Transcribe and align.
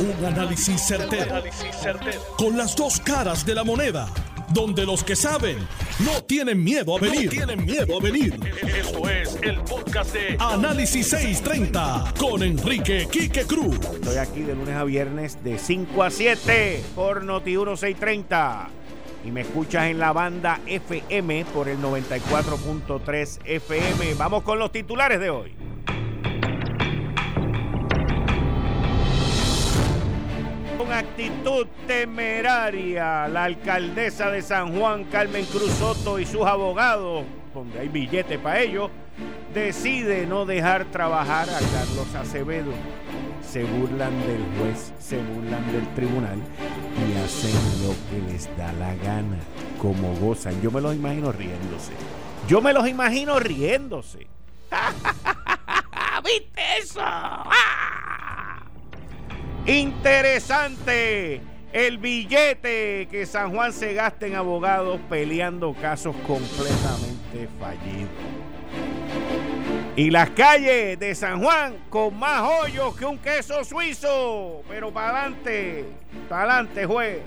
Un 0.00 0.24
análisis 0.24 0.80
certero, 0.86 1.42
Con 2.36 2.56
las 2.56 2.76
dos 2.76 3.00
caras 3.00 3.44
de 3.44 3.54
la 3.54 3.64
moneda. 3.64 4.08
Donde 4.50 4.86
los 4.86 5.02
que 5.02 5.16
saben 5.16 5.58
no 5.98 6.22
tienen 6.22 6.62
miedo 6.62 6.96
a 6.96 7.00
venir. 7.00 7.28
tienen 7.28 7.64
miedo 7.66 7.98
a 7.98 8.00
venir. 8.00 8.38
Esto 8.62 9.08
es 9.10 9.36
el 9.42 9.60
podcast 9.62 10.14
de 10.14 10.36
Análisis 10.38 11.08
630 11.08 12.14
con 12.18 12.42
Enrique 12.42 13.08
Quique 13.10 13.42
Cruz. 13.44 13.78
Estoy 13.94 14.16
aquí 14.16 14.40
de 14.42 14.54
lunes 14.54 14.76
a 14.76 14.84
viernes 14.84 15.42
de 15.42 15.58
5 15.58 16.02
a 16.02 16.10
7 16.10 16.82
por 16.94 17.24
Noti 17.24 17.56
1630. 17.56 18.68
Y 19.24 19.30
me 19.32 19.40
escuchas 19.40 19.86
en 19.86 19.98
la 19.98 20.12
banda 20.12 20.60
FM 20.66 21.44
por 21.52 21.68
el 21.68 21.78
94.3 21.78 23.40
FM. 23.44 24.14
Vamos 24.14 24.44
con 24.44 24.58
los 24.60 24.70
titulares 24.70 25.18
de 25.20 25.28
hoy. 25.30 25.52
Con 30.78 30.92
actitud 30.92 31.66
temeraria, 31.88 33.26
la 33.26 33.44
alcaldesa 33.44 34.30
de 34.30 34.42
San 34.42 34.78
Juan, 34.78 35.04
Carmen 35.06 35.44
Cruz 35.46 35.72
Soto, 35.72 36.20
y 36.20 36.24
sus 36.24 36.42
abogados, 36.42 37.24
donde 37.52 37.80
hay 37.80 37.88
billete 37.88 38.38
para 38.38 38.60
ellos, 38.60 38.88
decide 39.52 40.24
no 40.24 40.46
dejar 40.46 40.84
trabajar 40.84 41.48
a 41.50 41.58
Carlos 41.58 42.14
Acevedo. 42.14 42.70
Se 43.42 43.64
burlan 43.64 44.12
del 44.20 44.44
juez, 44.56 44.92
se 45.00 45.18
burlan 45.18 45.72
del 45.72 45.86
tribunal 45.94 46.38
y 46.96 47.18
hacen 47.24 47.52
lo 47.82 47.94
que 48.08 48.32
les 48.32 48.56
da 48.56 48.72
la 48.74 48.94
gana, 48.94 49.38
como 49.82 50.14
gozan. 50.14 50.62
Yo 50.62 50.70
me 50.70 50.80
los 50.80 50.94
imagino 50.94 51.32
riéndose. 51.32 51.92
Yo 52.46 52.60
me 52.60 52.72
los 52.72 52.86
imagino 52.86 53.40
riéndose. 53.40 54.28
¿Viste 56.24 56.62
eso? 56.78 57.00
¡Ah! 57.02 57.97
Interesante 59.68 61.42
el 61.74 61.98
billete 61.98 63.06
que 63.10 63.26
San 63.26 63.54
Juan 63.54 63.74
se 63.74 63.92
gasta 63.92 64.26
en 64.26 64.34
abogados 64.34 64.98
peleando 65.10 65.74
casos 65.74 66.16
completamente 66.26 67.50
fallidos. 67.60 68.08
Y 69.94 70.10
las 70.10 70.30
calles 70.30 70.98
de 70.98 71.14
San 71.14 71.42
Juan 71.42 71.76
con 71.90 72.18
más 72.18 72.48
hoyos 72.48 72.96
que 72.96 73.04
un 73.04 73.18
queso 73.18 73.62
suizo. 73.62 74.62
Pero 74.70 74.90
para 74.90 75.10
adelante, 75.10 75.84
para 76.30 76.54
adelante, 76.54 76.86
juez. 76.86 77.18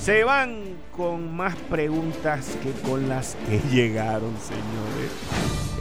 Se 0.00 0.24
van 0.24 0.78
con 0.96 1.36
más 1.36 1.56
preguntas 1.68 2.56
que 2.62 2.72
con 2.88 3.06
las 3.06 3.36
que 3.46 3.58
llegaron, 3.70 4.34
señores. 4.38 5.12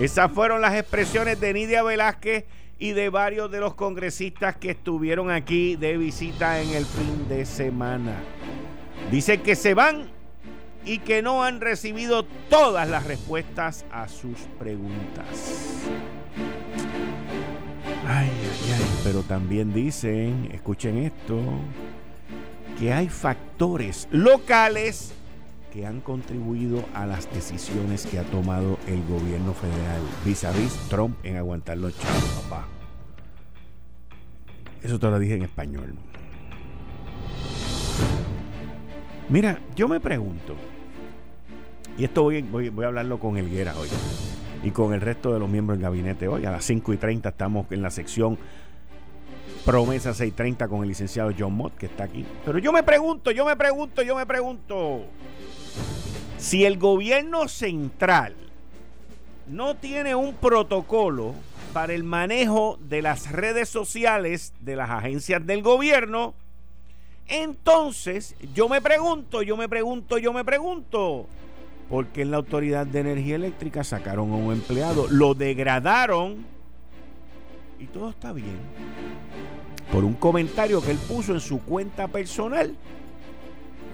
Esas 0.02 0.30
fueron 0.30 0.59
las 0.59 0.75
expresiones 0.75 1.40
de 1.40 1.53
Nidia 1.53 1.84
Velázquez 1.84 2.44
y 2.79 2.91
de 2.91 3.09
varios 3.09 3.52
de 3.52 3.59
los 3.59 3.75
congresistas 3.75 4.55
que 4.57 4.71
estuvieron 4.71 5.31
aquí 5.31 5.75
de 5.75 5.97
visita 5.97 6.61
en 6.61 6.69
el 6.69 6.85
fin 6.85 7.27
de 7.29 7.45
semana. 7.45 8.16
Dice 9.11 9.41
que 9.41 9.55
se 9.55 9.73
van 9.73 10.09
y 10.85 10.99
que 10.99 11.21
no 11.21 11.44
han 11.44 11.61
recibido 11.61 12.23
todas 12.49 12.89
las 12.89 13.05
respuestas 13.05 13.85
a 13.91 14.07
sus 14.07 14.38
preguntas. 14.59 15.83
Ay, 18.05 18.29
ay, 18.29 18.73
ay, 18.75 18.85
pero 19.03 19.21
también 19.21 19.73
dicen, 19.73 20.49
escuchen 20.51 20.97
esto, 20.97 21.39
que 22.79 22.91
hay 22.91 23.07
factores 23.07 24.07
locales 24.11 25.13
que 25.73 25.88
han 25.88 26.02
contribuido 26.02 26.85
a 26.93 27.07
las 27.07 27.33
decisiones 27.33 28.05
que 28.05 28.19
ha 28.19 28.23
tomado 28.23 28.77
el 28.85 29.03
gobierno 29.05 29.53
federal 29.53 30.02
vis 30.23 30.43
a 30.43 30.52
vis 30.52 30.71
Trump 30.88 31.17
en 31.23 31.35
aguantar 31.38 31.79
los 31.79 31.97
chavos, 31.97 32.43
papá. 32.43 32.67
Eso 34.83 34.99
te 34.99 35.07
lo 35.07 35.17
dije 35.17 35.33
en 35.33 35.41
español. 35.41 35.95
Mira, 39.29 39.59
yo 39.75 39.88
me 39.88 39.99
pregunto, 39.99 40.55
y 41.97 42.03
esto 42.03 42.22
voy, 42.22 42.72
a 42.83 42.88
hablarlo 42.88 43.19
con 43.19 43.38
Elguera 43.38 43.73
hoy 43.75 43.88
y 44.62 44.69
con 44.69 44.94
el 44.94 45.01
resto 45.01 45.33
de 45.33 45.39
los 45.39 45.50
miembros 45.50 45.79
del 45.79 45.83
gabinete 45.83 46.28
hoy. 46.28 46.45
A 46.45 46.51
las 46.51 46.66
5 46.66 46.94
y 46.94 46.97
30 46.97 47.29
estamos 47.29 47.66
en 47.72 47.81
la 47.81 47.89
sección 47.89 48.38
Promesa 49.66 50.13
630 50.13 50.67
con 50.67 50.83
el 50.83 50.89
licenciado 50.89 51.31
John 51.38 51.53
Mott, 51.53 51.75
que 51.78 51.88
está 51.88 52.03
aquí. 52.03 52.25
Pero 52.45 52.59
yo 52.59 52.72
me 52.72 52.83
pregunto, 52.83 53.31
yo 53.31 53.45
me 53.45 53.56
pregunto, 53.56 54.03
yo 54.03 54.16
me 54.16 54.25
pregunto. 54.25 55.06
Si 56.44 56.66
el 56.66 56.78
gobierno 56.78 57.48
central 57.48 58.36
no 59.48 59.78
tiene 59.78 60.14
un 60.14 60.34
protocolo 60.34 61.36
para 61.72 61.94
el 61.94 62.04
manejo 62.04 62.78
de 62.81 63.02
las 63.02 63.31
redes 63.31 63.70
sociales 63.70 64.52
de 64.59 64.76
las 64.76 64.90
agencias 64.90 65.48
del 65.48 65.62
gobierno, 65.62 66.34
entonces 67.30 68.36
yo 68.54 68.68
me 68.68 68.81
pregunto, 68.81 69.42
yo 69.42 69.56
me 69.56 69.70
pregunto, 69.70 70.18
yo 70.18 70.34
me 70.34 70.44
pregunto, 70.44 71.28
¿por 71.90 72.08
qué 72.08 72.24
en 72.24 72.31
la 72.31 72.38
Autoridad 72.38 72.86
de 72.88 73.00
Energía 73.00 73.36
Eléctrica 73.36 73.86
sacaron 73.86 74.34
a 74.34 74.36
un 74.36 74.52
empleado, 74.52 75.08
lo 75.10 75.36
degradaron 75.36 76.46
y 77.80 77.86
todo 77.86 78.10
está 78.10 78.34
bien? 78.34 78.60
Por 79.94 80.04
un 80.04 80.16
comentario 80.16 80.81
que 80.81 80.92
él 80.92 81.00
puso 81.08 81.34
en 81.34 81.40
su 81.40 81.62
cuenta 81.62 82.10
personal, 82.10 82.75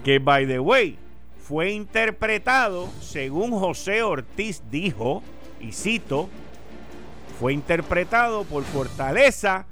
que 0.02 0.18
by 0.18 0.48
the 0.48 0.58
way, 0.58 0.98
fue 1.50 1.72
interpretado, 1.72 2.88
según 3.00 3.50
José 3.50 4.04
Ortiz 4.04 4.62
dijo, 4.70 5.20
y 5.58 5.72
cito, 5.72 6.28
fue 7.40 7.52
interpretado 7.52 8.44
por 8.44 8.62
Fortaleza 8.62 9.66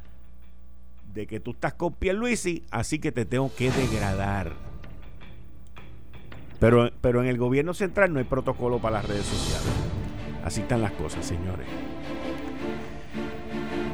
de 1.15 1.29
que 1.29 1.39
tú 1.39 1.53
estás 1.53 1.75
con 1.75 1.93
Pierluisi, 1.93 2.65
así 2.73 2.99
que 2.99 3.13
te 3.13 3.25
tengo 3.25 3.55
que 3.55 3.71
degradar. 3.71 4.55
Pero, 6.59 6.91
pero 7.01 7.23
en 7.23 7.29
el 7.29 7.39
gobierno 7.39 7.73
central 7.75 8.13
no 8.13 8.19
hay 8.19 8.25
protocolo 8.25 8.81
para 8.81 8.97
las 8.97 9.05
redes 9.07 9.27
sociales. 9.27 9.73
Así 10.43 10.63
están 10.63 10.83
las 10.83 10.91
cosas, 10.91 11.25
señores. 11.25 11.69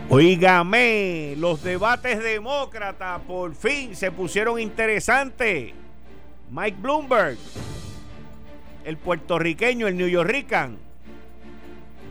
Oígame, 0.09 1.35
los 1.37 1.63
debates 1.63 2.23
demócratas 2.23 3.21
por 3.27 3.55
fin 3.55 3.95
se 3.95 4.11
pusieron 4.11 4.59
interesantes. 4.59 5.75
Mike 6.51 6.77
Bloomberg, 6.81 7.37
el 8.85 8.97
puertorriqueño, 8.97 9.89
el 9.89 9.97
New 9.97 10.09
Yorkican, 10.09 10.79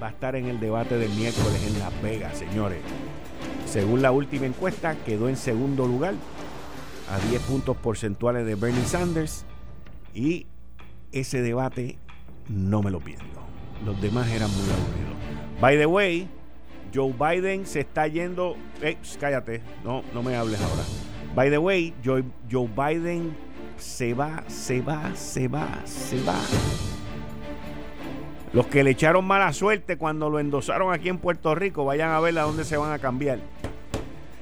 va 0.02 0.08
a 0.08 0.10
estar 0.10 0.36
en 0.36 0.48
el 0.48 0.60
debate 0.60 0.98
del 0.98 1.12
miércoles 1.12 1.64
en 1.68 1.80
Las 1.80 2.02
Vegas, 2.02 2.38
señores. 2.38 2.80
Según 3.66 4.02
la 4.02 4.12
última 4.12 4.46
encuesta, 4.46 4.96
quedó 5.06 5.30
en 5.30 5.38
segundo 5.38 5.88
lugar 5.88 6.16
a 7.10 7.20
10 7.30 7.42
puntos 7.44 7.78
porcentuales 7.78 8.46
de 8.46 8.56
Bernie 8.56 8.86
Sanders 8.86 9.46
y 10.14 10.48
ese 11.12 11.42
debate 11.42 11.98
no 12.50 12.82
me 12.82 12.92
lo 12.92 13.00
pierdo. 13.00 13.24
Los 13.86 14.02
demás 14.02 14.30
eran 14.30 14.50
muy 14.52 14.66
aburridos. 14.70 15.14
By 15.62 15.78
the 15.78 15.86
way, 15.86 16.28
Joe 16.94 17.14
Biden 17.14 17.66
se 17.66 17.82
está 17.82 18.08
yendo. 18.08 18.56
Eh, 18.82 18.98
cállate, 19.20 19.62
no, 19.84 20.04
no 20.14 20.24
me 20.24 20.36
hables 20.36 20.62
ahora. 20.62 20.84
By 21.36 21.50
the 21.50 21.58
way, 21.58 21.94
Joe, 22.04 22.24
Joe 22.52 22.68
Biden 22.68 23.36
se 23.78 24.14
va, 24.14 24.44
se 24.48 24.82
va, 24.82 25.16
se 25.16 25.48
va, 25.48 25.68
se 25.86 26.22
va. 26.24 26.40
Los 28.54 28.68
que 28.68 28.84
le 28.84 28.92
echaron 28.92 29.26
mala 29.26 29.52
suerte 29.52 29.98
cuando 29.98 30.30
lo 30.30 30.40
endosaron 30.40 30.94
aquí 30.94 31.10
en 31.10 31.18
Puerto 31.18 31.56
Rico, 31.56 31.86
vayan 31.86 32.12
a 32.12 32.20
ver 32.20 32.38
a 32.38 32.44
dónde 32.44 32.64
se 32.64 32.78
van 32.78 32.92
a 32.92 33.00
cambiar. 33.00 33.40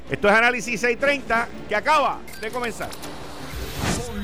Esto 0.09 0.28
es 0.28 0.34
Análisis 0.34 0.81
630 0.81 1.47
que 1.69 1.75
acaba 1.75 2.19
de 2.42 2.50
comenzar. 2.50 2.90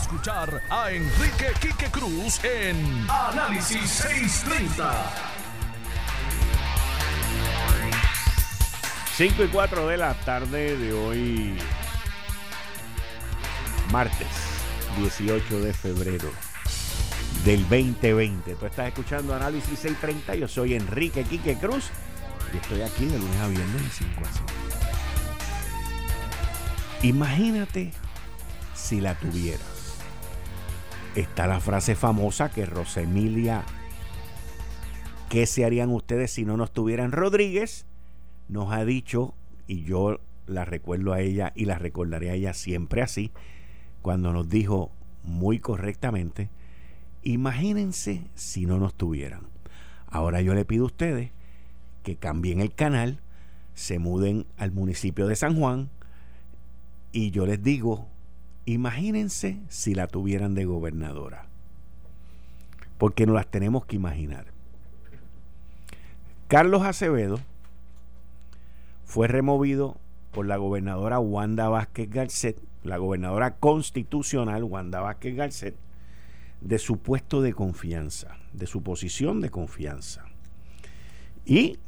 escuchar 0.00 0.62
a 0.70 0.90
Enrique 0.90 1.52
Quique 1.60 1.90
Cruz 1.90 2.42
en 2.44 3.06
Análisis 3.08 3.88
630. 3.90 4.92
5 9.16 9.44
y 9.44 9.48
4 9.48 9.86
de 9.88 9.96
la 9.98 10.14
tarde 10.14 10.76
de 10.76 10.92
hoy, 10.92 11.58
martes. 13.92 14.26
18 14.96 15.60
de 15.60 15.72
febrero 15.72 16.30
del 17.44 17.62
2020. 17.62 18.54
Tú 18.54 18.66
estás 18.66 18.88
escuchando 18.88 19.34
Análisis 19.34 19.78
630. 19.78 20.34
Yo 20.34 20.48
soy 20.48 20.74
Enrique 20.74 21.24
Quique 21.24 21.56
Cruz 21.56 21.90
y 22.52 22.56
estoy 22.56 22.82
aquí 22.82 23.04
de 23.06 23.18
lunes 23.18 23.40
a 23.40 23.48
viernes 23.48 23.82
en 23.82 23.90
5 23.90 24.20
a 24.24 24.30
Imagínate 27.06 27.92
si 28.74 29.00
la 29.00 29.14
tuvieras. 29.14 29.69
Está 31.16 31.48
la 31.48 31.58
frase 31.58 31.96
famosa 31.96 32.52
que 32.52 32.66
Rosemilia, 32.66 33.64
¿qué 35.28 35.44
se 35.46 35.64
harían 35.64 35.90
ustedes 35.90 36.30
si 36.30 36.44
no 36.44 36.56
nos 36.56 36.72
tuvieran 36.72 37.10
Rodríguez? 37.10 37.84
Nos 38.48 38.72
ha 38.72 38.84
dicho, 38.84 39.34
y 39.66 39.82
yo 39.82 40.20
la 40.46 40.64
recuerdo 40.64 41.12
a 41.12 41.20
ella 41.20 41.52
y 41.56 41.64
la 41.64 41.78
recordaré 41.78 42.30
a 42.30 42.34
ella 42.34 42.54
siempre 42.54 43.02
así, 43.02 43.32
cuando 44.02 44.32
nos 44.32 44.48
dijo 44.48 44.92
muy 45.24 45.58
correctamente, 45.58 46.48
imagínense 47.24 48.22
si 48.36 48.64
no 48.64 48.78
nos 48.78 48.94
tuvieran. 48.94 49.48
Ahora 50.06 50.42
yo 50.42 50.54
le 50.54 50.64
pido 50.64 50.84
a 50.84 50.86
ustedes 50.86 51.32
que 52.04 52.14
cambien 52.14 52.60
el 52.60 52.72
canal, 52.72 53.18
se 53.74 53.98
muden 53.98 54.46
al 54.56 54.70
municipio 54.70 55.26
de 55.26 55.34
San 55.34 55.58
Juan 55.58 55.90
y 57.10 57.32
yo 57.32 57.46
les 57.46 57.60
digo, 57.64 58.06
imagínense 58.72 59.60
si 59.68 59.94
la 59.94 60.06
tuvieran 60.06 60.54
de 60.54 60.64
gobernadora. 60.64 61.46
Porque 62.98 63.26
no 63.26 63.32
las 63.32 63.46
tenemos 63.46 63.86
que 63.86 63.96
imaginar. 63.96 64.46
Carlos 66.48 66.82
Acevedo 66.82 67.40
fue 69.04 69.28
removido 69.28 69.96
por 70.32 70.46
la 70.46 70.56
gobernadora 70.56 71.18
Wanda 71.18 71.68
Vázquez 71.68 72.10
Garcet, 72.10 72.60
la 72.84 72.98
gobernadora 72.98 73.56
constitucional 73.56 74.64
Wanda 74.64 75.00
Vázquez 75.00 75.36
Garcet, 75.36 75.76
de 76.60 76.78
su 76.78 76.98
puesto 76.98 77.40
de 77.40 77.54
confianza, 77.54 78.36
de 78.52 78.66
su 78.66 78.82
posición 78.82 79.40
de 79.40 79.50
confianza. 79.50 80.24
Y 81.46 81.78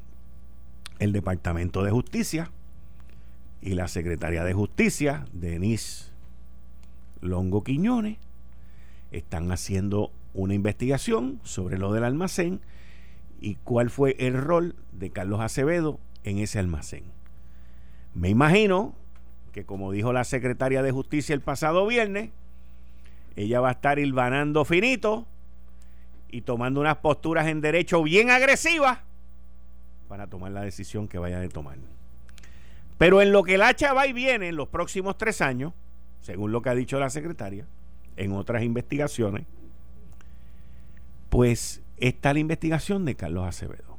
el 0.98 1.12
Departamento 1.12 1.82
de 1.82 1.90
Justicia 1.90 2.50
y 3.60 3.74
la 3.74 3.88
Secretaria 3.88 4.44
de 4.44 4.54
Justicia, 4.54 5.26
Denise 5.32 6.11
Longo 7.22 7.64
Quiñones, 7.64 8.18
están 9.10 9.50
haciendo 9.52 10.10
una 10.34 10.54
investigación 10.54 11.40
sobre 11.42 11.78
lo 11.78 11.92
del 11.92 12.04
almacén 12.04 12.60
y 13.40 13.56
cuál 13.56 13.90
fue 13.90 14.16
el 14.18 14.34
rol 14.34 14.76
de 14.92 15.10
Carlos 15.10 15.40
Acevedo 15.40 15.98
en 16.24 16.38
ese 16.38 16.58
almacén. 16.58 17.04
Me 18.14 18.28
imagino 18.28 18.94
que 19.52 19.64
como 19.64 19.92
dijo 19.92 20.12
la 20.12 20.24
secretaria 20.24 20.82
de 20.82 20.92
Justicia 20.92 21.34
el 21.34 21.40
pasado 21.40 21.86
viernes, 21.86 22.30
ella 23.36 23.60
va 23.60 23.70
a 23.70 23.72
estar 23.72 23.98
hilvanando 23.98 24.64
finito 24.64 25.26
y 26.30 26.42
tomando 26.42 26.80
unas 26.80 26.96
posturas 26.96 27.46
en 27.46 27.60
derecho 27.60 28.02
bien 28.02 28.30
agresivas 28.30 29.00
para 30.08 30.26
tomar 30.26 30.52
la 30.52 30.62
decisión 30.62 31.08
que 31.08 31.18
vaya 31.18 31.40
a 31.40 31.48
tomar. 31.48 31.78
Pero 32.98 33.22
en 33.22 33.32
lo 33.32 33.42
que 33.42 33.54
el 33.54 33.62
hacha 33.62 33.92
va 33.92 34.06
y 34.06 34.12
viene 34.12 34.48
en 34.48 34.56
los 34.56 34.68
próximos 34.68 35.18
tres 35.18 35.40
años, 35.40 35.72
según 36.22 36.52
lo 36.52 36.62
que 36.62 36.70
ha 36.70 36.74
dicho 36.74 36.98
la 36.98 37.10
secretaria, 37.10 37.66
en 38.16 38.32
otras 38.32 38.62
investigaciones, 38.62 39.46
pues 41.28 41.82
está 41.98 42.32
la 42.32 42.40
investigación 42.40 43.04
de 43.04 43.14
Carlos 43.14 43.46
Acevedo. 43.46 43.98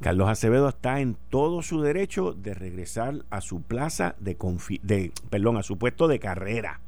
Carlos 0.00 0.28
Acevedo 0.28 0.68
está 0.70 1.00
en 1.00 1.16
todo 1.28 1.62
su 1.62 1.82
derecho 1.82 2.32
de 2.32 2.54
regresar 2.54 3.24
a 3.28 3.42
su 3.42 3.62
plaza 3.62 4.16
de, 4.18 5.12
perdón, 5.28 5.58
a 5.58 5.62
su 5.62 5.76
puesto 5.76 6.08
de 6.08 6.18
carrera 6.18 6.80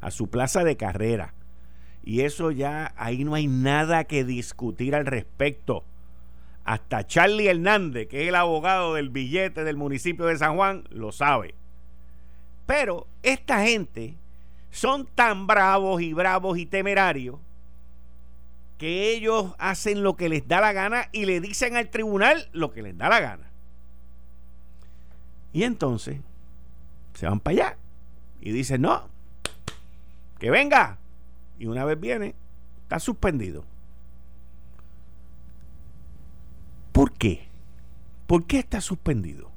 a 0.00 0.10
su 0.10 0.28
plaza 0.28 0.64
de 0.64 0.76
carrera. 0.76 1.34
Y 2.04 2.22
eso 2.22 2.50
ya, 2.50 2.94
ahí 2.96 3.24
no 3.24 3.34
hay 3.34 3.46
nada 3.46 4.04
que 4.04 4.24
discutir 4.24 4.94
al 4.94 5.06
respecto. 5.06 5.84
Hasta 6.64 7.06
Charlie 7.06 7.48
Hernández, 7.48 8.08
que 8.08 8.22
es 8.22 8.28
el 8.28 8.34
abogado 8.34 8.94
del 8.94 9.10
billete 9.10 9.64
del 9.64 9.76
municipio 9.76 10.26
de 10.26 10.38
San 10.38 10.56
Juan, 10.56 10.84
lo 10.90 11.12
sabe. 11.12 11.54
Pero 12.68 13.06
esta 13.22 13.64
gente 13.64 14.14
son 14.70 15.06
tan 15.06 15.46
bravos 15.46 16.02
y 16.02 16.12
bravos 16.12 16.58
y 16.58 16.66
temerarios 16.66 17.36
que 18.76 19.10
ellos 19.10 19.54
hacen 19.58 20.02
lo 20.02 20.16
que 20.16 20.28
les 20.28 20.46
da 20.46 20.60
la 20.60 20.74
gana 20.74 21.08
y 21.12 21.24
le 21.24 21.40
dicen 21.40 21.78
al 21.78 21.88
tribunal 21.88 22.50
lo 22.52 22.70
que 22.70 22.82
les 22.82 22.94
da 22.98 23.08
la 23.08 23.20
gana. 23.20 23.50
Y 25.54 25.62
entonces 25.62 26.20
se 27.14 27.26
van 27.26 27.40
para 27.40 27.52
allá 27.54 27.78
y 28.38 28.52
dicen, 28.52 28.82
no, 28.82 29.08
que 30.38 30.50
venga. 30.50 30.98
Y 31.58 31.68
una 31.68 31.86
vez 31.86 31.98
viene, 31.98 32.34
está 32.82 33.00
suspendido. 33.00 33.64
¿Por 36.92 37.12
qué? 37.12 37.48
¿Por 38.26 38.44
qué 38.44 38.58
está 38.58 38.82
suspendido? 38.82 39.47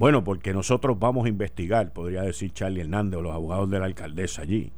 Bueno, 0.00 0.24
porque 0.24 0.52
nosotros 0.54 0.98
vamos 0.98 1.26
a 1.26 1.28
investigar, 1.28 1.92
podría 1.92 2.22
decir 2.22 2.52
Charlie 2.52 2.80
Hernández 2.80 3.18
o 3.18 3.22
los 3.22 3.34
abogados 3.34 3.70
de 3.70 3.78
la 3.78 3.84
alcaldesa 3.84 4.42
allí. 4.42 4.72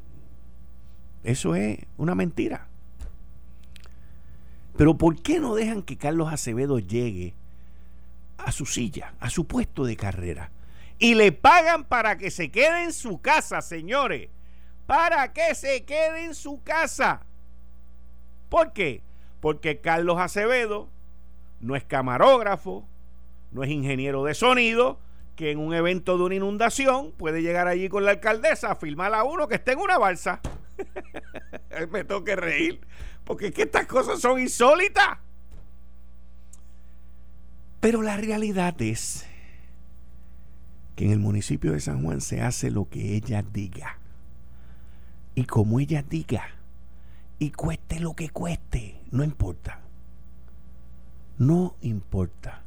Eso 1.22 1.54
es 1.54 1.78
una 1.96 2.14
mentira. 2.14 2.66
Pero 4.76 4.98
¿por 4.98 5.22
qué 5.22 5.38
no 5.38 5.54
dejan 5.54 5.82
que 5.82 5.96
Carlos 5.96 6.32
Acevedo 6.32 6.80
llegue 6.80 7.34
a 8.36 8.50
su 8.50 8.66
silla, 8.66 9.14
a 9.20 9.30
su 9.30 9.46
puesto 9.46 9.84
de 9.84 9.96
carrera? 9.96 10.50
y 11.02 11.16
le 11.16 11.32
pagan 11.32 11.82
para 11.82 12.16
que 12.16 12.30
se 12.30 12.52
quede 12.52 12.84
en 12.84 12.92
su 12.92 13.20
casa, 13.20 13.60
señores. 13.60 14.28
Para 14.86 15.32
que 15.32 15.52
se 15.56 15.84
quede 15.84 16.26
en 16.26 16.32
su 16.36 16.62
casa. 16.62 17.22
¿Por 18.48 18.72
qué? 18.72 19.02
Porque 19.40 19.80
Carlos 19.80 20.20
Acevedo 20.20 20.88
no 21.58 21.74
es 21.74 21.82
camarógrafo, 21.82 22.86
no 23.50 23.64
es 23.64 23.70
ingeniero 23.70 24.22
de 24.22 24.34
sonido, 24.34 25.00
que 25.37 25.50
en 25.50 25.58
un 25.58 25.75
evento 25.75 26.19
de 26.19 26.25
una 26.25 26.34
inundación 26.34 27.12
puede 27.12 27.43
llegar 27.43 27.69
allí 27.69 27.88
con 27.88 28.05
la 28.05 28.12
alcaldesa 28.12 28.73
a 28.73 28.76
filmar 28.76 29.14
a 29.14 29.25
uno 29.25 29.49
que 29.49 29.56
esté 29.56 29.73
en 29.73 29.81
una 29.81 29.99
balsa. 29.99 30.40
Me 31.90 32.05
toque 32.05 32.37
reír, 32.37 32.81
porque 33.25 33.46
es 33.46 33.55
que 33.55 33.62
estas 33.62 33.87
cosas 33.87 34.20
son 34.20 34.40
insólitas. 34.40 35.19
Pero 37.81 38.02
la 38.02 38.17
realidad 38.17 38.81
es 38.81 39.26
que 40.94 41.06
en 41.06 41.12
el 41.12 41.19
municipio 41.19 41.73
de 41.73 41.81
San 41.81 42.02
Juan 42.02 42.20
se 42.20 42.40
hace 42.40 42.70
lo 42.70 42.88
que 42.88 43.17
ella 43.17 43.43
diga. 43.43 43.99
Y 45.34 45.44
como 45.44 45.81
ella 45.81 46.02
diga, 46.02 46.44
y 47.38 47.50
cueste 47.50 47.99
lo 47.99 48.14
que 48.14 48.31
cueste, 48.31 49.00
no 49.11 49.25
importa. 49.25 49.81
No 51.38 51.75
importa. 51.81 52.62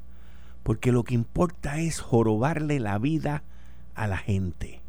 Porque 0.65 0.91
lo 0.91 1.03
que 1.03 1.13
importa 1.13 1.79
es 1.79 2.01
jorobarle 2.01 2.79
la 2.79 2.97
vida 2.97 3.43
a 3.93 4.07
la 4.07 4.17
gente. 4.17 4.81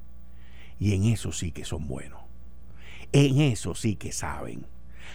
Y 0.80 0.94
en 0.94 1.04
eso 1.04 1.32
sí 1.32 1.52
que 1.52 1.66
son 1.66 1.86
buenos. 1.86 2.22
En 3.12 3.40
eso 3.40 3.74
sí 3.74 3.94
que 3.94 4.10
saben. 4.10 4.66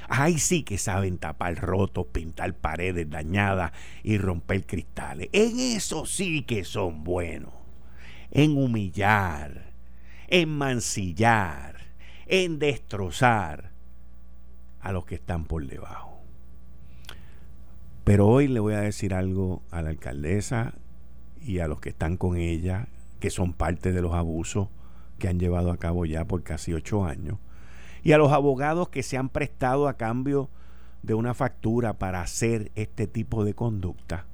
Ahí 0.07 0.37
sí 0.37 0.61
que 0.61 0.77
saben 0.77 1.17
tapar 1.17 1.55
rotos, 1.57 2.05
pintar 2.11 2.53
paredes 2.53 3.09
dañadas 3.09 3.71
y 4.03 4.19
romper 4.19 4.67
cristales. 4.67 5.29
En 5.33 5.59
eso 5.59 6.05
sí 6.05 6.43
que 6.43 6.63
son 6.63 7.03
buenos 7.03 7.61
en 8.31 8.57
humillar, 8.57 9.73
en 10.27 10.49
mancillar, 10.57 11.75
en 12.25 12.59
destrozar 12.59 13.71
a 14.79 14.91
los 14.91 15.05
que 15.05 15.15
están 15.15 15.45
por 15.45 15.67
debajo. 15.67 16.10
Pero 18.03 18.27
hoy 18.27 18.47
le 18.47 18.59
voy 18.59 18.73
a 18.73 18.81
decir 18.81 19.13
algo 19.13 19.61
a 19.71 19.81
la 19.81 19.89
alcaldesa 19.89 20.73
y 21.41 21.59
a 21.59 21.67
los 21.67 21.79
que 21.79 21.89
están 21.89 22.17
con 22.17 22.37
ella, 22.37 22.87
que 23.19 23.29
son 23.29 23.53
parte 23.53 23.91
de 23.91 24.01
los 24.01 24.13
abusos 24.13 24.69
que 25.19 25.27
han 25.27 25.39
llevado 25.39 25.71
a 25.71 25.77
cabo 25.77 26.05
ya 26.05 26.25
por 26.25 26.43
casi 26.43 26.73
ocho 26.73 27.05
años, 27.05 27.37
y 28.03 28.13
a 28.13 28.17
los 28.17 28.31
abogados 28.31 28.89
que 28.89 29.03
se 29.03 29.17
han 29.17 29.29
prestado 29.29 29.87
a 29.87 29.97
cambio 29.97 30.49
de 31.03 31.13
una 31.13 31.33
factura 31.33 31.93
para 31.93 32.21
hacer 32.21 32.71
este 32.75 33.05
tipo 33.07 33.45
de 33.45 33.53
conducta 33.53 34.25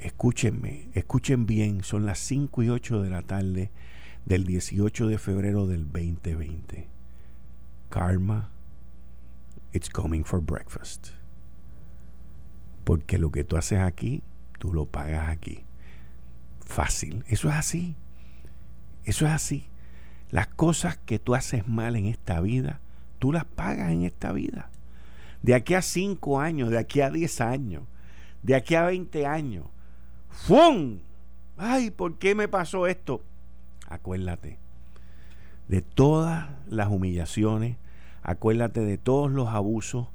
escúchenme, 0.00 0.88
escuchen 0.94 1.46
bien, 1.46 1.84
son 1.84 2.06
las 2.06 2.18
5 2.18 2.62
y 2.62 2.70
8 2.70 3.02
de 3.02 3.10
la 3.10 3.22
tarde 3.22 3.70
del 4.24 4.46
18 4.46 5.06
de 5.06 5.18
febrero 5.18 5.66
del 5.66 5.84
2020. 5.84 6.88
Karma, 7.90 8.50
it's 9.72 9.90
coming 9.90 10.24
for 10.24 10.40
breakfast. 10.40 11.19
Porque 12.84 13.18
lo 13.18 13.30
que 13.30 13.44
tú 13.44 13.56
haces 13.56 13.80
aquí, 13.80 14.22
tú 14.58 14.72
lo 14.72 14.86
pagas 14.86 15.28
aquí. 15.28 15.64
Fácil, 16.60 17.24
eso 17.28 17.48
es 17.48 17.54
así. 17.54 17.96
Eso 19.04 19.26
es 19.26 19.32
así. 19.32 19.66
Las 20.30 20.46
cosas 20.46 20.96
que 20.98 21.18
tú 21.18 21.34
haces 21.34 21.66
mal 21.66 21.96
en 21.96 22.06
esta 22.06 22.40
vida, 22.40 22.80
tú 23.18 23.32
las 23.32 23.44
pagas 23.44 23.90
en 23.90 24.02
esta 24.02 24.32
vida. 24.32 24.70
De 25.42 25.54
aquí 25.54 25.74
a 25.74 25.82
5 25.82 26.40
años, 26.40 26.70
de 26.70 26.78
aquí 26.78 27.00
a 27.00 27.10
10 27.10 27.40
años, 27.40 27.82
de 28.42 28.54
aquí 28.54 28.74
a 28.74 28.84
20 28.84 29.26
años 29.26 29.66
¡Fum! 30.30 31.00
Ay, 31.56 31.90
¿por 31.90 32.18
qué 32.18 32.34
me 32.34 32.48
pasó 32.48 32.86
esto? 32.86 33.22
Acuérdate 33.86 34.58
de 35.68 35.82
todas 35.82 36.48
las 36.66 36.88
humillaciones, 36.88 37.76
acuérdate 38.22 38.80
de 38.80 38.98
todos 38.98 39.30
los 39.30 39.48
abusos, 39.48 40.08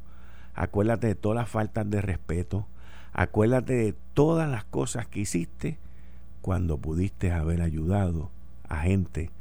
acuérdate 0.56 1.08
de 1.08 1.16
todas 1.16 1.36
las 1.36 1.50
faltas 1.50 1.90
de 1.90 2.02
respeto, 2.02 2.68
acuérdate 3.14 3.74
de 3.74 3.94
todas 4.14 4.50
las 4.50 4.64
cosas 4.64 5.08
que 5.08 5.20
hiciste 5.22 5.78
cuando 6.42 6.78
pudiste 6.78 7.32
haber 7.32 7.62
ayudado 7.62 8.32
a 8.68 8.82
gente 8.82 9.32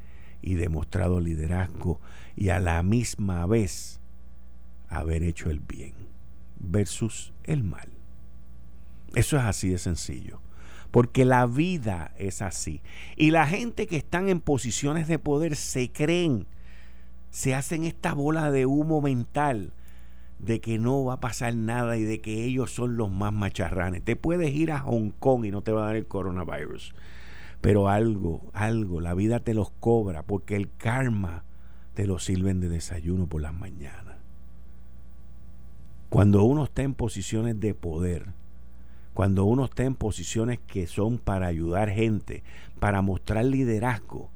y 0.43 0.55
demostrado 0.55 1.21
liderazgo 1.21 2.01
y 2.37 2.51
a 2.51 2.61
la 2.61 2.83
misma 2.83 3.47
vez 3.47 4.01
haber 4.89 5.23
hecho 5.23 5.51
el 5.51 5.61
bien 5.61 5.95
versus 6.59 7.33
el 7.45 7.65
mal. 7.65 7.89
Eso 9.15 9.37
es 9.37 9.45
así 9.45 9.69
de 9.69 9.79
sencillo. 9.79 10.41
Porque 10.91 11.25
la 11.25 11.47
vida 11.47 12.13
es 12.19 12.41
así. 12.43 12.81
Y 13.17 13.31
la 13.33 13.47
gente 13.47 13.87
que 13.87 13.97
están 13.97 14.29
en 14.29 14.41
posiciones 14.41 15.09
de 15.09 15.19
poder 15.19 15.57
se 15.57 15.91
creen, 15.91 16.47
se 17.31 17.55
hacen 17.55 17.85
esta 17.85 18.15
bola 18.15 18.51
de 18.53 18.67
humo 18.67 19.01
mental 19.01 19.73
de 20.45 20.61
que 20.61 20.79
no 20.79 21.05
va 21.05 21.15
a 21.15 21.21
pasar 21.21 21.55
nada 21.55 21.97
y 21.97 22.03
de 22.03 22.21
que 22.21 22.45
ellos 22.45 22.73
son 22.73 22.97
los 22.97 23.11
más 23.11 23.33
macharranes. 23.33 24.03
Te 24.03 24.17
puedes 24.17 24.55
ir 24.55 24.73
a 24.73 24.81
Hong 24.81 25.11
Kong 25.11 25.45
y 25.45 25.51
no 25.51 25.63
te 25.63 25.73
va 25.73 25.85
a 25.85 25.87
dar 25.87 25.97
el 25.97 26.07
coronavirus. 26.07 26.95
Pero 27.61 27.89
algo, 27.89 28.43
algo, 28.53 29.01
la 29.01 29.15
vida 29.15 29.41
te 29.41 29.55
los 29.55 29.71
cobra 29.71 30.23
porque 30.23 30.57
el 30.57 30.71
karma 30.77 31.45
te 31.95 32.07
lo 32.07 32.19
sirven 32.19 32.61
de 32.61 32.69
desayuno 32.69 33.27
por 33.27 33.41
las 33.41 33.55
mañanas. 33.55 34.17
Cuando 36.11 36.45
uno 36.45 36.65
está 36.65 36.83
en 36.83 36.95
posiciones 36.95 37.59
de 37.59 37.75
poder, 37.75 38.27
cuando 39.15 39.45
uno 39.45 39.65
está 39.65 39.85
en 39.85 39.95
posiciones 39.95 40.59
que 40.67 40.87
son 40.87 41.19
para 41.19 41.47
ayudar 41.47 41.89
gente, 41.89 42.43
para 42.79 43.01
mostrar 43.01 43.45
liderazgo, 43.45 44.31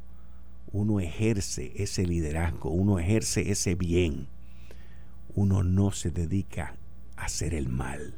uno 0.73 1.00
ejerce 1.00 1.73
ese 1.77 2.07
liderazgo, 2.07 2.71
uno 2.71 2.99
ejerce 2.99 3.50
ese 3.50 3.75
bien. 3.75 4.29
Uno 5.40 5.62
no 5.62 5.92
se 5.92 6.11
dedica 6.11 6.75
a 7.16 7.26
hacer 7.26 7.54
el 7.54 7.68
mal 7.68 8.12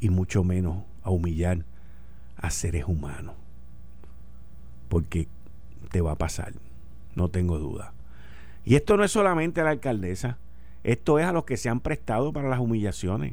y 0.00 0.10
mucho 0.10 0.44
menos 0.44 0.84
a 1.02 1.08
humillar 1.08 1.64
a 2.36 2.50
seres 2.50 2.84
humanos. 2.86 3.34
Porque 4.90 5.28
te 5.90 6.02
va 6.02 6.12
a 6.12 6.18
pasar, 6.18 6.52
no 7.14 7.30
tengo 7.30 7.58
duda. 7.58 7.94
Y 8.66 8.74
esto 8.74 8.98
no 8.98 9.04
es 9.04 9.12
solamente 9.12 9.62
a 9.62 9.64
la 9.64 9.70
alcaldesa, 9.70 10.36
esto 10.84 11.18
es 11.18 11.24
a 11.24 11.32
los 11.32 11.44
que 11.44 11.56
se 11.56 11.70
han 11.70 11.80
prestado 11.80 12.34
para 12.34 12.50
las 12.50 12.60
humillaciones. 12.60 13.32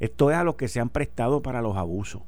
Esto 0.00 0.30
es 0.30 0.38
a 0.38 0.44
los 0.44 0.54
que 0.54 0.68
se 0.68 0.80
han 0.80 0.88
prestado 0.88 1.42
para 1.42 1.60
los 1.60 1.76
abusos. 1.76 2.22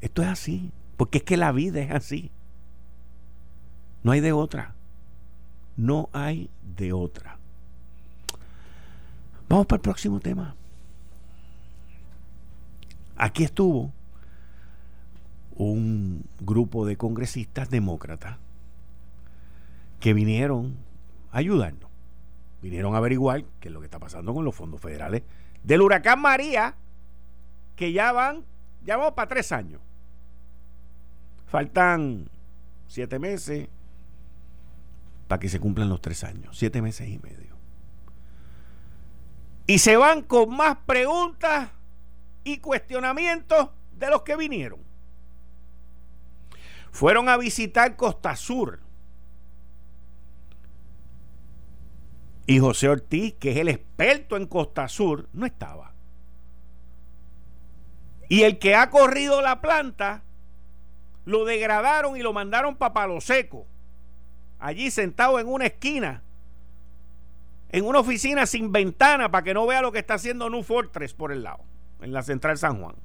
Esto 0.00 0.22
es 0.22 0.28
así, 0.28 0.72
porque 0.96 1.18
es 1.18 1.24
que 1.24 1.36
la 1.36 1.52
vida 1.52 1.80
es 1.80 1.92
así. 1.92 2.32
No 4.02 4.10
hay 4.10 4.18
de 4.18 4.32
otra. 4.32 4.74
No 5.76 6.08
hay 6.12 6.50
de 6.76 6.92
otra. 6.92 7.39
Vamos 9.50 9.66
para 9.66 9.78
el 9.78 9.82
próximo 9.82 10.20
tema. 10.20 10.54
Aquí 13.16 13.42
estuvo 13.42 13.92
un 15.56 16.24
grupo 16.38 16.86
de 16.86 16.96
congresistas 16.96 17.68
demócratas 17.68 18.38
que 19.98 20.14
vinieron 20.14 20.76
a 21.32 21.38
ayudarnos. 21.38 21.90
Vinieron 22.62 22.94
a 22.94 22.98
averiguar 22.98 23.42
qué 23.58 23.68
es 23.68 23.74
lo 23.74 23.80
que 23.80 23.86
está 23.86 23.98
pasando 23.98 24.32
con 24.32 24.44
los 24.44 24.54
fondos 24.54 24.80
federales 24.80 25.24
del 25.64 25.82
huracán 25.82 26.20
María, 26.20 26.76
que 27.74 27.92
ya 27.92 28.12
van, 28.12 28.44
ya 28.84 28.98
vamos 28.98 29.14
para 29.14 29.30
tres 29.30 29.50
años. 29.50 29.80
Faltan 31.48 32.30
siete 32.86 33.18
meses 33.18 33.68
para 35.26 35.40
que 35.40 35.48
se 35.48 35.58
cumplan 35.58 35.88
los 35.88 36.00
tres 36.00 36.22
años, 36.22 36.56
siete 36.56 36.80
meses 36.80 37.08
y 37.08 37.18
medio. 37.18 37.49
Y 39.70 39.78
se 39.78 39.96
van 39.96 40.22
con 40.22 40.50
más 40.56 40.78
preguntas 40.84 41.70
y 42.42 42.58
cuestionamientos 42.58 43.68
de 43.92 44.10
los 44.10 44.22
que 44.22 44.34
vinieron. 44.34 44.80
Fueron 46.90 47.28
a 47.28 47.36
visitar 47.36 47.94
Costa 47.94 48.34
Sur 48.34 48.80
Y 52.48 52.58
José 52.58 52.88
Ortiz, 52.88 53.34
que 53.34 53.52
es 53.52 53.58
el 53.58 53.68
experto 53.68 54.36
en 54.36 54.48
Costa 54.48 54.88
Sur, 54.88 55.28
no 55.32 55.46
estaba. 55.46 55.94
Y 58.28 58.42
el 58.42 58.58
que 58.58 58.74
ha 58.74 58.90
corrido 58.90 59.40
la 59.40 59.60
planta, 59.60 60.24
lo 61.24 61.44
degradaron 61.44 62.16
y 62.16 62.22
lo 62.22 62.32
mandaron 62.32 62.74
para 62.74 62.92
Palo 62.92 63.20
Seco. 63.20 63.68
Allí 64.58 64.90
sentado 64.90 65.38
en 65.38 65.46
una 65.46 65.66
esquina, 65.66 66.24
en 67.72 67.84
una 67.84 68.00
oficina 68.00 68.46
sin 68.46 68.72
ventana, 68.72 69.30
para 69.30 69.44
que 69.44 69.54
no 69.54 69.66
vea 69.66 69.82
lo 69.82 69.92
que 69.92 69.98
está 69.98 70.14
haciendo 70.14 70.50
New 70.50 70.62
Fortress 70.62 71.14
por 71.14 71.32
el 71.32 71.42
lado, 71.42 71.64
en 72.00 72.12
la 72.12 72.22
central 72.22 72.58
San 72.58 72.80
Juan. 72.80 72.96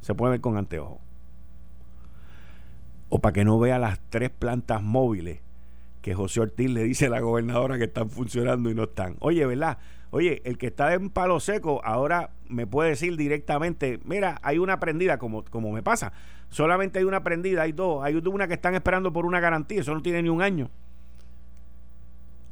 Se 0.00 0.14
puede 0.14 0.32
ver 0.32 0.40
con 0.40 0.56
anteojos. 0.56 0.98
O 3.08 3.20
para 3.20 3.32
que 3.32 3.44
no 3.44 3.58
vea 3.58 3.78
las 3.78 4.00
tres 4.10 4.30
plantas 4.30 4.82
móviles 4.82 5.40
que 6.02 6.14
José 6.14 6.40
Ortiz 6.40 6.70
le 6.70 6.84
dice 6.84 7.06
a 7.06 7.10
la 7.10 7.20
gobernadora 7.20 7.78
que 7.78 7.84
están 7.84 8.10
funcionando 8.10 8.70
y 8.70 8.74
no 8.74 8.84
están. 8.84 9.16
Oye, 9.20 9.44
¿verdad? 9.46 9.78
Oye, 10.10 10.40
el 10.44 10.56
que 10.56 10.68
está 10.68 10.94
en 10.94 11.10
palo 11.10 11.38
seco 11.38 11.80
ahora 11.84 12.30
me 12.48 12.66
puede 12.66 12.90
decir 12.90 13.16
directamente, 13.16 14.00
mira, 14.04 14.38
hay 14.42 14.58
una 14.58 14.80
prendida, 14.80 15.18
como, 15.18 15.44
como 15.44 15.70
me 15.70 15.82
pasa. 15.82 16.12
Solamente 16.48 16.98
hay 16.98 17.04
una 17.04 17.22
prendida, 17.22 17.62
hay 17.62 17.72
dos. 17.72 18.02
Hay 18.02 18.14
una 18.14 18.48
que 18.48 18.54
están 18.54 18.74
esperando 18.74 19.12
por 19.12 19.26
una 19.26 19.40
garantía, 19.40 19.80
eso 19.80 19.94
no 19.94 20.02
tiene 20.02 20.22
ni 20.22 20.28
un 20.28 20.40
año. 20.40 20.70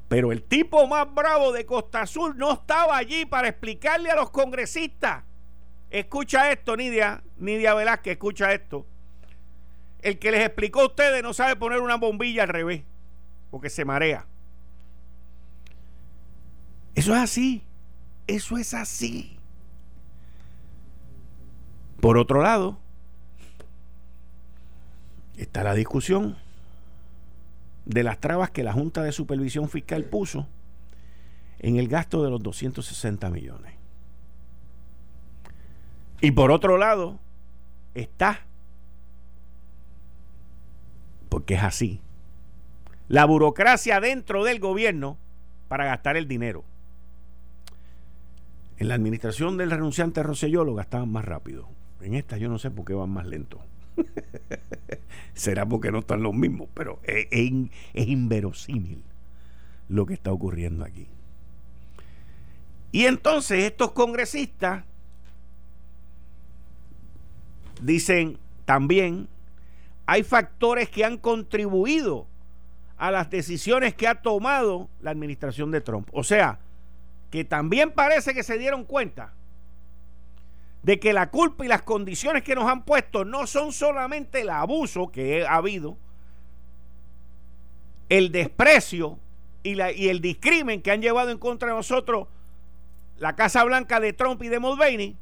Pero 0.09 0.31
el 0.33 0.43
tipo 0.43 0.87
más 0.87 1.13
bravo 1.13 1.53
de 1.53 1.67
Costa 1.67 2.03
Azul 2.03 2.37
no 2.37 2.53
estaba 2.53 2.97
allí 2.97 3.27
para 3.27 3.49
explicarle 3.49 4.11
a 4.11 4.17
los 4.17 4.31
congresistas. 4.31 5.25
Escucha 5.91 6.53
esto, 6.53 6.77
Nidia, 6.77 7.23
Nidia 7.39 7.75
Velázquez, 7.75 8.13
escucha 8.13 8.53
esto. 8.53 8.87
El 10.01 10.19
que 10.19 10.31
les 10.31 10.45
explicó 10.45 10.83
a 10.83 10.87
ustedes 10.87 11.23
no 11.23 11.33
sabe 11.33 11.57
poner 11.57 11.81
una 11.81 11.97
bombilla 11.97 12.45
al 12.45 12.49
revés 12.49 12.83
porque 13.51 13.71
se 13.71 13.85
marea. 13.85 14.27
Eso 16.95 17.15
es 17.15 17.21
así. 17.21 17.63
Eso 18.27 18.57
es 18.57 18.75
así. 18.75 19.39
Por 22.01 22.19
otro 22.19 22.43
lado, 22.43 22.79
está 25.37 25.63
la 25.65 25.75
discusión 25.75 26.37
de 27.87 28.03
las 28.03 28.21
trabas 28.21 28.51
que 28.51 28.63
la 28.63 28.73
Junta 28.73 29.03
de 29.03 29.13
Supervisión 29.13 29.69
Fiscal 29.69 30.05
puso 30.05 30.47
en 31.61 31.77
el 31.77 31.89
gasto 31.89 32.23
de 32.23 32.31
los 32.31 32.43
260 32.43 33.31
millones. 33.31 33.75
Y 36.21 36.33
por 36.33 36.51
otro 36.51 36.77
lado, 36.77 37.19
está, 37.95 38.41
porque 41.29 41.55
es 41.55 41.63
así, 41.63 42.01
la 43.09 43.25
burocracia 43.25 44.01
dentro 44.01 44.45
del 44.45 44.59
gobierno 44.59 45.17
para 45.69 45.87
gastar 45.87 46.17
el 46.17 46.27
dinero. 46.27 46.65
En 48.79 48.89
la 48.89 48.95
administración 48.95 49.57
del 49.57 49.71
renunciante 49.71 50.23
Rosselló 50.23 50.65
lo 50.65 50.75
gastaban 50.75 51.11
más 51.11 51.25
rápido. 51.25 51.69
En 52.01 52.15
esta 52.15 52.37
yo 52.37 52.49
no 52.49 52.59
sé 52.59 52.71
por 52.71 52.85
qué 52.85 52.95
van 52.95 53.11
más 53.11 53.27
lento. 53.27 53.61
Será 55.35 55.67
porque 55.67 55.91
no 55.91 56.01
están 56.01 56.23
los 56.23 56.35
mismos, 56.35 56.69
pero 56.75 57.01
es, 57.05 57.27
es 57.31 58.09
inverosímil 58.09 59.03
lo 59.89 60.07
que 60.07 60.15
está 60.15 60.33
ocurriendo 60.33 60.85
aquí. 60.85 61.09
Y 62.93 63.05
entonces 63.07 63.65
estos 63.65 63.93
congresistas 63.93 64.85
dicen 67.83 68.39
también, 68.65 69.29
hay 70.07 70.23
factores 70.23 70.89
que 70.89 71.05
han 71.05 71.19
contribuido 71.19 72.27
a 72.97 73.11
las 73.11 73.29
decisiones 73.29 73.95
que 73.95 74.09
ha 74.09 74.23
tomado 74.23 74.89
la 75.01 75.11
administración 75.11 75.71
de 75.71 75.81
Trump. 75.81 76.09
O 76.13 76.25
sea, 76.25 76.61
que 77.31 77.45
también 77.45 77.91
parece 77.91 78.33
que 78.33 78.43
se 78.43 78.59
dieron 78.59 78.85
cuenta 78.85 79.35
de 80.87 81.01
que 81.01 81.13
la 81.13 81.33
culpa 81.33 81.65
y 81.65 81.69
las 81.69 81.83
condiciones 81.83 82.45
que 82.45 82.55
nos 82.55 82.71
han 82.71 82.85
puesto 82.85 83.25
no 83.25 83.49
son 83.49 83.73
solamente 83.73 84.43
el 84.43 84.51
abuso 84.51 85.11
que 85.11 85.45
ha 85.45 85.57
habido, 85.57 85.99
el 88.09 88.31
desprecio 88.31 89.19
y, 89.65 89.81
el 89.81 90.21
discrimen 90.21 90.83
que 90.83 90.93
han 90.93 91.03
llevado 91.03 91.31
en 91.33 91.39
contra 91.39 91.71
de 91.71 91.75
nosotros 91.75 92.29
la 93.19 93.35
Casa 93.35 93.65
Blanca 93.65 93.99
de 93.99 94.13
Trump 94.13 94.41
y 94.45 94.49
de 94.49 94.61
Mulvaney, 94.61 95.17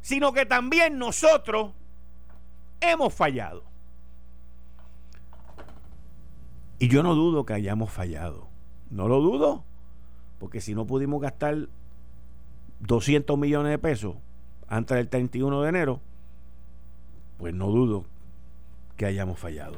sino 0.00 0.32
que 0.32 0.46
también 0.46 0.96
nosotros 0.96 1.72
hemos 2.80 3.12
fallado. 3.12 3.64
Y 6.78 6.86
yo 6.86 7.02
no 7.02 7.16
dudo 7.16 7.44
que 7.44 7.54
hayamos 7.54 7.90
fallado. 7.90 8.46
No 8.90 9.08
lo 9.08 9.20
dudo. 9.20 9.64
Porque 10.38 10.60
si 10.60 10.76
no 10.76 10.86
pudimos 10.86 11.20
gastar 11.20 11.66
200 12.78 13.36
millones 13.36 13.70
de 13.70 13.78
pesos 13.80 14.18
antes 14.68 14.96
del 14.96 15.08
31 15.08 15.62
de 15.62 15.68
enero, 15.68 16.00
pues 17.38 17.54
no 17.54 17.68
dudo 17.68 18.04
que 18.96 19.06
hayamos 19.06 19.38
fallado. 19.38 19.76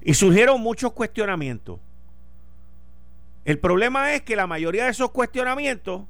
Y 0.00 0.14
surgieron 0.14 0.60
muchos 0.60 0.92
cuestionamientos. 0.92 1.78
El 3.44 3.58
problema 3.58 4.14
es 4.14 4.22
que 4.22 4.36
la 4.36 4.46
mayoría 4.46 4.84
de 4.84 4.90
esos 4.90 5.10
cuestionamientos 5.10 6.02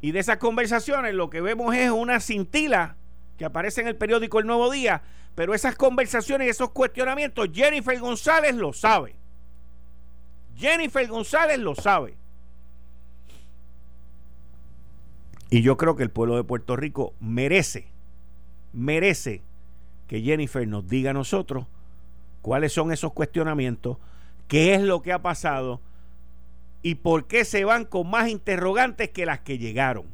y 0.00 0.12
de 0.12 0.20
esas 0.20 0.38
conversaciones 0.38 1.14
lo 1.14 1.30
que 1.30 1.40
vemos 1.40 1.74
es 1.74 1.90
una 1.90 2.20
cintila 2.20 2.96
que 3.38 3.44
aparece 3.44 3.80
en 3.80 3.88
el 3.88 3.96
periódico 3.96 4.38
El 4.38 4.46
Nuevo 4.46 4.70
Día, 4.70 5.02
pero 5.34 5.54
esas 5.54 5.76
conversaciones 5.76 6.46
y 6.46 6.50
esos 6.50 6.70
cuestionamientos, 6.70 7.48
Jennifer 7.52 7.98
González 7.98 8.54
lo 8.54 8.72
sabe. 8.72 9.16
Jennifer 10.56 11.06
González 11.08 11.58
lo 11.58 11.74
sabe. 11.74 12.16
Y 15.54 15.62
yo 15.62 15.76
creo 15.76 15.94
que 15.94 16.02
el 16.02 16.10
pueblo 16.10 16.34
de 16.34 16.42
Puerto 16.42 16.74
Rico 16.74 17.14
merece, 17.20 17.86
merece 18.72 19.40
que 20.08 20.20
Jennifer 20.20 20.66
nos 20.66 20.88
diga 20.88 21.12
a 21.12 21.14
nosotros 21.14 21.68
cuáles 22.42 22.72
son 22.72 22.90
esos 22.90 23.12
cuestionamientos, 23.12 23.98
qué 24.48 24.74
es 24.74 24.82
lo 24.82 25.00
que 25.00 25.12
ha 25.12 25.22
pasado 25.22 25.80
y 26.82 26.96
por 26.96 27.28
qué 27.28 27.44
se 27.44 27.64
van 27.64 27.84
con 27.84 28.10
más 28.10 28.30
interrogantes 28.30 29.10
que 29.10 29.26
las 29.26 29.42
que 29.42 29.58
llegaron. 29.58 30.06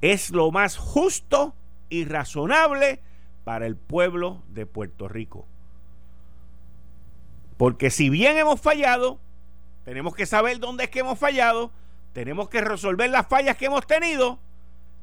Es 0.00 0.30
lo 0.30 0.52
más 0.52 0.76
justo 0.76 1.56
y 1.88 2.04
razonable 2.04 3.00
para 3.42 3.66
el 3.66 3.74
pueblo 3.74 4.44
de 4.50 4.64
Puerto 4.64 5.08
Rico. 5.08 5.44
Porque 7.56 7.90
si 7.90 8.10
bien 8.10 8.36
hemos 8.36 8.60
fallado, 8.60 9.18
tenemos 9.84 10.14
que 10.14 10.24
saber 10.24 10.60
dónde 10.60 10.84
es 10.84 10.90
que 10.90 11.00
hemos 11.00 11.18
fallado, 11.18 11.72
tenemos 12.14 12.48
que 12.48 12.60
resolver 12.60 13.10
las 13.10 13.26
fallas 13.26 13.56
que 13.56 13.66
hemos 13.66 13.86
tenido 13.86 14.38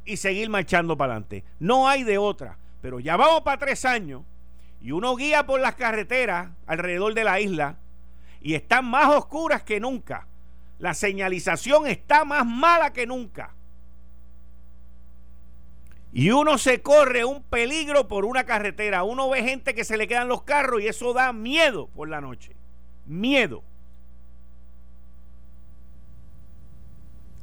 y 0.05 0.17
seguir 0.17 0.49
marchando 0.49 0.97
para 0.97 1.13
adelante. 1.13 1.43
No 1.59 1.87
hay 1.87 2.03
de 2.03 2.17
otra. 2.17 2.57
Pero 2.81 2.99
ya 2.99 3.17
vamos 3.17 3.41
para 3.41 3.59
tres 3.59 3.85
años 3.85 4.23
y 4.81 4.91
uno 4.91 5.15
guía 5.15 5.45
por 5.45 5.59
las 5.59 5.75
carreteras 5.75 6.49
alrededor 6.65 7.13
de 7.13 7.23
la 7.23 7.39
isla 7.39 7.77
y 8.41 8.55
están 8.55 8.85
más 8.85 9.13
oscuras 9.13 9.61
que 9.61 9.79
nunca. 9.79 10.25
La 10.79 10.95
señalización 10.95 11.85
está 11.85 12.25
más 12.25 12.45
mala 12.45 12.91
que 12.93 13.05
nunca. 13.05 13.53
Y 16.13 16.31
uno 16.31 16.57
se 16.57 16.81
corre 16.81 17.23
un 17.23 17.43
peligro 17.43 18.07
por 18.07 18.25
una 18.25 18.45
carretera. 18.45 19.03
Uno 19.03 19.29
ve 19.29 19.43
gente 19.43 19.75
que 19.75 19.83
se 19.83 19.97
le 19.97 20.07
quedan 20.07 20.27
los 20.27 20.43
carros 20.43 20.81
y 20.81 20.87
eso 20.87 21.13
da 21.13 21.33
miedo 21.33 21.87
por 21.87 22.09
la 22.09 22.21
noche. 22.21 22.55
Miedo. 23.05 23.63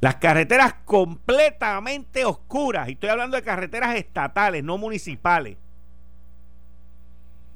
Las 0.01 0.15
carreteras 0.15 0.75
completamente 0.85 2.23
oscuras, 2.23 2.87
y 2.87 2.93
estoy 2.93 3.09
hablando 3.09 3.35
de 3.35 3.43
carreteras 3.43 3.95
estatales, 3.95 4.63
no 4.63 4.77
municipales. 4.77 5.57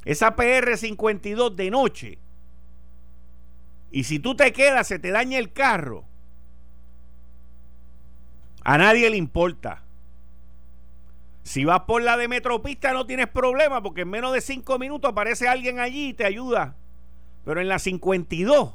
Esa 0.03 0.35
PR52 0.35 1.55
de 1.55 1.71
noche. 1.71 2.17
Y 3.91 4.03
si 4.03 4.19
tú 4.19 4.35
te 4.35 4.51
quedas, 4.51 4.87
se 4.87 4.99
te 4.99 5.11
daña 5.11 5.37
el 5.37 5.53
carro. 5.53 6.03
A 8.63 8.77
nadie 8.77 9.09
le 9.09 9.17
importa. 9.17 9.83
Si 11.43 11.65
vas 11.65 11.81
por 11.81 12.01
la 12.01 12.17
de 12.17 12.27
Metropista 12.27 12.93
no 12.93 13.05
tienes 13.05 13.27
problema 13.27 13.83
porque 13.83 14.01
en 14.01 14.09
menos 14.09 14.33
de 14.33 14.41
cinco 14.41 14.79
minutos 14.79 15.11
aparece 15.11 15.47
alguien 15.47 15.79
allí 15.79 16.09
y 16.09 16.13
te 16.13 16.25
ayuda. 16.25 16.75
Pero 17.45 17.61
en 17.61 17.67
la 17.67 17.79
52 17.79 18.73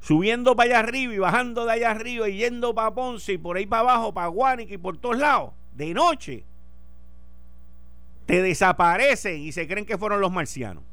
subiendo 0.00 0.54
para 0.56 0.70
allá 0.70 0.78
arriba 0.80 1.14
y 1.14 1.18
bajando 1.18 1.64
de 1.66 1.72
allá 1.72 1.90
arriba 1.90 2.28
y 2.28 2.38
yendo 2.38 2.74
para 2.74 2.92
Ponce 2.92 3.34
y 3.34 3.38
por 3.38 3.56
ahí 3.56 3.66
para 3.66 3.80
abajo, 3.80 4.14
para 4.14 4.28
Guánica 4.28 4.74
y 4.74 4.78
por 4.78 4.96
todos 4.98 5.18
lados, 5.18 5.52
de 5.74 5.94
noche, 5.94 6.44
te 8.26 8.42
desaparecen 8.42 9.40
y 9.40 9.52
se 9.52 9.66
creen 9.66 9.86
que 9.86 9.98
fueron 9.98 10.20
los 10.20 10.30
marcianos. 10.30 10.84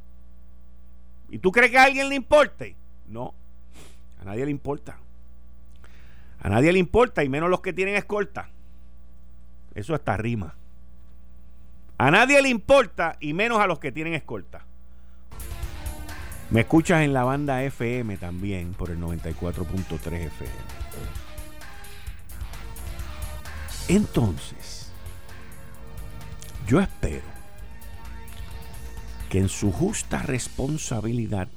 ¿Y 1.29 1.39
tú 1.39 1.51
crees 1.51 1.71
que 1.71 1.77
a 1.77 1.83
alguien 1.83 2.09
le 2.09 2.15
importe? 2.15 2.75
No, 3.07 3.33
a 4.21 4.25
nadie 4.25 4.45
le 4.45 4.51
importa. 4.51 4.99
A 6.39 6.49
nadie 6.49 6.71
le 6.71 6.79
importa 6.79 7.23
y 7.23 7.29
menos 7.29 7.49
los 7.49 7.61
que 7.61 7.73
tienen 7.73 7.95
escolta. 7.95 8.49
Eso 9.73 9.95
está 9.95 10.15
rima. 10.15 10.55
A 11.97 12.11
nadie 12.11 12.41
le 12.41 12.49
importa 12.49 13.17
y 13.19 13.33
menos 13.33 13.59
a 13.59 13.67
los 13.67 13.79
que 13.79 13.91
tienen 13.91 14.13
escolta. 14.13 14.65
Me 16.51 16.61
escuchas 16.61 17.01
en 17.01 17.13
la 17.13 17.23
banda 17.23 17.63
FM 17.63 18.17
también 18.17 18.73
por 18.73 18.91
el 18.91 18.99
94.3 18.99 20.13
FM. 20.13 20.51
Entonces, 23.87 24.91
yo 26.67 26.79
espero 26.79 27.23
que 29.29 29.39
en 29.39 29.49
su 29.49 29.71
justa 29.71 30.21
responsabilidad 30.21 31.47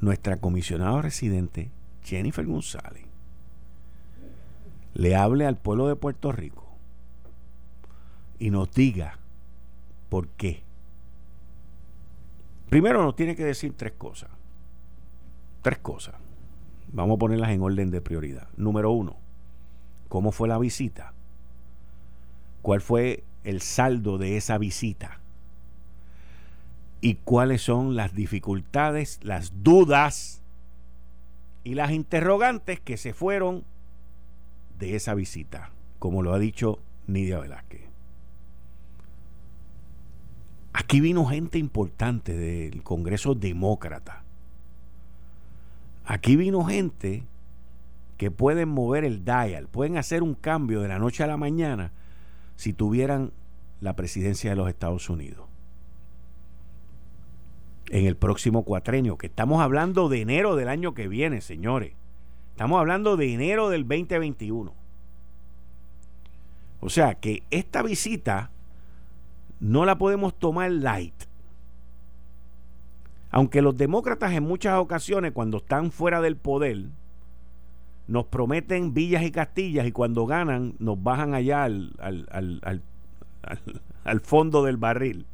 nuestra 0.00 0.36
comisionada 0.36 1.00
residente, 1.00 1.70
Jennifer 2.04 2.44
González, 2.44 3.06
le 4.94 5.14
hable 5.16 5.46
al 5.46 5.56
pueblo 5.56 5.88
de 5.88 5.96
Puerto 5.96 6.32
Rico 6.32 6.66
y 8.38 8.50
nos 8.50 8.70
diga 8.72 9.18
por 10.08 10.28
qué 10.28 10.65
Primero 12.68 13.02
nos 13.02 13.14
tiene 13.14 13.36
que 13.36 13.44
decir 13.44 13.74
tres 13.76 13.92
cosas. 13.92 14.30
Tres 15.62 15.78
cosas. 15.78 16.14
Vamos 16.92 17.16
a 17.16 17.18
ponerlas 17.18 17.50
en 17.50 17.62
orden 17.62 17.90
de 17.90 18.00
prioridad. 18.00 18.48
Número 18.56 18.90
uno, 18.90 19.16
¿cómo 20.08 20.32
fue 20.32 20.48
la 20.48 20.58
visita? 20.58 21.12
¿Cuál 22.62 22.80
fue 22.80 23.24
el 23.44 23.60
saldo 23.60 24.18
de 24.18 24.36
esa 24.36 24.58
visita? 24.58 25.20
¿Y 27.00 27.14
cuáles 27.16 27.62
son 27.62 27.94
las 27.94 28.14
dificultades, 28.14 29.20
las 29.22 29.62
dudas 29.62 30.42
y 31.62 31.74
las 31.74 31.92
interrogantes 31.92 32.80
que 32.80 32.96
se 32.96 33.12
fueron 33.12 33.64
de 34.78 34.96
esa 34.96 35.14
visita? 35.14 35.70
Como 35.98 36.22
lo 36.22 36.32
ha 36.32 36.38
dicho 36.38 36.80
Nidia 37.06 37.38
Velázquez. 37.38 37.85
Aquí 40.78 41.00
vino 41.00 41.24
gente 41.24 41.56
importante 41.56 42.36
del 42.36 42.82
Congreso 42.82 43.34
Demócrata. 43.34 44.24
Aquí 46.04 46.36
vino 46.36 46.64
gente 46.64 47.24
que 48.18 48.30
pueden 48.30 48.68
mover 48.68 49.06
el 49.06 49.24
dial, 49.24 49.68
pueden 49.68 49.96
hacer 49.96 50.22
un 50.22 50.34
cambio 50.34 50.82
de 50.82 50.88
la 50.88 50.98
noche 50.98 51.24
a 51.24 51.28
la 51.28 51.38
mañana 51.38 51.92
si 52.56 52.74
tuvieran 52.74 53.32
la 53.80 53.96
presidencia 53.96 54.50
de 54.50 54.56
los 54.56 54.68
Estados 54.68 55.08
Unidos. 55.08 55.46
En 57.88 58.04
el 58.04 58.16
próximo 58.16 58.62
cuatrenio, 58.62 59.16
que 59.16 59.28
estamos 59.28 59.62
hablando 59.62 60.10
de 60.10 60.20
enero 60.20 60.56
del 60.56 60.68
año 60.68 60.92
que 60.92 61.08
viene, 61.08 61.40
señores. 61.40 61.94
Estamos 62.50 62.78
hablando 62.78 63.16
de 63.16 63.32
enero 63.32 63.70
del 63.70 63.88
2021. 63.88 64.74
O 66.80 66.90
sea 66.90 67.14
que 67.14 67.44
esta 67.50 67.80
visita 67.80 68.50
no 69.60 69.84
la 69.84 69.98
podemos 69.98 70.38
tomar 70.38 70.70
light. 70.70 71.14
Aunque 73.30 73.62
los 73.62 73.76
demócratas 73.76 74.32
en 74.32 74.44
muchas 74.44 74.78
ocasiones, 74.78 75.32
cuando 75.32 75.58
están 75.58 75.90
fuera 75.90 76.20
del 76.20 76.36
poder, 76.36 76.86
nos 78.06 78.26
prometen 78.26 78.94
villas 78.94 79.24
y 79.24 79.30
castillas 79.30 79.86
y 79.86 79.92
cuando 79.92 80.26
ganan 80.26 80.74
nos 80.78 81.02
bajan 81.02 81.34
allá 81.34 81.64
al, 81.64 81.92
al, 81.98 82.82
fondo 84.20 84.64
del 84.64 84.76
barril. 84.76 85.26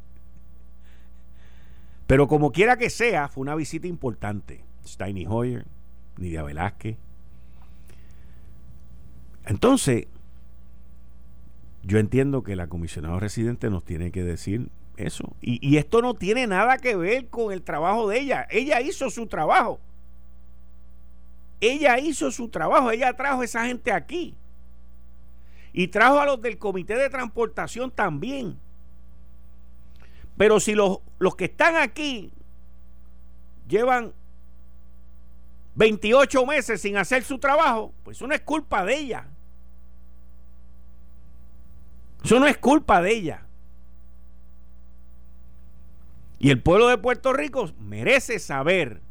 Pero 2.07 2.27
como 2.27 2.51
quiera 2.51 2.77
que 2.77 2.89
sea, 2.89 3.27
fue 3.27 3.41
una 3.41 3.55
visita 3.55 3.87
importante. 3.87 4.63
Steiny 4.85 5.25
Hoyer, 5.27 5.65
Nidia 6.17 6.43
Velázquez. 6.43 6.97
Entonces, 9.45 10.07
yo 11.83 11.99
entiendo 11.99 12.43
que 12.43 12.55
la 12.55 12.67
comisionada 12.67 13.19
residente 13.19 13.69
nos 13.69 13.83
tiene 13.83 14.11
que 14.11 14.23
decir 14.23 14.69
eso. 14.95 15.35
Y, 15.41 15.77
esto 15.77 16.01
no 16.01 16.13
tiene 16.13 16.47
nada 16.47 16.77
que 16.77 16.95
ver 16.95 17.27
con 17.27 17.51
el 17.51 17.61
trabajo 17.61 18.07
de 18.07 18.19
ella. 18.19 18.47
Ella 18.49 18.79
hizo 18.79 19.09
su 19.09 19.27
trabajo. 19.27 19.79
Ella 21.59 21.99
hizo 21.99 22.31
su 22.31 22.47
trabajo. 22.47 22.91
Ella 22.91 23.13
trajo 23.13 23.41
a 23.41 23.45
esa 23.45 23.65
gente 23.65 23.91
aquí. 23.91 24.35
Y 25.73 25.89
trajo 25.89 26.19
a 26.19 26.25
los 26.25 26.41
del 26.41 26.57
comité 26.57 26.95
de 26.95 27.09
transportación 27.09 27.91
también. 27.91 28.57
Pero 30.37 30.59
si 30.59 30.75
los, 30.75 30.99
los 31.19 31.35
que 31.35 31.45
están 31.45 31.75
aquí 31.75 32.31
llevan 33.67 34.13
28 35.75 36.45
meses 36.45 36.81
sin 36.81 36.95
hacer 36.97 37.23
su 37.23 37.39
trabajo, 37.39 37.93
pues 38.03 38.17
eso 38.17 38.27
no 38.27 38.33
es 38.33 38.41
culpa 38.41 38.85
de 38.85 38.95
ella. 38.95 39.27
Eso 42.23 42.39
no 42.39 42.47
es 42.47 42.57
culpa 42.57 43.01
de 43.01 43.11
ella. 43.11 43.45
Y 46.39 46.49
el 46.49 46.61
pueblo 46.61 46.87
de 46.87 46.97
Puerto 46.97 47.33
Rico 47.33 47.69
merece 47.79 48.39
saber 48.39 49.01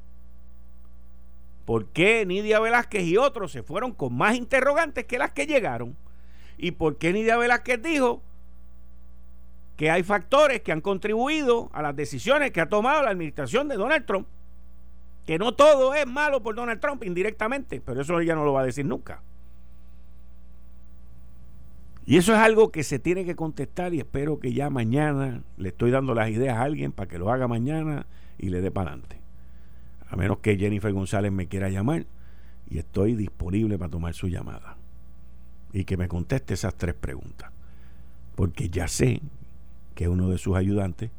por 1.65 1.87
qué 1.87 2.27
Nidia 2.27 2.61
Velázquez 2.61 3.05
y 3.05 3.17
otros 3.17 3.53
se 3.53 3.63
fueron 3.63 3.93
con 3.93 4.15
más 4.15 4.37
interrogantes 4.37 5.05
que 5.05 5.19
las 5.19 5.33
que 5.33 5.47
llegaron. 5.47 5.97
Y 6.59 6.73
por 6.73 6.99
qué 6.99 7.13
Nidia 7.13 7.37
Velázquez 7.37 7.81
dijo 7.83 8.23
que 9.77 9.91
hay 9.91 10.03
factores 10.03 10.61
que 10.61 10.73
han 10.73 10.81
contribuido 10.81 11.71
a 11.73 11.83
las 11.83 11.97
decisiones 11.97 12.51
que 12.51 12.61
ha 12.61 12.69
tomado 12.69 13.03
la 13.03 13.11
administración 13.11 13.69
de 13.69 13.77
Donald 13.77 14.05
Trump. 14.07 14.29
Que 15.27 15.39
no 15.39 15.55
todo 15.55 15.95
es 15.95 16.07
malo 16.07 16.43
por 16.43 16.55
Donald 16.55 16.81
Trump 16.81 17.05
indirectamente, 17.05 17.81
pero 17.81 18.03
eso 18.03 18.19
ella 18.21 18.35
no 18.35 18.45
lo 18.45 18.53
va 18.53 18.63
a 18.63 18.67
decir 18.67 18.85
nunca. 18.85 19.23
Y 22.05 22.17
eso 22.17 22.33
es 22.33 22.41
algo 22.41 22.73
que 22.73 22.83
se 22.83 22.99
tiene 22.99 23.25
que 23.25 23.37
contestar 23.37 23.95
y 23.95 24.01
espero 24.01 24.41
que 24.41 24.53
ya 24.53 24.71
mañana 24.71 25.43
le 25.57 25.69
estoy 25.69 25.91
dando 25.91 26.15
las 26.15 26.31
ideas 26.31 26.57
a 26.57 26.63
alguien 26.63 26.93
para 26.93 27.09
que 27.09 27.19
lo 27.19 27.31
haga 27.31 27.47
mañana 27.47 28.07
y 28.39 28.49
le 28.49 28.61
dé 28.61 28.71
para 28.71 28.91
adelante. 28.91 29.21
A 30.09 30.17
menos 30.17 30.39
que 30.39 30.57
Jennifer 30.57 30.93
González 30.93 31.31
me 31.31 31.47
quiera 31.47 31.69
llamar 31.69 32.07
y 32.69 32.79
estoy 32.79 33.15
disponible 33.15 33.79
para 33.79 33.91
tomar 33.91 34.15
su 34.15 34.29
llamada 34.29 34.77
y 35.73 35.85
que 35.85 35.97
me 35.97 36.09
conteste 36.09 36.55
esas 36.55 36.75
tres 36.75 36.95
preguntas. 36.95 37.51
Porque 38.35 38.69
ya 38.69 38.89
sé 38.89 39.21
que 39.95 40.09
uno 40.09 40.29
de 40.29 40.39
sus 40.39 40.57
ayudantes 40.57 41.11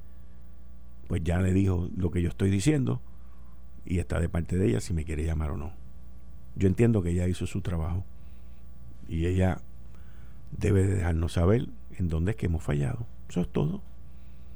pues 1.07 1.23
ya 1.23 1.39
le 1.39 1.53
dijo 1.53 1.89
lo 1.95 2.11
que 2.11 2.21
yo 2.21 2.29
estoy 2.29 2.49
diciendo 2.49 3.01
y 3.85 3.99
está 3.99 4.19
de 4.19 4.29
parte 4.29 4.57
de 4.57 4.67
ella 4.67 4.81
si 4.81 4.93
me 4.93 5.05
quiere 5.05 5.23
llamar 5.23 5.51
o 5.51 5.57
no. 5.57 5.73
Yo 6.55 6.67
entiendo 6.67 7.01
que 7.01 7.11
ella 7.11 7.27
hizo 7.27 7.45
su 7.45 7.61
trabajo 7.61 8.03
y 9.07 9.25
ella 9.25 9.61
debe 10.57 10.83
de 10.83 10.95
dejarnos 10.95 11.33
saber 11.33 11.67
en 11.97 12.09
dónde 12.09 12.31
es 12.31 12.37
que 12.37 12.47
hemos 12.47 12.63
fallado. 12.63 13.05
Eso 13.29 13.41
es 13.41 13.51
todo. 13.51 13.81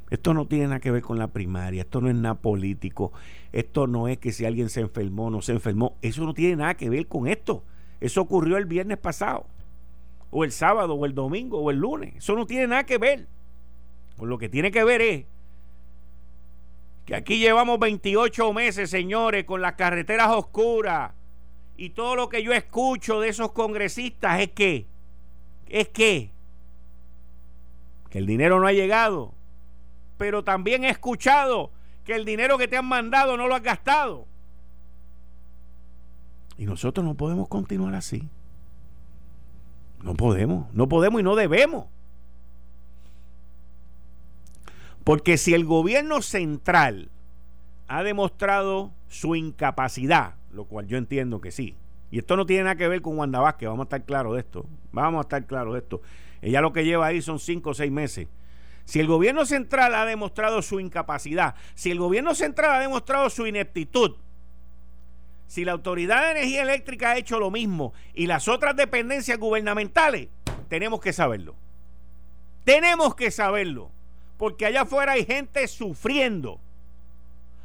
Esto 0.10 0.34
no 0.34 0.48
tiene 0.48 0.68
nada 0.68 0.80
que 0.80 0.92
ver 0.92 1.02
con 1.02 1.20
la 1.20 1.28
primaria, 1.28 1.82
esto 1.82 2.00
no 2.00 2.10
es 2.10 2.16
nada 2.16 2.36
político, 2.36 3.12
esto 3.52 3.88
no 3.88 4.08
es 4.08 4.18
que 4.20 4.32
si 4.32 4.46
alguien 4.46 4.70
se 4.70 4.80
enfermó 4.80 5.30
no 5.30 5.42
se 5.42 5.52
enfermó, 5.52 5.98
eso 6.02 6.24
no 6.24 6.34
tiene 6.34 6.56
nada 6.56 6.76
que 6.76 6.90
ver 6.90 7.08
con 7.08 7.28
esto. 7.28 7.64
Eso 8.00 8.22
ocurrió 8.22 8.58
el 8.58 8.66
viernes 8.66 8.98
pasado, 9.00 9.48
o 10.30 10.44
el 10.44 10.52
sábado, 10.52 10.94
o 10.94 11.06
el 11.06 11.14
domingo, 11.14 11.60
o 11.60 11.72
el 11.72 11.78
lunes. 11.78 12.16
Eso 12.16 12.36
no 12.36 12.46
tiene 12.46 12.68
nada 12.68 12.86
que 12.86 12.98
ver. 12.98 13.28
Con 14.18 14.30
lo 14.30 14.38
que 14.38 14.50
tiene 14.50 14.72
que 14.72 14.84
ver 14.84 15.02
es 15.02 15.26
que 17.06 17.16
aquí 17.16 17.40
llevamos 17.40 17.80
28 17.80 18.54
meses, 18.54 18.90
señores, 18.90 19.46
con 19.46 19.62
las 19.62 19.74
carreteras 19.74 20.30
oscuras. 20.30 21.14
Y 21.76 21.92
todo 21.92 22.16
lo 22.16 22.30
que 22.30 22.44
yo 22.44 22.54
escucho 22.54 23.20
de 23.20 23.30
esos 23.30 23.52
congresistas 23.52 24.42
es 24.42 24.50
que, 24.50 24.88
es 25.70 25.90
que, 25.90 26.32
que 28.10 28.18
el 28.18 28.26
dinero 28.26 28.60
no 28.60 28.68
ha 28.68 28.74
llegado. 28.74 29.34
Pero 30.18 30.44
también 30.44 30.84
he 30.84 30.90
escuchado 30.90 31.72
que 32.04 32.16
el 32.16 32.26
dinero 32.26 32.58
que 32.58 32.68
te 32.68 32.78
han 32.78 32.86
mandado 32.86 33.38
no 33.38 33.48
lo 33.48 33.56
has 33.56 33.64
gastado. 33.64 34.26
Y 36.58 36.66
nosotros 36.66 37.06
no 37.06 37.16
podemos 37.16 37.48
continuar 37.48 37.94
así. 37.94 38.28
No 40.02 40.16
podemos, 40.16 40.74
no 40.74 40.88
podemos 40.88 41.22
y 41.22 41.24
no 41.24 41.36
debemos. 41.36 41.88
Porque 45.04 45.38
si 45.38 45.54
el 45.54 45.66
gobierno 45.66 46.22
central 46.22 47.10
ha 47.88 48.04
demostrado 48.04 48.92
su 49.08 49.36
incapacidad, 49.36 50.36
lo 50.52 50.66
cual 50.66 50.88
yo 50.88 50.98
entiendo 50.98 51.40
que 51.40 51.52
sí, 51.52 51.76
y 52.10 52.20
esto 52.20 52.36
no 52.36 52.46
tiene 52.46 52.64
nada 52.64 52.76
que 52.76 52.88
ver 52.88 53.02
con 53.02 53.18
Wanda 53.18 53.40
Vázquez, 53.40 53.68
vamos 53.70 53.84
a 53.84 53.88
estar 53.88 54.06
claros 54.06 54.34
de 54.34 54.40
esto, 54.40 54.66
vamos 54.92 55.20
a 55.20 55.22
estar 55.22 55.46
claros 55.46 55.74
de 55.74 55.80
esto. 55.80 56.02
Ella 56.42 56.62
lo 56.62 56.72
que 56.72 56.86
lleva 56.86 57.08
ahí 57.08 57.22
son 57.22 57.40
cinco 57.40 57.72
o 57.72 57.74
seis 57.74 57.92
meses. 57.92 58.28
Si 58.86 59.00
el 59.00 59.08
gobierno 59.08 59.46
central 59.46 59.94
ha 59.96 60.06
demostrado 60.06 60.62
su 60.62 60.80
incapacidad, 60.80 61.56
si 61.76 61.92
el 61.92 62.00
gobierno 62.00 62.36
central 62.36 62.72
ha 62.72 62.80
demostrado 62.80 63.30
su 63.30 63.46
ineptitud, 63.46 64.16
si 65.48 65.66
la 65.66 65.74
Autoridad 65.74 66.24
de 66.24 66.32
Energía 66.32 66.62
Eléctrica 66.62 67.12
ha 67.12 67.18
hecho 67.18 67.40
lo 67.40 67.52
mismo 67.52 67.94
y 68.14 68.28
las 68.28 68.48
otras 68.48 68.76
dependencias 68.76 69.38
gubernamentales, 69.38 70.30
tenemos 70.70 71.00
que 71.02 71.14
saberlo. 71.14 71.56
Tenemos 72.64 73.16
que 73.16 73.32
saberlo 73.32 73.92
porque 74.38 74.66
allá 74.66 74.82
afuera 74.82 75.14
hay 75.14 75.26
gente 75.26 75.68
sufriendo. 75.68 76.60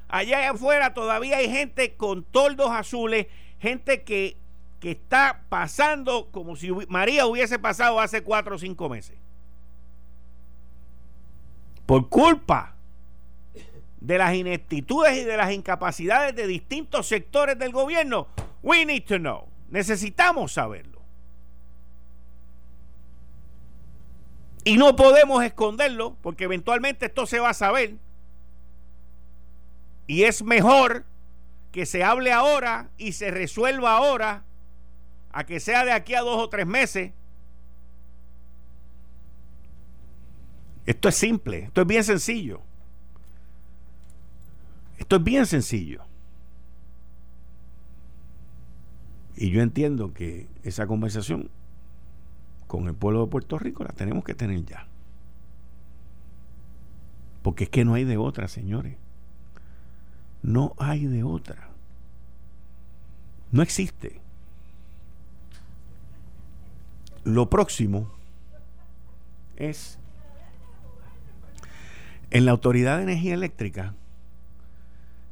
Allá 0.09 0.51
afuera 0.51 0.95
todavía 0.95 1.39
hay 1.39 1.49
gente 1.49 1.95
con 1.95 2.25
toldos 2.25 2.71
azules, 2.71 3.27
gente 3.63 4.03
que, 4.03 4.37
que 4.81 4.91
está 4.91 5.45
pasando 5.49 6.31
como 6.33 6.57
si 6.57 6.73
María 6.89 7.27
hubiese 7.27 7.61
pasado 7.61 8.01
hace 8.01 8.25
cuatro 8.25 8.57
o 8.57 8.59
cinco 8.59 8.89
meses. 8.89 9.17
Por 11.87 12.09
culpa 12.09 12.75
de 14.01 14.19
las 14.19 14.35
ineptitudes 14.35 15.17
y 15.17 15.25
de 15.25 15.37
las 15.37 15.53
incapacidades 15.53 16.35
de 16.35 16.49
distintos 16.49 17.07
sectores 17.07 17.57
del 17.57 17.71
gobierno, 17.71 18.27
we 18.63 18.85
need 18.85 19.05
to 19.05 19.19
know. 19.19 19.47
Necesitamos 19.71 20.53
saberlo. 20.53 21.01
Y 24.65 24.77
no 24.77 24.97
podemos 24.97 25.45
esconderlo 25.45 26.17
porque 26.21 26.45
eventualmente 26.45 27.07
esto 27.07 27.27
se 27.27 27.39
va 27.39 27.51
a 27.51 27.55
saber. 27.55 27.95
Y 30.09 30.25
es 30.25 30.43
mejor 30.43 31.05
que 31.73 31.87
se 31.87 32.05
hable 32.05 32.33
ahora 32.33 32.91
y 32.99 33.13
se 33.13 33.31
resuelva 33.31 33.97
ahora 33.97 34.45
a 35.33 35.45
que 35.45 35.59
sea 35.59 35.85
de 35.85 35.93
aquí 35.93 36.15
a 36.15 36.21
dos 36.21 36.39
o 36.39 36.49
tres 36.49 36.67
meses. 36.67 37.13
Esto 40.85 41.09
es 41.09 41.15
simple, 41.15 41.65
esto 41.65 41.81
es 41.81 41.87
bien 41.87 42.05
sencillo. 42.05 42.61
Esto 44.99 45.17
es 45.17 45.25
bien 45.25 45.47
sencillo. 45.47 46.05
Y 49.35 49.51
yo 49.51 49.63
entiendo 49.63 50.13
que 50.13 50.49
esa 50.63 50.87
conversación 50.87 51.51
con 52.67 52.87
el 52.87 52.95
pueblo 52.95 53.25
de 53.25 53.31
Puerto 53.31 53.59
Rico 53.59 53.83
la 53.83 53.93
tenemos 53.93 54.25
que 54.25 54.35
tener 54.35 54.65
ya. 54.65 54.87
Porque 57.43 57.65
es 57.65 57.71
que 57.71 57.85
no 57.85 57.95
hay 57.95 58.05
de 58.05 58.19
otra, 58.19 58.47
señores. 58.47 58.97
No 60.43 60.75
hay 60.79 61.07
de 61.07 61.23
otra. 61.23 61.69
No 63.51 63.63
existe. 63.63 64.21
Lo 67.25 67.49
próximo 67.49 68.11
es 69.57 69.99
en 72.31 72.47
la 72.47 72.53
Autoridad 72.53 72.97
de 72.97 73.05
Energía 73.05 73.35
Eléctrica 73.35 73.95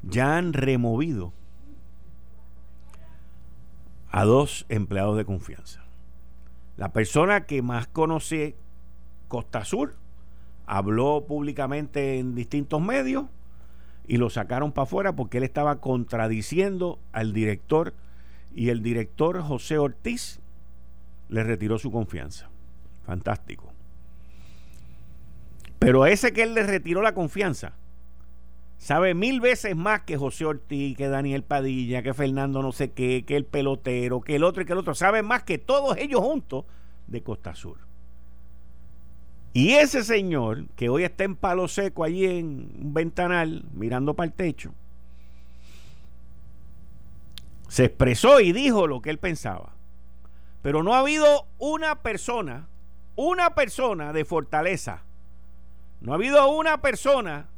ya 0.02 0.36
han 0.36 0.52
removido 0.52 1.32
a 4.10 4.24
dos 4.24 4.66
empleados 4.68 5.16
de 5.16 5.24
confianza. 5.24 5.82
La 6.76 6.92
persona 6.92 7.46
que 7.46 7.62
más 7.62 7.86
conoce 7.86 8.56
Costa 9.28 9.64
Sur 9.64 9.96
habló 10.66 11.24
públicamente 11.26 12.18
en 12.18 12.34
distintos 12.34 12.80
medios 12.80 13.26
y 14.10 14.16
lo 14.16 14.28
sacaron 14.28 14.72
para 14.72 14.82
afuera 14.82 15.14
porque 15.14 15.38
él 15.38 15.44
estaba 15.44 15.80
contradiciendo 15.80 16.98
al 17.12 17.32
director 17.32 17.94
y 18.52 18.70
el 18.70 18.82
director 18.82 19.40
José 19.40 19.78
Ortiz 19.78 20.40
le 21.28 21.44
retiró 21.44 21.78
su 21.78 21.92
confianza. 21.92 22.50
Fantástico. 23.06 23.72
Pero 25.78 26.02
a 26.02 26.10
ese 26.10 26.32
que 26.32 26.42
él 26.42 26.54
le 26.54 26.64
retiró 26.64 27.02
la 27.02 27.14
confianza, 27.14 27.74
sabe 28.78 29.14
mil 29.14 29.40
veces 29.40 29.76
más 29.76 30.02
que 30.02 30.16
José 30.16 30.44
Ortiz, 30.44 30.96
que 30.96 31.06
Daniel 31.06 31.44
Padilla, 31.44 32.02
que 32.02 32.12
Fernando 32.12 32.62
no 32.62 32.72
sé 32.72 32.90
qué, 32.90 33.24
que 33.24 33.36
el 33.36 33.44
pelotero, 33.44 34.22
que 34.22 34.34
el 34.34 34.42
otro 34.42 34.64
y 34.64 34.66
que 34.66 34.72
el 34.72 34.80
otro, 34.80 34.96
sabe 34.96 35.22
más 35.22 35.44
que 35.44 35.58
todos 35.58 35.96
ellos 35.98 36.20
juntos 36.20 36.64
de 37.06 37.22
Costa 37.22 37.54
Sur. 37.54 37.89
Y 39.52 39.72
ese 39.72 40.04
señor, 40.04 40.66
que 40.76 40.88
hoy 40.88 41.04
está 41.04 41.24
en 41.24 41.34
palo 41.34 41.66
seco 41.66 42.04
allí 42.04 42.24
en 42.26 42.72
un 42.80 42.94
ventanal, 42.94 43.64
mirando 43.72 44.14
para 44.14 44.26
el 44.26 44.32
techo, 44.32 44.72
se 47.68 47.84
expresó 47.84 48.40
y 48.40 48.52
dijo 48.52 48.86
lo 48.86 49.00
que 49.00 49.10
él 49.10 49.18
pensaba. 49.18 49.74
Pero 50.62 50.82
no 50.82 50.94
ha 50.94 51.00
habido 51.00 51.46
una 51.58 52.02
persona, 52.02 52.68
una 53.16 53.54
persona 53.54 54.12
de 54.12 54.24
fortaleza, 54.24 55.02
no 56.00 56.12
ha 56.12 56.14
habido 56.16 56.48
una 56.50 56.80
persona 56.80 57.48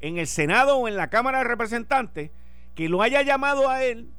en 0.00 0.18
el 0.18 0.26
Senado 0.26 0.76
o 0.76 0.88
en 0.88 0.96
la 0.96 1.10
Cámara 1.10 1.38
de 1.38 1.44
Representantes 1.44 2.30
que 2.74 2.88
lo 2.88 3.02
haya 3.02 3.22
llamado 3.22 3.68
a 3.68 3.84
él 3.84 4.10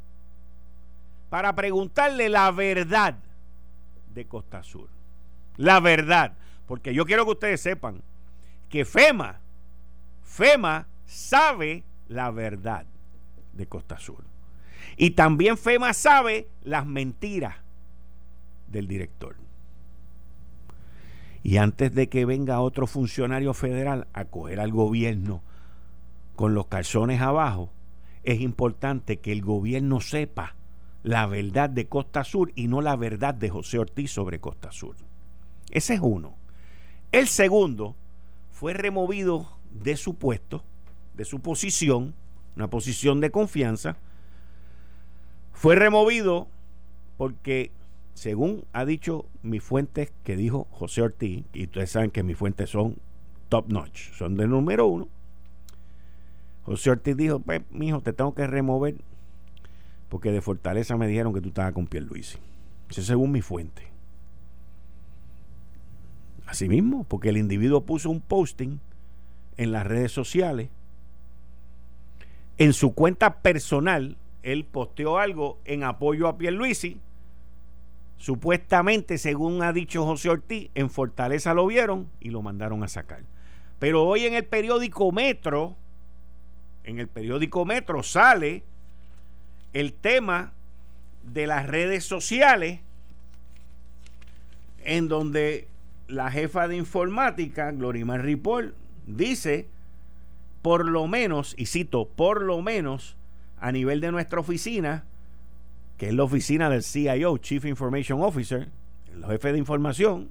para 1.30 1.56
preguntarle 1.56 2.30
la 2.30 2.52
verdad 2.52 3.16
de 4.14 4.26
Costa 4.28 4.64
Sur. 4.64 4.90
La 5.58 5.80
verdad, 5.80 6.34
porque 6.68 6.94
yo 6.94 7.06
quiero 7.06 7.26
que 7.26 7.32
ustedes 7.32 7.62
sepan 7.62 8.02
que 8.70 8.86
FEMA, 8.86 9.40
FEMA 10.24 10.88
sabe 11.06 11.84
la 12.08 12.32
verdad 12.32 12.86
de 13.54 13.68
Costa 13.68 14.00
Sur. 14.00 14.24
Y 14.98 15.12
también 15.12 15.58
FEMA 15.58 15.94
sabe 15.94 16.48
las 16.64 16.86
mentiras 16.86 17.56
del 18.68 18.88
director. 18.88 19.36
Y 21.44 21.58
antes 21.58 21.94
de 21.94 22.08
que 22.08 22.26
venga 22.26 22.62
otro 22.62 22.88
funcionario 22.88 23.54
federal 23.54 24.08
a 24.14 24.26
coger 24.26 24.60
al 24.60 24.72
gobierno 24.72 25.42
con 26.36 26.54
los 26.54 26.68
calzones 26.68 27.22
abajo, 27.22 27.70
es 28.24 28.40
importante 28.40 29.20
que 29.20 29.34
el 29.34 29.42
gobierno 29.42 30.00
sepa 30.00 30.56
la 31.04 31.28
verdad 31.28 31.70
de 31.70 31.88
Costa 31.88 32.24
Sur 32.24 32.54
y 32.56 32.70
no 32.70 32.82
la 32.82 32.96
verdad 32.96 33.34
de 33.34 33.50
José 33.50 33.78
Ortiz 33.78 34.12
sobre 34.12 34.40
Costa 34.40 34.72
Sur. 34.72 34.96
Ese 35.70 35.96
es 35.96 36.00
uno. 36.02 36.38
El 37.14 37.28
segundo 37.28 37.96
fue 38.50 38.74
removido 38.74 39.48
de 39.70 39.98
su 39.98 40.16
puesto, 40.16 40.64
de 41.14 41.26
su 41.26 41.42
posición, 41.42 42.16
una 42.56 42.72
posición 42.72 43.22
de 43.22 43.30
confianza. 43.30 43.98
Fue 45.54 45.76
removido 45.76 46.48
porque 47.18 47.70
según 48.16 48.66
ha 48.74 48.84
dicho 48.84 49.28
mi 49.44 49.60
fuente 49.60 50.10
que 50.24 50.36
dijo 50.36 50.68
José 50.72 51.04
Ortiz, 51.04 51.46
y 51.54 51.66
ustedes 51.66 51.92
saben 51.92 52.10
que 52.10 52.24
mis 52.24 52.36
fuentes 52.36 52.72
son 52.72 52.98
top 53.48 53.72
notch, 53.72 54.12
son 54.14 54.36
de 54.36 54.48
número 54.48 54.88
uno. 54.88 55.08
José 56.64 56.90
Ortiz 56.90 57.16
dijo, 57.16 57.40
pues, 57.40 57.62
mijo, 57.70 58.02
te 58.02 58.14
tengo 58.14 58.34
que 58.34 58.48
remover 58.48 58.96
porque 60.10 60.32
de 60.32 60.42
Fortaleza 60.42 60.98
me 60.98 61.06
dijeron 61.06 61.32
que 61.32 61.42
tú 61.42 61.50
estabas 61.50 61.74
con 61.74 61.86
Pierluisi. 61.86 62.40
Eso 62.90 63.04
según 63.04 63.32
mi 63.32 63.42
fuente. 63.42 63.93
Así 66.54 66.70
mismo, 66.70 67.04
porque 67.06 67.30
el 67.30 67.38
individuo 67.38 67.82
puso 67.82 68.12
un 68.12 68.22
posting 68.22 68.78
en 69.58 69.72
las 69.72 69.88
redes 69.88 70.12
sociales. 70.12 70.70
En 72.60 72.74
su 72.74 72.94
cuenta 72.94 73.42
personal, 73.42 74.18
él 74.44 74.64
posteó 74.64 75.18
algo 75.18 75.58
en 75.66 75.84
apoyo 75.84 76.28
a 76.28 76.38
Pierluisi. 76.38 77.00
Supuestamente, 78.20 79.18
según 79.18 79.64
ha 79.64 79.74
dicho 79.74 80.06
José 80.06 80.30
Ortiz, 80.30 80.70
en 80.76 80.92
Fortaleza 80.92 81.56
lo 81.56 81.66
vieron 81.66 82.08
y 82.20 82.30
lo 82.30 82.44
mandaron 82.44 82.84
a 82.84 82.88
sacar. 82.88 83.24
Pero 83.80 84.04
hoy 84.04 84.28
en 84.28 84.36
el 84.36 84.46
periódico 84.46 85.12
Metro, 85.12 85.76
en 86.84 87.00
el 87.00 87.08
periódico 87.08 87.66
Metro 87.66 88.04
sale 88.04 88.62
el 89.74 89.92
tema 89.92 90.54
de 91.24 91.48
las 91.48 91.66
redes 91.66 92.06
sociales 92.06 92.80
en 94.86 95.08
donde 95.08 95.73
la 96.14 96.32
jefa 96.32 96.68
de 96.68 96.78
informática, 96.78 97.72
Glorimar 97.72 98.22
Ripoll, 98.22 98.76
dice, 99.06 99.68
por 100.62 100.86
lo 100.86 101.08
menos, 101.08 101.56
y 101.58 101.66
cito, 101.66 102.08
por 102.08 102.42
lo 102.42 102.62
menos 102.62 103.18
a 103.60 103.72
nivel 103.72 104.00
de 104.00 104.12
nuestra 104.12 104.40
oficina, 104.40 105.06
que 105.98 106.08
es 106.08 106.14
la 106.14 106.24
oficina 106.24 106.70
del 106.70 106.84
CIO, 106.84 107.38
Chief 107.38 107.66
Information 107.66 108.22
Officer, 108.22 108.70
el 109.14 109.26
jefe 109.26 109.52
de 109.52 109.58
información, 109.58 110.30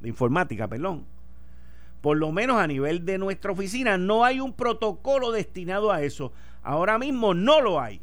de 0.00 0.08
informática, 0.08 0.68
perdón, 0.68 1.06
por 2.00 2.16
lo 2.16 2.30
menos 2.32 2.58
a 2.58 2.66
nivel 2.66 3.04
de 3.04 3.18
nuestra 3.18 3.52
oficina, 3.52 3.98
no 3.98 4.24
hay 4.24 4.40
un 4.40 4.52
protocolo 4.52 5.32
destinado 5.32 5.90
a 5.90 6.02
eso. 6.02 6.32
Ahora 6.62 6.98
mismo 6.98 7.34
no 7.34 7.60
lo 7.60 7.80
hay. 7.80 8.00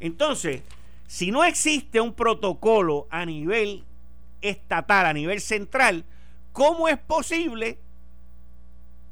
Entonces, 0.00 0.62
si 1.06 1.30
no 1.30 1.44
existe 1.44 2.00
un 2.00 2.12
protocolo 2.12 3.06
a 3.10 3.24
nivel 3.24 3.84
estatal, 4.44 5.06
a 5.06 5.12
nivel 5.12 5.40
central, 5.40 6.04
¿cómo 6.52 6.88
es 6.88 6.98
posible 6.98 7.78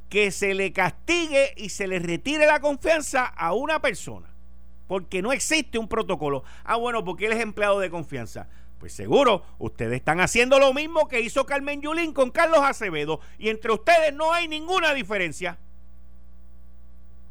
que 0.09 0.31
se 0.31 0.55
le 0.55 0.73
castigue 0.73 1.55
y 1.57 1.71
se 1.71 1.87
le 1.87 1.99
retire 1.99 2.47
la 2.47 2.61
confianza 2.61 3.25
a 3.25 3.53
una 3.55 3.81
persona? 3.81 4.29
Porque 4.87 5.23
no 5.23 5.33
existe 5.33 5.79
un 5.79 5.89
protocolo. 5.89 6.45
Ah, 6.65 6.77
bueno, 6.77 7.03
porque 7.05 7.27
él 7.27 7.33
es 7.33 7.41
empleado 7.41 7.81
de 7.81 7.91
confianza. 7.91 8.49
Pues 8.79 8.93
seguro, 8.93 9.45
ustedes 9.59 9.95
están 9.95 10.21
haciendo 10.21 10.59
lo 10.59 10.75
mismo 10.75 11.09
que 11.09 11.21
hizo 11.21 11.47
Carmen 11.47 11.81
Yulín 11.81 12.13
con 12.13 12.31
Carlos 12.31 12.61
Acevedo. 12.63 13.21
Y 13.39 13.49
entre 13.49 13.73
ustedes 13.73 14.13
no 14.13 14.33
hay 14.33 14.49
ninguna 14.49 14.93
diferencia. 14.93 15.57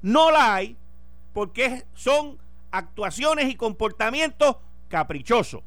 No 0.01 0.31
la 0.31 0.55
hay, 0.55 0.77
porque 1.33 1.85
son 1.93 2.39
actuaciones 2.71 3.49
y 3.49 3.55
comportamientos 3.55 4.55
caprichosos. 4.87 5.61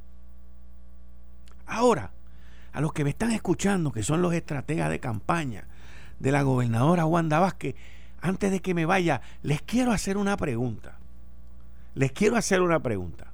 Ahora, 1.67 2.13
a 2.75 2.81
los 2.81 2.93
que 2.93 3.05
me 3.05 3.11
están 3.11 3.31
escuchando, 3.31 3.93
que 3.93 4.03
son 4.03 4.21
los 4.21 4.35
estrategas 4.35 4.91
de 4.91 4.99
campaña 4.99 5.69
de 6.19 6.33
la 6.33 6.43
gobernadora 6.43 7.07
Wanda 7.07 7.39
Vázquez, 7.39 7.77
antes 8.21 8.51
de 8.51 8.61
que 8.61 8.75
me 8.75 8.85
vaya, 8.85 9.21
les 9.43 9.63
quiero 9.63 9.93
hacer 9.93 10.17
una 10.17 10.37
pregunta. 10.37 10.99
Les 11.95 12.11
quiero 12.11 12.37
hacer 12.37 12.61
una 12.63 12.81
pregunta. 12.81 13.33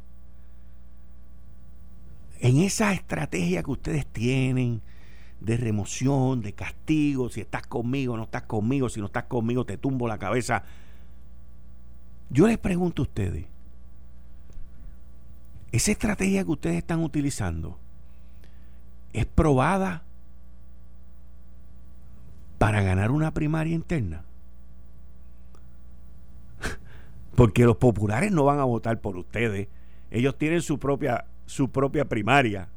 En 2.39 2.59
esa 2.59 2.93
estrategia 2.93 3.63
que 3.63 3.71
ustedes 3.71 4.07
tienen 4.07 4.83
de 5.41 5.57
remoción, 5.57 6.43
de 6.43 6.53
castigo, 6.53 7.31
si 7.31 7.41
estás 7.41 7.67
conmigo, 7.67 8.19
no 8.19 8.25
estás 8.25 8.43
conmigo, 8.43 8.91
si 8.91 9.01
no 9.01 9.07
estás 9.07 9.25
conmigo, 9.25 9.65
te 9.65 9.79
tumbo 9.79 10.07
la 10.07 10.19
cabeza. 10.19 10.65
Yo 12.29 12.47
les 12.47 12.59
pregunto 12.59 13.01
a 13.03 13.05
ustedes, 13.05 13.47
esa 15.73 15.93
estrategia 15.93 16.45
que 16.45 16.51
ustedes 16.51 16.77
están 16.77 17.03
utilizando, 17.03 17.79
es 19.13 19.27
probada 19.27 20.05
para 22.59 22.83
ganar 22.83 23.11
una 23.11 23.33
primaria 23.33 23.75
interna. 23.75 24.25
Porque 27.35 27.65
los 27.65 27.77
populares 27.77 28.31
no 28.33 28.45
van 28.45 28.59
a 28.59 28.65
votar 28.65 29.01
por 29.01 29.17
ustedes. 29.17 29.69
Ellos 30.11 30.37
tienen 30.37 30.63
su 30.63 30.79
propia, 30.79 31.25
su 31.47 31.71
propia 31.71 32.05
primaria. 32.05 32.69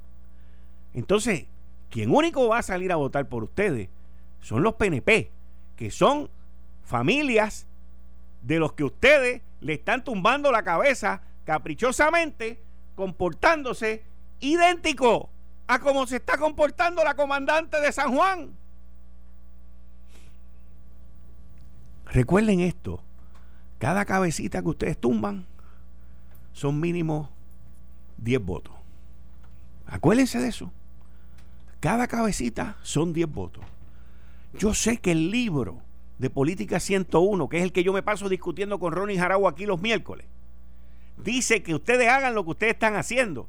Entonces, 0.93 1.47
quien 1.89 2.11
único 2.11 2.47
va 2.47 2.59
a 2.59 2.63
salir 2.63 2.91
a 2.91 2.95
votar 2.95 3.27
por 3.27 3.43
ustedes 3.43 3.89
son 4.39 4.63
los 4.63 4.75
PNP, 4.75 5.31
que 5.75 5.91
son 5.91 6.29
familias 6.83 7.67
de 8.41 8.59
los 8.59 8.73
que 8.73 8.83
ustedes 8.83 9.41
le 9.61 9.73
están 9.73 10.03
tumbando 10.03 10.51
la 10.51 10.63
cabeza 10.63 11.21
caprichosamente, 11.45 12.61
comportándose 12.95 14.03
idéntico 14.39 15.29
a 15.67 15.79
cómo 15.79 16.05
se 16.05 16.17
está 16.17 16.37
comportando 16.37 17.03
la 17.03 17.15
comandante 17.15 17.79
de 17.79 17.91
San 17.91 18.15
Juan. 18.15 18.55
Recuerden 22.05 22.59
esto, 22.59 23.01
cada 23.79 24.05
cabecita 24.05 24.61
que 24.61 24.69
ustedes 24.69 24.99
tumban 24.99 25.45
son 26.51 26.79
mínimo 26.79 27.29
10 28.17 28.45
votos. 28.45 28.73
Acuérdense 29.87 30.39
de 30.39 30.47
eso. 30.47 30.71
Cada 31.79 32.07
cabecita 32.07 32.77
son 32.83 33.13
10 33.13 33.29
votos. 33.31 33.63
Yo 34.53 34.73
sé 34.73 34.97
que 34.97 35.11
el 35.11 35.31
libro 35.31 35.81
de 36.19 36.29
Política 36.29 36.79
101, 36.79 37.49
que 37.49 37.57
es 37.57 37.63
el 37.63 37.71
que 37.73 37.83
yo 37.83 37.91
me 37.91 38.03
paso 38.03 38.29
discutiendo 38.29 38.79
con 38.79 38.93
Ronnie 38.93 39.17
Jaragua 39.17 39.51
aquí 39.51 39.65
los 39.65 39.81
miércoles, 39.81 40.27
dice 41.17 41.63
que 41.63 41.75
ustedes 41.75 42.07
hagan 42.07 42.35
lo 42.35 42.43
que 42.43 42.51
ustedes 42.51 42.73
están 42.73 42.95
haciendo. 42.95 43.47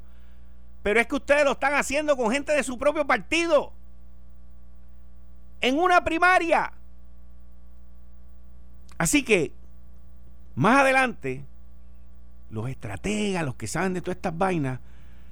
Pero 0.85 0.99
es 0.99 1.07
que 1.07 1.15
ustedes 1.15 1.43
lo 1.43 1.53
están 1.53 1.73
haciendo 1.73 2.15
con 2.15 2.29
gente 2.31 2.53
de 2.53 2.61
su 2.61 2.77
propio 2.77 3.07
partido. 3.07 3.73
En 5.59 5.79
una 5.79 6.03
primaria. 6.03 6.73
Así 8.95 9.23
que, 9.23 9.51
más 10.53 10.81
adelante, 10.81 11.43
los 12.51 12.69
estrategas, 12.69 13.43
los 13.43 13.55
que 13.55 13.65
saben 13.65 13.95
de 13.95 14.01
todas 14.01 14.17
estas 14.17 14.37
vainas, 14.37 14.79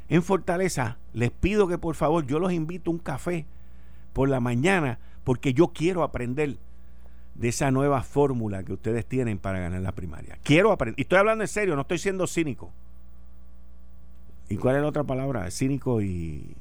en 0.09 0.23
Fortaleza, 0.23 0.97
les 1.13 1.29
pido 1.29 1.67
que 1.67 1.77
por 1.77 1.93
favor 1.93 2.25
yo 2.25 2.39
los 2.39 2.51
invito 2.51 2.89
a 2.89 2.93
un 2.95 2.99
café 2.99 3.45
por 4.13 4.29
la 4.29 4.39
mañana, 4.39 4.97
porque 5.23 5.53
yo 5.53 5.67
quiero 5.67 6.01
aprender 6.01 6.57
de 7.35 7.49
esa 7.49 7.69
nueva 7.69 8.01
fórmula 8.01 8.63
que 8.63 8.73
ustedes 8.73 9.05
tienen 9.05 9.37
para 9.37 9.59
ganar 9.59 9.81
la 9.81 9.91
primaria. 9.91 10.39
Quiero 10.41 10.71
aprender, 10.71 10.99
y 10.99 11.03
estoy 11.03 11.19
hablando 11.19 11.43
en 11.43 11.47
serio, 11.47 11.75
no 11.75 11.83
estoy 11.83 11.99
siendo 11.99 12.25
cínico. 12.25 12.73
¿Y 14.49 14.57
cuál 14.57 14.75
es 14.75 14.81
la 14.81 14.87
otra 14.87 15.03
palabra? 15.03 15.49
Cínico 15.51 16.01
y, 16.01 16.55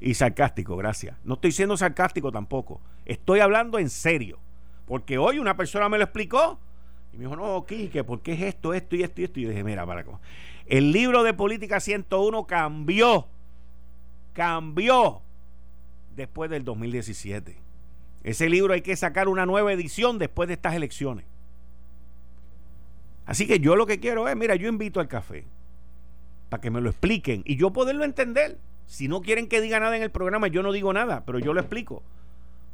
y 0.00 0.14
sarcástico, 0.14 0.76
gracias. 0.76 1.16
No 1.24 1.34
estoy 1.34 1.52
siendo 1.52 1.76
sarcástico 1.76 2.30
tampoco. 2.30 2.80
Estoy 3.04 3.40
hablando 3.40 3.78
en 3.78 3.90
serio. 3.90 4.38
Porque 4.86 5.18
hoy 5.18 5.38
una 5.38 5.56
persona 5.56 5.88
me 5.88 5.98
lo 5.98 6.04
explicó 6.04 6.58
y 7.12 7.16
me 7.16 7.24
dijo, 7.24 7.36
no, 7.36 7.64
Quique, 7.66 8.04
¿por 8.04 8.20
qué 8.20 8.34
es 8.34 8.42
esto, 8.42 8.72
esto 8.72 8.94
y 8.94 9.02
esto 9.02 9.20
y 9.20 9.24
esto? 9.24 9.40
Y 9.40 9.42
yo 9.44 9.48
dije, 9.50 9.64
mira, 9.64 9.84
para 9.84 10.02
acá. 10.02 10.20
El 10.66 10.92
libro 10.92 11.22
de 11.22 11.34
Política 11.34 11.80
101 11.80 12.46
cambió. 12.46 13.26
Cambió 14.32 15.22
después 16.14 16.50
del 16.50 16.64
2017. 16.64 17.56
Ese 18.22 18.48
libro 18.48 18.74
hay 18.74 18.82
que 18.82 18.96
sacar 18.96 19.28
una 19.28 19.46
nueva 19.46 19.72
edición 19.72 20.18
después 20.18 20.48
de 20.48 20.54
estas 20.54 20.74
elecciones. 20.74 21.24
Así 23.24 23.46
que 23.46 23.58
yo 23.58 23.74
lo 23.74 23.86
que 23.86 23.98
quiero 23.98 24.28
es, 24.28 24.36
mira, 24.36 24.54
yo 24.54 24.68
invito 24.68 25.00
al 25.00 25.08
café 25.08 25.44
para 26.48 26.60
que 26.60 26.70
me 26.70 26.80
lo 26.80 26.90
expliquen 26.90 27.42
y 27.44 27.56
yo 27.56 27.72
poderlo 27.72 28.04
entender. 28.04 28.58
Si 28.86 29.08
no 29.08 29.20
quieren 29.20 29.48
que 29.48 29.60
diga 29.60 29.80
nada 29.80 29.96
en 29.96 30.02
el 30.02 30.10
programa, 30.10 30.46
yo 30.46 30.62
no 30.62 30.70
digo 30.70 30.92
nada, 30.92 31.24
pero 31.26 31.38
yo 31.40 31.52
lo 31.52 31.60
explico. 31.60 32.02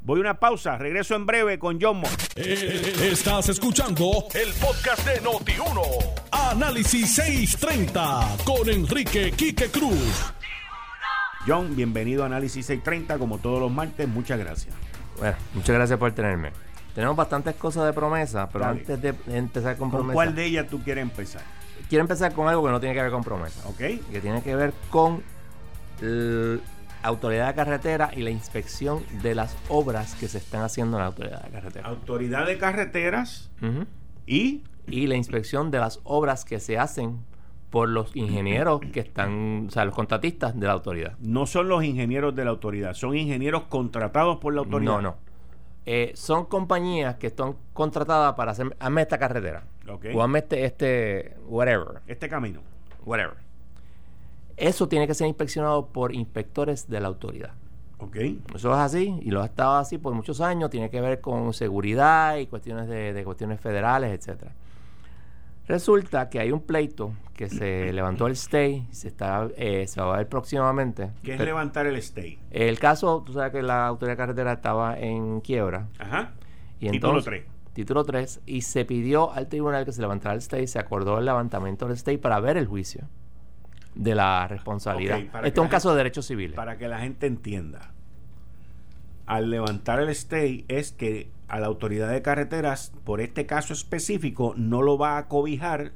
Voy 0.05 0.19
a 0.19 0.21
una 0.21 0.41
pausa, 0.41 0.77
regreso 0.77 1.15
en 1.15 1.27
breve 1.27 1.59
con 1.59 1.81
John 1.81 1.99
Mo. 1.99 2.09
Eh, 2.35 2.93
estás 3.11 3.49
escuchando 3.49 4.27
el 4.35 4.53
podcast 4.55 5.07
de 5.07 5.23
Noti1. 5.23 5.81
Análisis 6.33 7.15
630 7.15 8.37
con 8.45 8.69
Enrique 8.69 9.31
Quique 9.31 9.69
Cruz. 9.71 10.33
John, 11.47 11.75
bienvenido 11.75 12.25
a 12.25 12.27
Análisis 12.27 12.67
630, 12.67 13.19
como 13.19 13.39
todos 13.39 13.61
los 13.61 13.71
martes, 13.71 14.07
muchas 14.09 14.39
gracias. 14.39 14.75
Bueno, 15.19 15.37
muchas 15.55 15.75
gracias 15.75 15.99
por 15.99 16.13
tenerme. 16.13 16.51
Tenemos 16.95 17.17
bastantes 17.17 17.55
cosas 17.55 17.87
de 17.87 17.93
promesa, 17.93 18.49
pero 18.49 18.65
Dale. 18.65 18.81
antes 18.81 19.01
de 19.01 19.15
empezar 19.37 19.77
con 19.77 19.89
¿Con 19.91 20.01
promesa, 20.01 20.15
cuál 20.15 20.35
de 20.35 20.45
ellas 20.45 20.67
tú 20.69 20.83
quieres 20.83 21.03
empezar? 21.03 21.43
Quiero 21.89 22.03
empezar 22.03 22.33
con 22.33 22.49
algo 22.49 22.65
que 22.65 22.71
no 22.71 22.81
tiene 22.81 22.95
que 22.95 23.03
ver 23.03 23.11
con 23.11 23.23
promesa, 23.25 23.69
¿Ok? 23.69 23.77
que 24.11 24.21
tiene 24.21 24.43
que 24.43 24.55
ver 24.55 24.73
con 24.91 25.23
la 26.01 26.61
autoridad 27.03 27.49
de 27.49 27.55
carretera 27.55 28.11
y 28.15 28.23
la 28.23 28.31
inspección 28.31 29.05
de 29.23 29.35
las 29.35 29.57
obras 29.69 30.15
que 30.15 30.29
se 30.29 30.39
están 30.39 30.63
haciendo 30.63 30.97
en 30.97 31.03
la 31.03 31.07
autoridad 31.07 31.43
de 31.45 31.51
carretera. 31.51 31.89
Autoridad 31.89 32.47
de 32.47 32.59
carreteras 32.59 33.51
y 34.27 34.63
Y 34.87 35.07
la 35.07 35.17
inspección 35.17 35.71
de 35.71 35.79
las 35.79 36.01
obras 36.05 36.45
que 36.45 36.61
se 36.61 36.79
hacen 36.79 37.21
por 37.71 37.89
los 37.89 38.15
ingenieros 38.15 38.81
que 38.93 39.01
están, 39.01 39.67
o 39.69 39.71
sea, 39.71 39.85
los 39.87 39.95
contratistas 39.95 40.59
de 40.59 40.67
la 40.67 40.75
autoridad. 40.75 41.17
No 41.21 41.47
son 41.47 41.69
los 41.69 41.83
ingenieros 41.83 42.35
de 42.37 42.45
la 42.45 42.51
autoridad, 42.51 42.93
son 42.95 43.17
ingenieros 43.17 43.63
contratados 43.65 44.37
por 44.39 44.53
la 44.55 44.61
autoridad. 44.61 44.93
No, 44.93 45.01
no. 45.01 45.17
Eh, 45.87 46.13
son 46.15 46.45
compañías 46.47 47.17
que 47.17 47.29
están 47.29 47.57
contratadas 47.73 48.35
para 48.35 48.53
hacer, 48.53 48.77
hazme 48.79 49.03
esta 49.03 49.19
carretera. 49.19 49.65
Ok. 49.89 50.07
O 50.15 50.23
hazme 50.23 50.39
este, 50.41 50.65
este, 50.65 51.37
whatever, 51.47 52.01
Este 52.07 52.29
camino. 52.29 52.61
whatever. 53.05 53.35
Eso 54.57 54.87
tiene 54.89 55.07
que 55.07 55.15
ser 55.15 55.27
inspeccionado 55.27 55.87
por 55.87 56.15
inspectores 56.15 56.89
de 56.89 57.01
la 57.01 57.09
autoridad. 57.09 57.53
Ok. 57.99 58.17
Eso 58.55 58.73
es 58.73 58.79
así 58.79 59.19
y 59.23 59.31
lo 59.31 59.43
ha 59.43 59.47
estado 59.47 59.77
así 59.77 59.99
por 59.99 60.13
muchos 60.15 60.41
años. 60.41 60.71
Tiene 60.71 60.91
que 60.91 61.01
ver 61.01 61.21
con 61.21 61.53
seguridad 61.55 62.37
y 62.37 62.47
cuestiones 62.47 62.89
de, 62.89 63.13
de 63.13 63.25
cuestiones 63.25 63.61
federales, 63.61 64.13
etcétera. 64.19 64.53
Resulta 65.69 66.29
que 66.29 66.41
hay 66.41 66.51
un 66.51 66.61
pleito 66.61 67.13
que 67.35 67.49
se 67.49 67.93
levantó 67.93 68.27
el 68.27 68.33
stay, 68.33 68.87
se 68.91 69.09
está, 69.09 69.49
eh, 69.57 69.87
se 69.87 70.01
va 70.01 70.15
a 70.15 70.17
ver 70.19 70.29
próximamente. 70.29 71.11
¿Qué 71.23 71.33
es 71.33 71.39
Pero 71.39 71.45
levantar 71.51 71.87
el 71.87 71.97
stay? 71.97 72.39
el 72.51 72.79
caso, 72.79 73.23
tú 73.25 73.33
sabes 73.33 73.53
que 73.53 73.63
la 73.63 73.87
autoridad 73.87 74.17
carretera 74.17 74.53
estaba 74.55 74.99
en 74.99 75.41
quiebra. 75.41 75.87
Ajá. 75.99 76.33
Y 76.81 76.91
Título 76.91 77.19
entonces, 77.19 77.45
3. 77.45 77.52
Título 77.73 78.05
3. 78.05 78.41
Y 78.47 78.63
se 78.63 78.85
pidió 78.85 79.33
al 79.33 79.49
tribunal 79.49 79.85
que 79.85 79.93
se 79.93 80.01
levantara 80.01 80.35
el 80.35 80.41
stay. 80.41 80.67
Se 80.67 80.79
acordó 80.79 81.19
el 81.19 81.25
levantamiento 81.25 81.87
del 81.87 81.97
stay 81.97 82.19
para 82.19 82.39
ver 82.41 82.57
el 82.57 82.67
juicio 82.67 83.09
de 83.95 84.15
la 84.15 84.47
responsabilidad. 84.49 85.19
Ok, 85.19 85.31
para 85.31 85.47
este 85.47 85.61
es 85.61 85.65
un 85.65 85.71
caso 85.71 85.91
de 85.91 85.97
derechos 85.99 86.27
civiles. 86.27 86.57
Para 86.57 86.79
que 86.79 86.89
la 86.89 86.99
gente 87.01 87.27
entienda. 87.27 87.93
Al 89.27 89.51
levantar 89.51 90.01
el 90.01 90.09
stay 90.11 90.65
es 90.69 90.93
que 90.93 91.31
a 91.49 91.61
la 91.61 91.67
autoridad 91.67 92.11
de 92.11 92.23
carreteras, 92.23 92.93
por 93.05 93.21
este 93.21 93.47
caso 93.47 93.73
específico, 93.73 94.55
no 94.57 94.83
lo 94.83 94.99
va 94.99 95.19
a 95.19 95.29
cobijar 95.29 95.93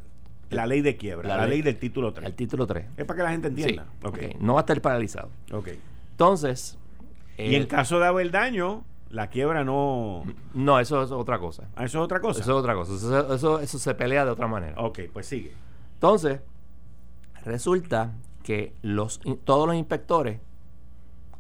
la 0.51 0.67
ley 0.67 0.81
de 0.81 0.97
quiebra, 0.97 1.29
la, 1.29 1.37
La 1.39 1.43
ley, 1.45 1.57
ley- 1.59 1.63
del 1.63 1.77
título 1.79 2.13
3. 2.13 2.27
El 2.27 2.35
título 2.35 2.67
3. 2.67 2.87
Es 2.97 3.05
para 3.05 3.17
que 3.17 3.23
la 3.25 3.31
gente 3.31 3.49
entienda. 3.49 3.87
Sí. 4.15 4.29
No 4.39 4.55
va 4.55 4.61
a 4.61 4.63
estar 4.63 4.81
paralizado. 4.81 5.31
ok. 5.53 5.69
Entonces. 6.13 6.79
Y 7.37 7.55
en 7.55 7.63
eh, 7.63 7.67
caso 7.67 7.99
de 7.99 8.07
haber 8.07 8.31
daño, 8.31 8.85
la 9.11 9.29
quiebra 9.29 9.65
no. 9.65 10.25
No, 10.55 10.79
eso 10.81 11.03
es 11.03 11.11
otra 11.11 11.39
cosa. 11.39 11.69
Ah, 11.77 11.85
Eso 11.85 11.99
es 11.99 12.05
otra 12.05 12.21
cosa. 12.21 12.41
Eso 12.41 12.53
es 12.53 12.57
otra 12.59 12.75
cosa. 12.75 12.95
Eso, 12.95 13.35
eso, 13.35 13.61
eso 13.61 13.79
se 13.79 13.95
pelea 13.95 14.25
de 14.25 14.31
otra 14.31 14.47
manera. 14.49 14.81
Ok, 14.81 15.01
pues 15.13 15.27
sigue. 15.27 15.53
Entonces, 15.95 16.41
resulta 17.45 18.13
que 18.43 18.75
los, 18.83 19.21
todos 19.45 19.67
los 19.67 19.77
inspectores 19.77 20.41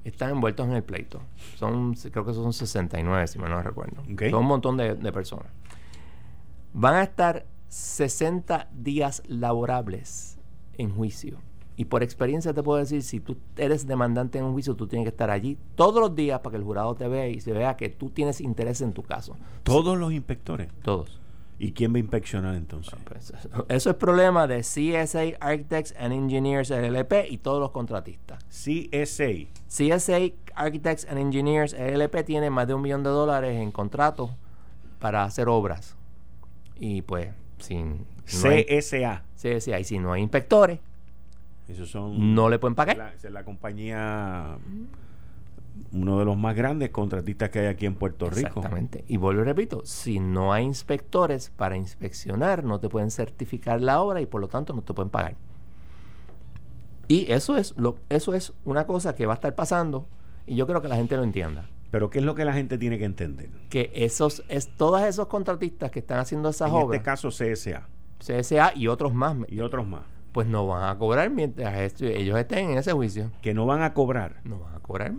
están 0.05 0.31
envueltos 0.31 0.67
en 0.67 0.73
el 0.73 0.85
pleito. 0.85 1.21
Son, 1.57 1.95
creo 1.95 2.25
que 2.25 2.33
son 2.33 2.53
69, 2.53 3.27
si 3.27 3.39
me 3.39 3.49
no 3.49 3.61
recuerdo. 3.63 4.03
Ok. 4.13 4.23
Son 4.31 4.41
un 4.41 4.47
montón 4.47 4.77
de, 4.77 4.95
de 4.95 5.13
personas. 5.13 5.49
Van 6.73 6.95
a 6.95 7.03
estar 7.03 7.47
60 7.69 8.69
días 8.73 9.23
laborables 9.27 10.39
en 10.79 10.95
juicio. 10.95 11.39
Y 11.79 11.85
por 11.87 12.03
experiencia 12.03 12.55
te 12.55 12.63
puedo 12.63 12.79
decir, 12.79 13.03
si 13.03 13.21
tú 13.21 13.37
eres 13.57 13.87
demandante 13.87 14.39
en 14.39 14.45
un 14.45 14.53
juicio, 14.53 14.75
tú 14.77 14.87
tienes 14.87 15.05
que 15.05 15.11
estar 15.11 15.31
allí 15.31 15.59
todos 15.75 16.01
los 16.01 16.15
días 16.15 16.41
para 16.41 16.53
que 16.53 16.57
el 16.57 16.65
jurado 16.65 16.95
te 16.95 17.07
vea 17.07 17.29
y 17.29 17.41
se 17.41 17.53
vea 17.53 17.77
que 17.77 17.91
tú 17.91 18.09
tienes 18.11 18.41
interés 18.41 18.81
en 18.81 18.93
tu 18.95 19.03
caso. 19.03 19.37
Todos 19.63 19.99
los 19.99 20.13
inspectores. 20.13 20.69
Todos. 20.83 21.21
¿Y 21.59 21.73
quién 21.73 21.93
va 21.93 21.97
a 21.97 22.01
inspeccionar 22.01 22.55
entonces? 22.55 22.95
Pues, 23.05 23.31
eso- 23.31 23.67
es 23.91 23.95
problema 23.97 24.47
de 24.47 24.63
CSA 24.63 25.37
Architects 25.41 25.95
and 25.99 26.13
Engineers 26.13 26.71
LLP 26.71 27.29
y 27.31 27.39
todos 27.39 27.61
los 27.61 27.71
contratistas. 27.71 28.45
CSA. 28.51 29.47
CSA 29.69 30.33
Architects 30.55 31.07
and 31.09 31.19
Engineers 31.19 31.75
LLP 31.75 32.25
tiene 32.25 32.51
más 32.51 32.67
de 32.69 32.75
un 32.75 32.83
millón 32.83 33.03
de 33.03 33.11
dólares 33.11 33.57
en 33.61 33.71
contratos 33.71 34.31
para 34.99 35.25
hacer 35.25 35.49
obras. 35.49 35.97
Y 36.79 37.03
pues, 37.03 37.29
sin 37.59 38.07
no 38.43 38.49
hay- 38.51 38.65
CSA. 38.65 39.23
CSA, 39.35 39.81
y 39.81 39.85
si 39.85 39.99
no 39.99 40.13
hay 40.13 40.23
inspectores, 40.23 40.81
Esos 41.69 41.91
son. 41.91 42.35
no 42.35 42.49
le 42.49 42.59
pueden 42.59 42.75
pagar. 42.75 42.97
La, 42.97 43.13
esa 43.13 43.29
es 43.29 43.33
la 43.33 43.45
compañía. 43.45 44.59
Uno 45.93 46.19
de 46.19 46.25
los 46.25 46.39
más 46.39 46.57
grandes 46.57 46.91
contratistas 46.91 47.51
que 47.51 47.59
hay 47.59 47.67
aquí 47.67 47.85
en 47.85 47.97
Puerto 47.97 48.31
Rico. 48.31 48.49
Exactamente. 48.49 49.05
Y 49.09 49.19
vuelvo 49.19 49.43
y 49.43 49.45
repito, 49.45 49.83
si 49.85 50.21
no 50.21 50.53
hay 50.53 50.65
inspectores 50.65 51.51
para 51.51 51.77
inspeccionar, 51.77 52.65
no 52.65 52.81
te 52.81 52.89
pueden 52.89 53.11
certificar 53.11 53.83
la 53.83 54.01
obra 54.01 54.21
y 54.21 54.27
por 54.27 54.41
lo 54.41 54.49
tanto 54.49 54.73
no 54.73 54.83
te 54.83 54.95
pueden 54.95 55.11
pagar. 55.11 55.37
Y 57.09 57.31
eso 57.31 57.57
es 57.57 57.77
lo, 57.77 57.99
eso 58.09 58.35
es 58.35 58.53
una 58.65 58.87
cosa 58.87 59.15
que 59.15 59.27
va 59.27 59.35
a 59.35 59.37
estar 59.37 59.55
pasando 59.55 60.09
y 60.47 60.57
yo 60.57 60.67
creo 60.67 60.81
que 60.81 60.89
la 60.89 60.97
gente 60.97 61.17
lo 61.17 61.25
entienda. 61.25 61.69
Pero 61.91 62.11
¿qué 62.11 62.19
es 62.19 62.25
lo 62.25 62.35
que 62.35 62.45
la 62.45 62.53
gente 62.53 62.79
tiene 62.79 62.99
que 62.99 63.05
entender? 63.05 63.51
Que 63.69 63.93
esos, 63.95 64.43
es 64.49 64.69
todos 64.77 65.03
esos 65.03 65.27
contratistas 65.29 65.91
que 65.91 66.01
están 66.01 66.19
haciendo 66.19 66.49
esas 66.49 66.69
en 66.69 66.75
obras, 66.75 66.97
este 66.97 67.05
caso 67.05 67.29
CSA 67.29 67.87
CSA 68.19 68.73
y 68.75 68.89
otros 68.89 69.15
más, 69.15 69.37
y 69.49 69.61
otros 69.61 69.87
más, 69.87 70.03
pues 70.37 70.47
no 70.49 70.67
van 70.67 70.89
a 70.89 70.99
cobrar 70.99 71.31
mientras 71.31 71.75
ellos 72.03 72.39
estén 72.39 72.71
en 72.71 72.79
ese 72.79 72.93
juicio. 72.93 73.31
que 73.43 73.55
no 73.55 73.65
van 73.67 73.83
a 73.83 73.93
cobrar 73.95 74.37
No 74.45 74.59
van 74.61 74.75
a 74.75 74.79
cobrar 74.81 75.13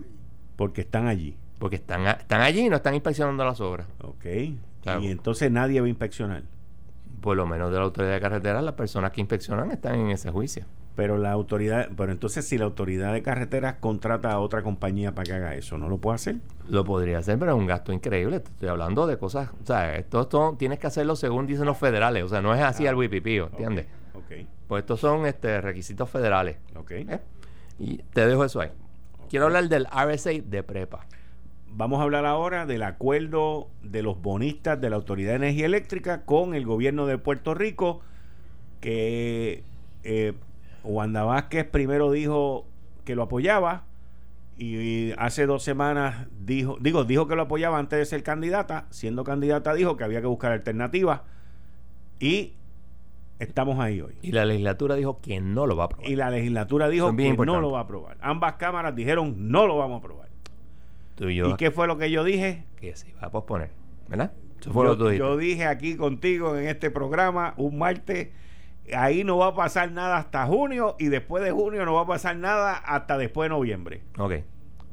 porque 0.56 0.80
están 0.82 1.06
allí. 1.08 1.36
porque 1.58 1.76
están, 1.76 2.06
a- 2.06 2.12
están 2.12 2.40
allí 2.40 2.60
y 2.66 2.68
no 2.68 2.76
están 2.76 2.94
inspeccionando 2.94 3.44
las 3.44 3.60
obras. 3.60 3.86
¿Ok? 4.02 4.24
Y 5.00 5.08
entonces 5.08 5.50
nadie 5.50 5.80
va 5.80 5.86
a 5.86 5.90
inspeccionar. 5.90 6.44
Por 7.20 7.36
lo 7.36 7.46
menos 7.46 7.70
de 7.72 7.78
la 7.78 7.82
autoridad 7.84 8.12
de 8.14 8.20
carretera, 8.20 8.62
las 8.62 8.74
personas 8.74 9.10
que 9.10 9.20
inspeccionan 9.20 9.70
están 9.72 9.96
en 9.96 10.10
ese 10.10 10.30
juicio. 10.30 10.64
Pero 10.94 11.16
la 11.18 11.30
autoridad, 11.32 11.88
pero 11.96 12.10
entonces 12.12 12.46
si 12.46 12.58
la 12.58 12.64
autoridad 12.64 13.12
de 13.12 13.22
carreteras 13.22 13.74
contrata 13.80 14.32
a 14.32 14.38
otra 14.40 14.62
compañía 14.62 15.14
para 15.14 15.24
que 15.24 15.32
haga 15.32 15.54
eso, 15.54 15.78
¿no 15.78 15.88
lo 15.88 15.98
puede 15.98 16.14
hacer? 16.16 16.36
Lo 16.68 16.84
podría 16.84 17.18
hacer, 17.18 17.38
pero 17.38 17.52
es 17.52 17.58
un 17.58 17.66
gasto 17.66 17.92
increíble. 17.92 18.40
Te 18.40 18.50
estoy 18.50 18.68
hablando 18.68 19.06
de 19.06 19.16
cosas. 19.18 19.50
O 19.62 19.66
sea, 19.66 19.94
esto, 19.96 20.22
esto 20.22 20.56
tienes 20.58 20.78
que 20.78 20.86
hacerlo 20.88 21.14
según 21.16 21.46
dicen 21.46 21.66
los 21.66 21.76
federales. 21.78 22.24
O 22.24 22.28
sea, 22.28 22.40
no 22.40 22.54
es 22.54 22.62
así 22.62 22.86
Ah, 22.86 22.90
al 22.90 22.96
wipipío, 22.96 23.46
¿entiendes? 23.50 23.86
Ok, 24.18 24.46
Pues 24.66 24.82
estos 24.82 25.00
son 25.00 25.26
este, 25.26 25.60
requisitos 25.60 26.08
federales. 26.10 26.56
ok. 26.76 26.90
¿eh? 26.90 27.20
Y 27.78 27.98
te 27.98 28.26
dejo 28.26 28.44
eso 28.44 28.60
ahí. 28.60 28.70
Quiero 29.28 29.46
hablar 29.46 29.68
del 29.68 29.86
RSA 29.86 30.30
de 30.44 30.62
prepa. 30.62 31.06
Vamos 31.70 32.00
a 32.00 32.02
hablar 32.02 32.24
ahora 32.26 32.66
del 32.66 32.82
acuerdo 32.82 33.68
de 33.82 34.02
los 34.02 34.20
bonistas 34.20 34.80
de 34.80 34.90
la 34.90 34.96
Autoridad 34.96 35.30
de 35.32 35.36
Energía 35.36 35.66
Eléctrica 35.66 36.24
con 36.24 36.54
el 36.54 36.64
gobierno 36.64 37.06
de 37.06 37.18
Puerto 37.18 37.54
Rico, 37.54 38.00
que 38.80 39.62
eh, 40.02 40.32
Wanda 40.82 41.24
Vázquez 41.24 41.66
primero 41.66 42.10
dijo 42.10 42.66
que 43.04 43.14
lo 43.14 43.24
apoyaba 43.24 43.84
y 44.56 45.12
hace 45.18 45.46
dos 45.46 45.62
semanas 45.62 46.26
dijo, 46.40 46.78
digo, 46.80 47.04
dijo 47.04 47.28
que 47.28 47.36
lo 47.36 47.42
apoyaba 47.42 47.78
antes 47.78 47.98
de 47.98 48.06
ser 48.06 48.22
candidata, 48.22 48.86
siendo 48.90 49.22
candidata 49.22 49.72
dijo 49.74 49.96
que 49.96 50.04
había 50.04 50.20
que 50.20 50.26
buscar 50.26 50.52
alternativas 50.52 51.20
y 52.18 52.54
estamos 53.38 53.78
ahí 53.78 54.00
hoy. 54.00 54.16
Y 54.22 54.32
la 54.32 54.44
legislatura 54.44 54.94
dijo 54.94 55.20
que 55.20 55.40
no 55.40 55.66
lo 55.66 55.76
va 55.76 55.84
a 55.84 55.86
aprobar. 55.86 56.10
Y 56.10 56.16
la 56.16 56.30
legislatura 56.30 56.88
dijo 56.88 57.14
que 57.16 57.32
no 57.36 57.60
lo 57.60 57.70
va 57.72 57.80
a 57.80 57.82
aprobar. 57.82 58.16
Ambas 58.20 58.54
cámaras 58.54 58.94
dijeron 58.94 59.34
no 59.50 59.66
lo 59.66 59.76
vamos 59.78 59.96
a 59.96 59.98
aprobar. 59.98 60.28
Tú 61.14 61.28
y 61.28 61.36
yo, 61.36 61.48
¿Y 61.50 61.56
qué 61.56 61.70
fue 61.70 61.86
lo 61.86 61.98
que 61.98 62.10
yo 62.10 62.22
dije? 62.24 62.64
que 62.76 62.94
se 62.94 63.12
va 63.14 63.28
a 63.28 63.30
posponer. 63.30 63.70
¿Verdad? 64.08 64.32
Eso 64.60 64.72
fue 64.72 64.84
lo 64.84 64.92
que 64.92 64.96
tú 64.98 65.04
Yo, 65.04 65.08
dijiste. 65.10 65.26
yo 65.28 65.36
dije 65.36 65.66
aquí 65.66 65.96
contigo 65.96 66.56
en 66.56 66.66
este 66.68 66.90
programa 66.90 67.54
un 67.56 67.78
martes, 67.78 68.28
ahí 68.94 69.22
no 69.24 69.36
va 69.38 69.48
a 69.48 69.54
pasar 69.54 69.90
nada 69.92 70.16
hasta 70.16 70.46
junio 70.46 70.96
y 70.98 71.06
después 71.08 71.42
de 71.44 71.50
junio 71.50 71.84
no 71.84 71.94
va 71.94 72.02
a 72.02 72.06
pasar 72.06 72.36
nada 72.36 72.74
hasta 72.76 73.18
después 73.18 73.46
de 73.46 73.50
noviembre. 73.50 74.02
Ok. 74.18 74.34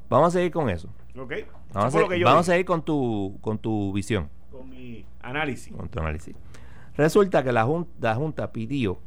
Vamos 0.09 0.27
a 0.29 0.31
seguir 0.37 0.51
con 0.51 0.69
eso. 0.69 0.89
¿Ok? 1.17 1.33
Vamos, 1.73 1.95
a, 1.95 1.99
lo 1.99 2.07
seguir- 2.09 2.23
vamos 2.25 2.47
a 2.47 2.51
seguir 2.51 2.65
con 2.65 2.83
tu, 2.83 3.37
con 3.41 3.57
tu 3.57 3.91
visión. 3.93 4.29
con 4.51 4.69
mi 4.69 5.05
análisis. 5.21 5.73
con 5.75 5.89
tu 5.89 5.99
análisis. 5.99 6.35
Resulta 6.97 7.43
que 7.43 7.51
la 7.51 7.63
junta, 7.65 7.91
la 8.01 8.15
junta 8.15 8.51
pidió 8.51 8.99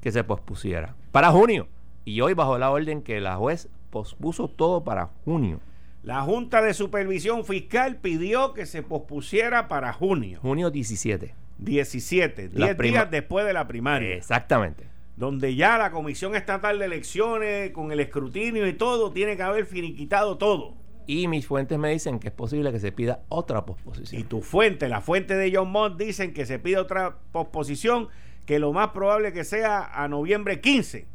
que 0.00 0.12
se 0.12 0.24
pospusiera 0.24 0.94
para 1.12 1.30
junio. 1.30 1.68
Y 2.04 2.20
hoy 2.20 2.34
bajo 2.34 2.58
la 2.58 2.70
orden 2.70 3.02
que 3.02 3.20
la 3.20 3.36
juez 3.36 3.68
pospuso 3.90 4.48
todo 4.48 4.82
para 4.84 5.10
junio. 5.24 5.60
La 6.02 6.22
Junta 6.22 6.62
de 6.62 6.72
Supervisión 6.72 7.44
Fiscal 7.44 7.96
pidió 7.96 8.54
que 8.54 8.64
se 8.64 8.82
pospusiera 8.82 9.68
para 9.68 9.92
junio 9.92 10.38
Junio 10.40 10.70
17. 10.70 11.34
17, 11.58 12.48
La 12.54 12.66
10 12.68 12.76
prima- 12.76 12.92
días 13.00 13.10
después 13.10 13.44
de 13.44 13.52
la 13.52 13.68
primaria. 13.68 14.14
Exactamente. 14.14 14.88
donde 15.16 15.54
ya 15.54 15.76
la 15.76 15.90
Comisión 15.90 16.34
Estatal 16.34 16.78
de 16.78 16.86
Elecciones, 16.86 17.72
con 17.72 17.92
el 17.92 18.00
escrutinio 18.00 18.66
y 18.66 18.72
todo, 18.72 19.12
tiene 19.12 19.36
que 19.36 19.42
haber 19.42 19.66
finiquitado 19.66 20.38
todo. 20.38 20.72
Y 21.06 21.26
mis 21.28 21.46
fuentes 21.46 21.78
me 21.78 21.90
dicen 21.90 22.18
que 22.20 22.28
es 22.28 22.34
posible 22.34 22.70
que 22.72 22.78
se 22.80 22.92
pida 22.92 23.20
otra 23.28 23.58
Y 23.60 23.62
posposición. 23.62 24.22
tu 24.24 24.42
fuente, 24.42 24.88
la 24.88 25.00
fuente 25.00 25.34
de 25.36 25.52
John 25.54 25.70
Mott, 25.70 25.96
dicen 25.98 26.32
que 26.32 26.46
se 26.46 26.58
pide 26.58 26.76
otra 26.78 27.16
posposición, 27.32 28.08
que 28.46 28.58
lo 28.58 28.72
más 28.72 28.88
probable 28.90 29.32
que 29.32 29.44
sea 29.44 29.84
a 29.92 30.08
noviembre 30.08 30.60
15. 30.60 31.06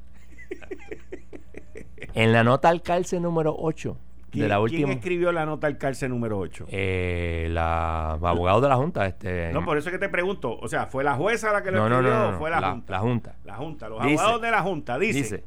En 2.13 2.31
la 2.31 2.43
nota 2.43 2.69
al 2.69 2.81
calce 2.81 3.19
número 3.19 3.53
8 3.57 3.97
de 4.25 4.31
¿Quién, 4.31 4.47
la 4.49 4.55
quién 4.55 4.61
última. 4.63 4.93
escribió 4.93 5.31
la 5.31 5.45
nota 5.45 5.67
al 5.67 5.77
cárcel 5.77 6.09
número 6.09 6.37
8? 6.39 6.65
eh, 6.69 7.47
la 7.51 8.11
abogado 8.13 8.61
de 8.61 8.69
la 8.69 8.75
junta. 8.75 9.05
Este, 9.05 9.51
no, 9.53 9.63
por 9.65 9.77
eso 9.77 9.89
es 9.89 9.93
que 9.93 9.99
te 9.99 10.09
pregunto. 10.09 10.57
O 10.57 10.67
sea, 10.67 10.85
¿fue 10.87 11.03
la 11.03 11.15
jueza 11.15 11.51
la 11.51 11.61
que 11.63 11.71
lo 11.71 11.77
no, 11.79 11.89
no, 11.89 11.95
escribió 11.97 12.17
no, 12.19 12.27
o 12.27 12.31
no, 12.31 12.37
fue 12.37 12.49
la, 12.49 12.59
la- 12.61 12.71
Junta? 12.71 12.91
la 12.91 12.99
Junta. 12.99 13.35
La 13.43 13.55
Junta, 13.55 13.89
los 13.89 14.01
Dice- 14.03 14.13
abogados 14.19 14.41
de 14.41 14.51
la 14.51 14.61
Junta, 14.61 14.99
dice. 14.99 15.19
dice, 15.19 15.43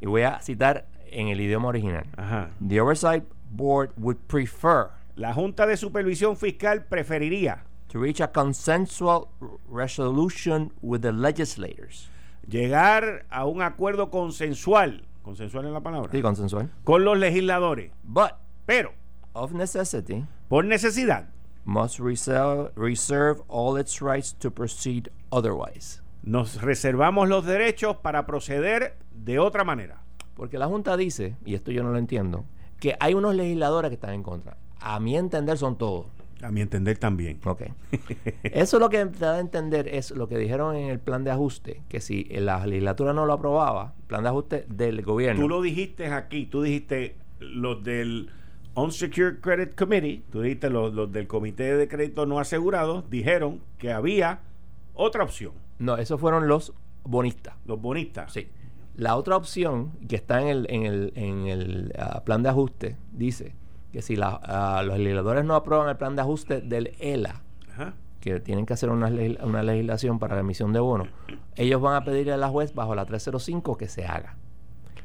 y 0.00 0.06
voy 0.06 0.22
a 0.22 0.40
citar 0.40 0.86
en 1.10 1.28
el 1.28 1.40
idioma 1.40 1.68
original. 1.68 2.04
Ajá. 2.16 2.50
The 2.66 2.80
Oversight 2.80 3.24
Board 3.50 3.90
would 3.96 4.16
prefer 4.28 4.90
La 5.16 5.32
Junta 5.34 5.66
de 5.66 5.76
Supervisión 5.76 6.36
Fiscal 6.36 6.84
preferiría 6.88 7.64
to 7.88 7.98
reach 8.00 8.20
a 8.20 8.28
consensual 8.28 9.28
resolution 9.68 10.72
with 10.80 11.00
the 11.02 11.12
legislators. 11.12 12.08
llegar 12.48 13.24
a 13.30 13.44
un 13.46 13.62
acuerdo 13.62 14.10
consensual, 14.10 15.02
consensual 15.22 15.66
en 15.66 15.72
la 15.72 15.80
palabra, 15.80 16.10
Sí, 16.12 16.22
consensual. 16.22 16.70
con 16.84 17.04
los 17.04 17.18
legisladores. 17.18 17.92
But, 18.04 18.32
Pero, 18.66 18.92
of 19.34 19.52
necessity, 19.52 20.24
por 20.48 20.64
necesidad, 20.64 21.26
must 21.64 21.98
reserve, 21.98 22.70
reserve 22.76 23.42
all 23.48 23.76
its 23.78 24.00
rights 24.00 24.32
to 24.38 24.50
proceed 24.50 25.08
otherwise. 25.30 26.00
nos 26.22 26.60
reservamos 26.60 27.28
los 27.28 27.44
derechos 27.46 27.96
para 27.96 28.26
proceder 28.26 28.96
de 29.12 29.38
otra 29.38 29.64
manera. 29.64 30.02
Porque 30.34 30.58
la 30.58 30.66
Junta 30.68 30.96
dice, 30.96 31.36
y 31.44 31.54
esto 31.54 31.70
yo 31.72 31.82
no 31.82 31.90
lo 31.92 31.98
entiendo, 31.98 32.44
que 32.80 32.96
hay 32.98 33.14
unos 33.14 33.34
legisladores 33.34 33.90
que 33.90 33.94
están 33.94 34.14
en 34.14 34.22
contra. 34.22 34.56
A 34.80 34.98
mi 34.98 35.16
entender 35.16 35.56
son 35.58 35.76
todos. 35.76 36.06
A 36.42 36.50
mi 36.50 36.62
entender 36.62 36.96
también. 36.96 37.38
Ok. 37.44 37.62
Eso 38.42 38.78
lo 38.78 38.88
que 38.88 39.04
te 39.06 39.18
da 39.18 39.34
a 39.36 39.40
entender 39.40 39.86
es 39.88 40.10
lo 40.10 40.26
que 40.26 40.38
dijeron 40.38 40.74
en 40.74 40.88
el 40.88 40.98
plan 40.98 41.22
de 41.22 41.30
ajuste, 41.30 41.82
que 41.88 42.00
si 42.00 42.24
la 42.24 42.66
legislatura 42.66 43.12
no 43.12 43.26
lo 43.26 43.34
aprobaba, 43.34 43.92
plan 44.06 44.22
de 44.22 44.30
ajuste 44.30 44.64
del 44.68 45.02
gobierno. 45.02 45.42
Tú 45.42 45.48
lo 45.48 45.60
dijiste 45.60 46.06
aquí, 46.06 46.46
tú 46.46 46.62
dijiste 46.62 47.16
los 47.40 47.84
del 47.84 48.30
Unsecured 48.74 49.40
Credit 49.40 49.74
Committee, 49.74 50.22
tú 50.30 50.40
dijiste 50.40 50.70
los, 50.70 50.94
los 50.94 51.12
del 51.12 51.26
Comité 51.26 51.76
de 51.76 51.88
Crédito 51.88 52.24
No 52.24 52.38
Asegurado, 52.38 53.02
dijeron 53.10 53.60
que 53.78 53.92
había 53.92 54.40
otra 54.94 55.24
opción, 55.24 55.52
No, 55.78 55.98
esos 55.98 56.18
fueron 56.20 56.48
los 56.48 56.72
bonistas. 57.04 57.54
los 57.66 57.80
bonistas. 57.80 58.32
Sí. 58.32 58.48
La 58.94 59.16
otra 59.16 59.36
opción 59.36 59.92
que 60.08 60.16
está 60.16 60.40
en 60.42 60.48
el, 60.48 60.66
en 60.70 60.84
el, 60.84 61.12
en 61.14 61.46
el 61.46 61.92
ah, 61.98 62.22
plan 62.24 62.42
de 62.42 62.48
ajuste 62.50 62.96
dice 63.12 63.54
que 63.92 64.02
si 64.02 64.16
la- 64.16 64.40
ah, 64.42 64.82
los 64.84 64.98
legisladores 64.98 65.44
no 65.44 65.54
aprueban 65.54 65.88
el 65.88 65.96
plan 65.96 66.14
de 66.16 66.22
ajuste 66.22 66.60
del 66.60 66.94
ELA, 67.00 67.42
Ajá. 67.72 67.94
que 68.20 68.40
tienen 68.40 68.66
que 68.66 68.74
hacer 68.74 68.90
una, 68.90 69.08
legis- 69.10 69.42
una 69.42 69.62
legislación 69.62 70.18
para 70.18 70.34
la 70.34 70.40
emisión 70.42 70.72
de 70.72 70.80
bonos, 70.80 71.08
ellos 71.56 71.80
van 71.80 71.94
a 71.94 72.04
pedirle 72.04 72.32
a 72.32 72.36
la 72.36 72.48
juez 72.48 72.74
bajo 72.74 72.94
la 72.94 73.06
305 73.06 73.76
que 73.76 73.88
se 73.88 74.04
haga. 74.04 74.36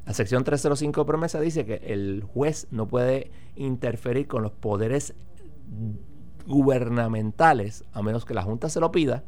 La 0.06 0.14
sección 0.14 0.44
305 0.44 1.02
de 1.02 1.06
promesa 1.06 1.40
dice 1.40 1.66
que 1.66 1.76
el 1.86 2.24
juez 2.24 2.68
no 2.70 2.88
puede 2.88 3.32
interferir 3.56 4.28
con 4.28 4.44
los 4.44 4.52
poderes 4.52 5.16
gubernamentales 6.46 7.84
a 7.94 8.02
menos 8.04 8.26
que 8.26 8.34
la 8.34 8.44
Junta 8.44 8.70
se 8.70 8.80
lo 8.80 8.92
pida 8.92 9.24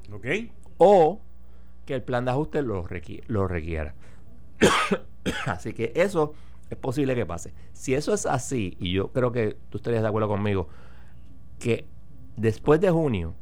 o 0.77 1.21
que 1.85 1.95
el 1.95 2.03
plan 2.03 2.25
de 2.25 2.31
ajuste 2.31 2.61
lo 2.61 2.85
requiera. 2.85 3.95
así 5.47 5.73
que 5.73 5.91
eso 5.95 6.33
es 6.69 6.77
posible 6.77 7.15
que 7.15 7.25
pase. 7.25 7.53
Si 7.73 7.93
eso 7.93 8.13
es 8.13 8.25
así, 8.25 8.77
y 8.79 8.91
yo 8.91 9.11
creo 9.11 9.31
que 9.31 9.57
tú 9.69 9.77
estarías 9.77 10.01
de 10.01 10.07
acuerdo 10.09 10.27
conmigo, 10.27 10.67
que 11.59 11.87
después 12.35 12.79
de 12.81 12.89
junio, 12.91 13.33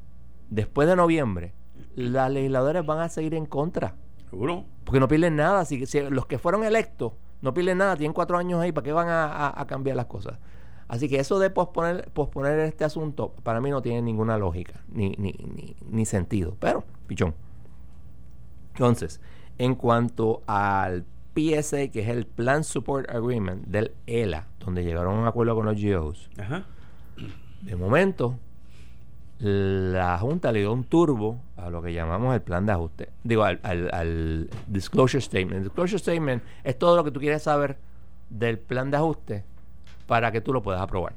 después 0.50 0.88
de 0.88 0.96
noviembre, 0.96 1.54
las 1.96 2.32
legisladoras 2.32 2.86
van 2.86 3.00
a 3.00 3.10
seguir 3.10 3.34
en 3.36 3.46
contra. 3.46 3.96
¿Seguro? 4.30 4.66
Porque 4.84 5.00
no 5.00 5.08
pierden 5.08 5.36
nada. 5.36 5.66
Si, 5.66 5.86
si 5.86 6.02
los 6.02 6.26
que 6.26 6.38
fueron 6.38 6.64
electos 6.64 7.14
no 7.42 7.54
pierden 7.54 7.78
nada, 7.78 7.96
tienen 7.96 8.14
cuatro 8.14 8.38
años 8.38 8.60
ahí, 8.62 8.72
¿para 8.72 8.84
qué 8.84 8.92
van 8.92 9.08
a, 9.08 9.26
a- 9.26 9.62
a 9.62 9.68
cambiar 9.68 9.96
las 9.96 10.06
cosas? 10.08 10.40
Así 10.88 11.10
que 11.10 11.20
eso 11.20 11.40
de 11.40 11.50
posponer, 11.50 12.10
posponer 12.12 12.60
este 12.60 12.84
asunto, 12.86 13.34
para 13.44 13.60
mí 13.60 13.70
no 13.72 13.82
tiene 13.82 14.02
ninguna 14.02 14.38
lógica, 14.38 14.84
ni, 14.88 15.10
ni, 15.18 15.32
ni, 15.32 15.76
ni 15.90 16.06
sentido. 16.06 16.56
Pero, 16.60 16.84
pichón. 17.08 17.34
Entonces, 18.74 19.22
en 19.58 19.76
cuanto 19.76 20.42
al 20.48 21.06
PSA, 21.36 21.88
que 21.90 22.02
es 22.02 22.08
el 22.10 22.26
Plan 22.26 22.64
Support 22.64 23.10
Agreement 23.10 23.66
del 23.68 23.92
ELA, 24.08 24.48
donde 24.60 24.84
llegaron 24.84 25.18
a 25.18 25.22
un 25.22 25.28
acuerdo 25.28 25.56
con 25.56 25.66
los 25.66 25.82
GOs, 25.82 26.30
Ajá. 26.38 26.64
de 27.62 27.76
momento, 27.76 28.38
la 29.40 30.18
Junta 30.18 30.52
le 30.52 30.60
dio 30.60 30.72
un 30.72 30.86
turbo 30.86 31.40
a 31.58 31.70
lo 31.70 31.82
que 31.82 31.94
llamamos 31.94 32.34
el 32.34 32.42
plan 32.42 32.66
de 32.66 32.72
ajuste. 32.72 33.10
Digo, 33.24 33.44
al, 33.44 33.60
al- 33.64 33.90
al 33.94 34.50
disclosure 34.68 35.22
statement. 35.22 35.58
El 35.58 35.64
disclosure 35.66 36.00
statement 36.00 36.44
es 36.64 36.78
todo 36.80 36.96
lo 36.96 37.04
que 37.04 37.12
tú 37.12 37.20
quieres 37.20 37.44
saber 37.44 37.78
del 38.30 38.58
plan 38.58 38.90
de 38.92 38.98
ajuste 38.98 39.44
para 40.08 40.32
que 40.32 40.40
tú 40.42 40.54
lo 40.54 40.64
puedas 40.64 40.82
aprobar. 40.82 41.14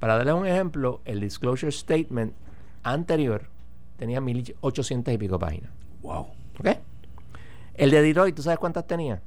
Para 0.00 0.16
darles 0.18 0.34
un 0.34 0.46
ejemplo, 0.46 1.00
el 1.06 1.20
disclosure 1.20 1.72
statement 1.72 2.34
anterior 2.82 3.44
tenía 3.96 4.20
1800 4.20 5.14
y 5.14 5.18
pico 5.18 5.38
páginas. 5.38 5.70
Wow. 6.02 6.26
¿Ok? 6.60 6.68
El 7.76 7.90
de 7.90 8.02
Detroit, 8.02 8.34
¿tú 8.34 8.42
sabes 8.42 8.58
cuántas 8.58 8.86
tenía? 8.86 9.22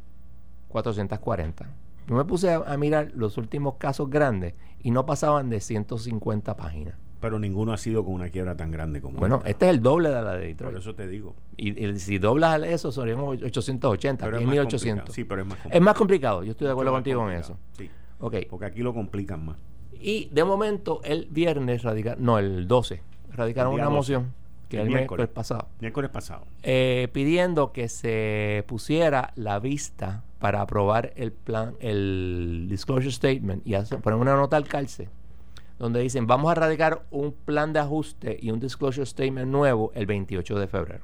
440. 0.70 1.70
Yo 2.08 2.16
me 2.16 2.26
puse 2.26 2.52
a, 2.52 2.58
a 2.58 2.78
mirar 2.78 3.12
los 3.14 3.38
últimos 3.38 3.76
casos 3.76 4.10
grandes 4.10 4.54
y 4.82 4.92
no 4.92 5.06
pasaban 5.06 5.50
de 5.50 5.60
150 5.60 6.56
páginas. 6.56 6.96
Pero 7.22 7.38
ninguno 7.38 7.74
ha 7.74 7.78
sido 7.78 8.06
con 8.06 8.14
una 8.14 8.30
quiebra 8.30 8.56
tan 8.56 8.72
grande 8.72 9.02
como 9.02 9.20
Bueno, 9.20 9.38
esta. 9.38 9.50
este 9.50 9.66
es 9.66 9.72
el 9.72 9.82
doble 9.82 10.10
de 10.10 10.22
la 10.22 10.34
de 10.38 10.48
Detroit. 10.48 10.72
Por 10.74 10.82
eso 10.82 10.96
te 10.96 11.06
digo. 11.08 11.36
Y, 11.58 11.86
y 11.86 12.00
si 12.00 12.18
doblas 12.18 12.62
eso, 12.64 12.92
serían 12.94 13.20
880, 13.20 14.24
Pero 14.26 14.38
es 14.38 14.42
es 14.42 14.46
más 14.48 14.54
1800. 14.54 15.04
complicado. 15.04 15.14
Sí, 15.14 15.24
pero 15.26 15.42
es 15.42 15.48
más 15.48 15.58
Es 15.76 15.82
más 15.82 15.96
complicado, 15.96 16.44
yo 16.44 16.52
estoy 16.52 16.68
de 16.68 16.72
acuerdo 16.72 16.94
contigo 16.94 17.20
en 17.30 17.36
complicado. 17.42 17.60
eso. 17.76 17.76
Sí. 17.78 17.90
Ok. 18.20 18.36
Porque 18.50 18.66
aquí 18.66 18.82
lo 18.82 18.94
complican 18.94 19.46
más. 19.46 19.58
Y 20.02 20.30
de 20.32 20.46
momento, 20.46 21.02
el 21.04 21.28
viernes 21.30 21.84
radicaron, 21.84 22.24
no, 22.24 22.40
el 22.40 22.68
12, 22.70 23.02
radicaron 23.34 23.74
El 23.74 23.80
una 23.82 23.86
12. 23.90 23.96
moción, 23.98 24.34
que 24.70 24.78
El 24.78 24.84
es 24.84 24.88
el 24.88 24.94
miércoles. 24.94 25.00
miércoles 25.20 25.28
pasado, 25.30 25.68
Miércoles 25.82 26.10
pasado. 26.12 26.46
eh, 26.64 27.10
pidiendo 27.12 27.72
que 27.74 27.90
se 27.90 28.64
pusiera 28.68 29.34
la 29.36 29.60
vista 29.60 30.24
para 30.40 30.62
aprobar 30.62 31.12
el 31.18 31.32
plan, 31.34 31.74
el 31.82 32.68
disclosure 32.70 33.12
statement 33.12 33.66
y 33.68 33.74
hacer, 33.74 34.00
poner 34.00 34.18
una 34.20 34.36
nota 34.36 34.56
al 34.56 34.66
calce 34.68 35.10
donde 35.80 36.00
dicen 36.02 36.28
vamos 36.28 36.52
a 36.52 36.56
radicar 36.56 37.04
un 37.10 37.32
plan 37.34 37.74
de 37.74 37.80
ajuste 37.80 38.38
y 38.42 38.52
un 38.52 38.60
disclosure 38.60 39.06
statement 39.06 39.48
nuevo 39.52 39.92
el 39.96 40.06
28 40.06 40.60
de 40.60 40.68
febrero. 40.68 41.04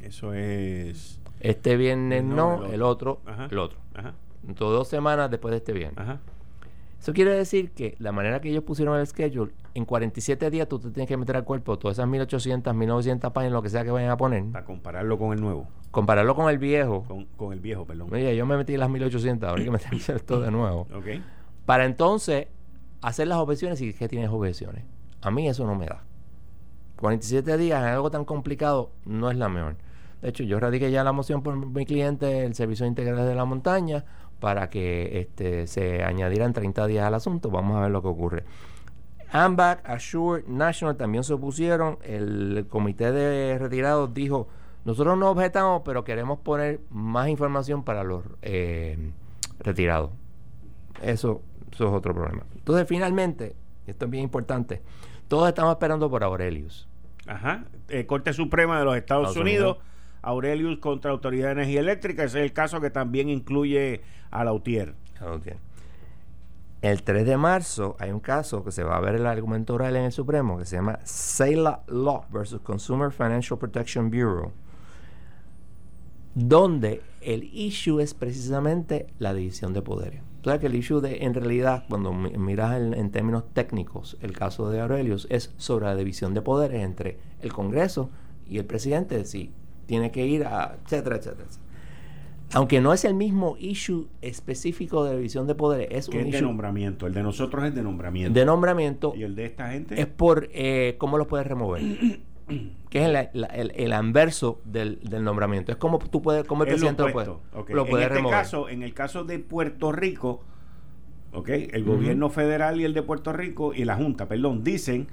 Eso 0.00 0.32
es. 0.32 1.20
Este 1.40 1.76
viernes 1.76 2.22
No, 2.24 2.58
no, 2.58 2.66
el 2.66 2.74
el 2.74 2.82
otro, 2.82 3.20
Ajá. 3.26 3.48
el 3.50 3.58
otro. 3.58 3.78
Ajá. 3.94 4.14
Entonces, 4.46 4.78
dos 4.78 4.88
semanas 4.88 5.30
después 5.30 5.50
de 5.52 5.58
este 5.58 5.72
viernes. 5.72 5.98
Ajá. 5.98 6.18
Eso 7.00 7.14
quiere 7.14 7.30
decir 7.32 7.70
que 7.72 7.96
la 7.98 8.12
manera 8.12 8.40
que 8.42 8.50
ellos 8.50 8.62
pusieron 8.62 8.98
el 9.00 9.06
schedule, 9.06 9.52
en 9.72 9.86
47 9.86 10.50
días 10.50 10.68
tú 10.68 10.78
te 10.78 10.90
tienes 10.90 11.08
que 11.08 11.16
meter 11.16 11.34
al 11.36 11.44
cuerpo 11.44 11.78
todas 11.78 11.96
esas 11.96 12.06
1800, 12.06 12.74
1900 12.74 13.32
páginas, 13.32 13.52
lo 13.54 13.62
que 13.62 13.70
sea 13.70 13.84
que 13.84 13.90
vayan 13.90 14.10
a 14.10 14.16
poner, 14.18 14.44
Para 14.52 14.64
compararlo 14.66 15.18
con 15.18 15.32
el 15.32 15.40
nuevo. 15.40 15.66
compararlo 15.90 16.34
con 16.34 16.50
el 16.50 16.58
viejo. 16.58 17.04
Con, 17.08 17.24
con 17.24 17.52
el 17.54 17.60
viejo, 17.60 17.86
perdón. 17.86 18.12
Oye, 18.12 18.36
yo 18.36 18.44
me 18.44 18.56
metí 18.58 18.76
las 18.76 18.90
1800, 18.90 19.48
ahora 19.48 19.58
hay 19.60 19.64
que 19.64 19.70
meterse 19.70 20.14
esto 20.16 20.40
de 20.40 20.50
nuevo. 20.50 20.86
Ok. 20.94 21.06
Para 21.64 21.86
entonces 21.86 22.48
hacer 23.00 23.28
las 23.28 23.38
objeciones 23.38 23.80
y 23.80 23.94
que 23.94 24.06
tienes 24.06 24.28
objeciones. 24.28 24.84
A 25.22 25.30
mí 25.30 25.48
eso 25.48 25.66
no 25.66 25.74
me 25.74 25.86
da. 25.86 26.02
47 26.96 27.56
días 27.56 27.80
en 27.82 27.88
algo 27.88 28.10
tan 28.10 28.24
complicado 28.26 28.90
no 29.06 29.30
es 29.30 29.38
la 29.38 29.48
mejor. 29.48 29.76
De 30.20 30.28
hecho, 30.28 30.42
yo 30.44 30.60
radiqué 30.60 30.90
ya 30.90 31.02
la 31.02 31.12
moción 31.12 31.42
por 31.42 31.56
mi 31.56 31.86
cliente, 31.86 32.44
el 32.44 32.54
Servicio 32.54 32.84
Integral 32.84 33.26
de 33.26 33.34
la 33.34 33.46
Montaña, 33.46 34.04
para 34.40 34.70
que 34.70 35.20
este, 35.20 35.66
se 35.66 36.02
añadieran 36.02 36.52
30 36.52 36.86
días 36.86 37.06
al 37.06 37.14
asunto. 37.14 37.50
Vamos 37.50 37.76
a 37.76 37.82
ver 37.82 37.90
lo 37.90 38.02
que 38.02 38.08
ocurre. 38.08 38.44
AMBAC, 39.32 39.88
Assure, 39.88 40.42
National 40.48 40.96
también 40.96 41.22
se 41.22 41.34
opusieron. 41.34 41.98
El 42.02 42.66
comité 42.68 43.12
de 43.12 43.58
retirados 43.58 44.12
dijo, 44.12 44.48
nosotros 44.84 45.16
no 45.18 45.30
objetamos, 45.30 45.82
pero 45.84 46.02
queremos 46.02 46.40
poner 46.40 46.80
más 46.90 47.28
información 47.28 47.84
para 47.84 48.02
los 48.02 48.24
eh, 48.42 49.12
retirados. 49.60 50.10
Eso, 51.02 51.42
eso 51.70 51.86
es 51.86 51.92
otro 51.92 52.14
problema. 52.14 52.44
Entonces, 52.56 52.88
finalmente, 52.88 53.54
esto 53.86 54.06
es 54.06 54.10
bien 54.10 54.24
importante, 54.24 54.82
todos 55.28 55.48
estamos 55.48 55.72
esperando 55.72 56.10
por 56.10 56.24
Aurelius. 56.24 56.88
Ajá. 57.26 57.64
Eh, 57.88 58.06
Corte 58.06 58.32
Suprema 58.32 58.78
de 58.78 58.84
los 58.84 58.96
Estados, 58.96 59.28
Estados 59.28 59.40
Unidos. 59.40 59.76
Unidos. 59.76 59.89
Aurelius 60.22 60.78
contra 60.78 61.10
Autoridad 61.10 61.46
de 61.48 61.52
Energía 61.52 61.80
Eléctrica. 61.80 62.24
Ese 62.24 62.38
es 62.40 62.44
el 62.44 62.52
caso 62.52 62.80
que 62.80 62.90
también 62.90 63.28
incluye 63.28 64.02
a 64.30 64.44
Lautier. 64.44 64.94
Ok. 65.20 65.48
El 66.82 67.02
3 67.02 67.26
de 67.26 67.36
marzo 67.36 67.94
hay 67.98 68.10
un 68.10 68.20
caso 68.20 68.64
que 68.64 68.70
se 68.72 68.82
va 68.82 68.96
a 68.96 69.00
ver 69.00 69.14
el 69.16 69.26
argumento 69.26 69.74
oral 69.74 69.96
en 69.96 70.04
el 70.04 70.12
Supremo 70.12 70.56
que 70.56 70.64
se 70.64 70.76
llama 70.76 70.98
Saila 71.04 71.82
Law 71.88 72.24
versus 72.32 72.60
Consumer 72.62 73.10
Financial 73.12 73.58
Protection 73.58 74.10
Bureau, 74.10 74.52
donde 76.34 77.02
el 77.20 77.44
issue 77.52 78.00
es 78.00 78.14
precisamente 78.14 79.08
la 79.18 79.34
división 79.34 79.72
de 79.74 79.82
poderes. 79.82 80.22
O 80.40 80.44
sea 80.44 80.58
que 80.58 80.68
el 80.68 80.74
issue 80.74 81.00
de, 81.02 81.18
en 81.24 81.34
realidad, 81.34 81.84
cuando 81.88 82.14
mi- 82.14 82.30
miras 82.38 82.80
en 82.80 83.10
términos 83.10 83.44
técnicos 83.52 84.16
el 84.22 84.32
caso 84.32 84.70
de 84.70 84.80
Aurelius, 84.80 85.26
es 85.28 85.52
sobre 85.58 85.84
la 85.84 85.94
división 85.96 86.32
de 86.32 86.40
poderes 86.40 86.82
entre 86.82 87.18
el 87.42 87.52
Congreso 87.52 88.08
y 88.48 88.56
el 88.56 88.64
presidente, 88.64 89.22
si 89.26 89.52
tiene 89.90 90.10
que 90.12 90.24
ir 90.26 90.44
a, 90.44 90.76
etcétera, 90.84 91.16
etcétera, 91.16 91.44
etcétera. 91.48 91.66
Aunque 92.52 92.80
no 92.80 92.92
es 92.92 93.04
el 93.04 93.14
mismo 93.14 93.56
issue 93.58 94.06
específico 94.22 95.04
de 95.04 95.16
división 95.16 95.46
de 95.48 95.54
poderes, 95.54 95.88
es 95.90 96.08
un 96.08 96.16
es 96.16 96.32
de 96.32 96.42
nombramiento. 96.42 97.06
El 97.06 97.14
de 97.14 97.22
nosotros 97.24 97.64
es 97.64 97.74
de 97.74 97.82
nombramiento. 97.82 98.38
de 98.38 98.44
nombramiento, 98.46 99.12
y 99.16 99.22
el 99.24 99.34
de 99.34 99.44
esta 99.46 99.70
gente 99.70 100.00
es 100.00 100.06
por 100.06 100.48
eh, 100.52 100.94
cómo 100.98 101.18
lo 101.18 101.26
puedes 101.26 101.46
remover. 101.46 101.82
que 102.88 103.04
es 103.04 103.12
la- 103.12 103.46
el, 103.46 103.72
el 103.76 103.92
anverso 103.92 104.60
del, 104.64 104.98
del 105.02 105.22
nombramiento. 105.22 105.70
Es 105.72 105.78
como 105.78 105.98
tú 105.98 106.22
puedes, 106.22 106.44
como 106.44 106.62
el 106.64 106.68
es 106.68 106.74
presidente 106.74 107.02
lo 107.04 107.12
puede, 107.12 107.28
opuesto. 107.28 107.58
Ok. 107.60 107.70
lo 107.70 107.86
puede 107.86 108.02
en 108.04 108.08
este 108.08 108.14
remover. 108.16 108.38
caso, 108.38 108.68
en 108.68 108.82
el 108.82 108.94
caso 108.94 109.22
de 109.24 109.38
Puerto 109.38 109.92
Rico, 109.92 110.42
ok, 111.32 111.48
el 111.48 111.84
gobierno 111.84 112.30
federal 112.30 112.80
y 112.80 112.84
el 112.84 112.94
de 112.94 113.02
Puerto 113.02 113.32
Rico 113.32 113.72
y 113.74 113.84
la 113.84 113.94
Junta, 113.94 114.26
perdón, 114.26 114.64
dicen 114.64 115.06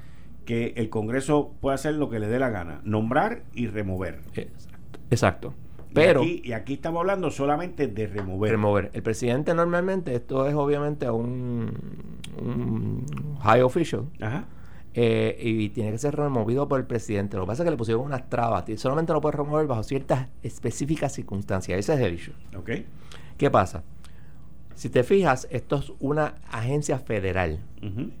que 0.48 0.72
el 0.76 0.88
Congreso 0.88 1.52
puede 1.60 1.74
hacer 1.74 1.92
lo 1.96 2.08
que 2.08 2.18
le 2.18 2.26
dé 2.26 2.38
la 2.38 2.48
gana, 2.48 2.80
nombrar 2.82 3.42
y 3.52 3.66
remover. 3.66 4.20
Exacto. 4.34 4.98
Exacto. 5.10 5.54
Pero 5.92 6.22
y, 6.22 6.38
aquí, 6.38 6.48
y 6.48 6.52
aquí 6.52 6.72
estamos 6.72 7.00
hablando 7.00 7.30
solamente 7.30 7.86
de 7.86 8.06
remover. 8.06 8.50
remover. 8.52 8.90
El 8.94 9.02
presidente 9.02 9.52
normalmente, 9.52 10.14
esto 10.14 10.46
es 10.48 10.54
obviamente 10.54 11.10
un, 11.10 11.70
un 12.40 13.04
high 13.42 13.60
official, 13.60 14.04
Ajá. 14.22 14.46
eh, 14.94 15.36
y 15.38 15.68
tiene 15.68 15.90
que 15.92 15.98
ser 15.98 16.16
removido 16.16 16.66
por 16.66 16.80
el 16.80 16.86
presidente. 16.86 17.36
Lo 17.36 17.42
que 17.42 17.48
pasa 17.48 17.62
es 17.62 17.66
que 17.66 17.70
le 17.72 17.76
pusieron 17.76 18.04
unas 18.06 18.30
trabas. 18.30 18.66
y 18.70 18.78
Solamente 18.78 19.12
lo 19.12 19.20
puede 19.20 19.36
remover 19.36 19.66
bajo 19.66 19.82
ciertas 19.82 20.28
específicas 20.42 21.12
circunstancias. 21.12 21.78
Ese 21.78 21.92
es 21.92 22.00
el 22.00 22.14
issue. 22.14 22.32
Ok. 22.56 22.70
¿Qué 23.36 23.50
pasa? 23.50 23.82
Si 24.78 24.90
te 24.90 25.02
fijas, 25.02 25.48
esto 25.50 25.74
es 25.74 25.92
una 25.98 26.36
agencia 26.52 27.00
federal. 27.00 27.58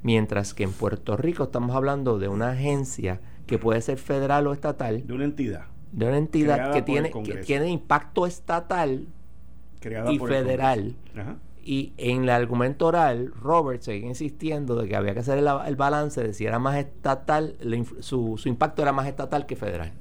Mientras 0.02 0.54
que 0.54 0.64
en 0.64 0.72
Puerto 0.72 1.16
Rico 1.16 1.44
estamos 1.44 1.76
hablando 1.76 2.18
de 2.18 2.26
una 2.26 2.50
agencia 2.50 3.20
que 3.46 3.58
puede 3.58 3.80
ser 3.80 3.96
federal 3.96 4.48
o 4.48 4.52
estatal, 4.52 5.06
De 5.06 5.12
una 5.12 5.24
entidad 5.24 5.66
de 5.92 6.06
una 6.06 6.18
entidad 6.18 6.72
que 6.72 6.82
tiene, 6.82 7.12
que 7.12 7.36
tiene 7.36 7.68
impacto 7.68 8.26
estatal 8.26 9.06
creada 9.78 10.12
y 10.12 10.18
federal. 10.18 10.96
Ajá. 11.16 11.36
Y 11.62 11.92
en 11.96 12.24
el 12.24 12.30
argumento 12.30 12.86
oral, 12.86 13.32
Robert 13.40 13.82
sigue 13.82 14.08
insistiendo 14.08 14.74
de 14.74 14.88
que 14.88 14.96
había 14.96 15.14
que 15.14 15.20
hacer 15.20 15.38
el, 15.38 15.46
el 15.64 15.76
balance 15.76 16.20
de 16.24 16.32
si 16.32 16.44
era 16.44 16.58
más 16.58 16.76
estatal, 16.76 17.56
su, 18.00 18.36
su 18.36 18.48
impacto 18.48 18.82
era 18.82 18.92
más 18.92 19.06
estatal 19.06 19.46
que 19.46 19.54
federal. 19.54 19.92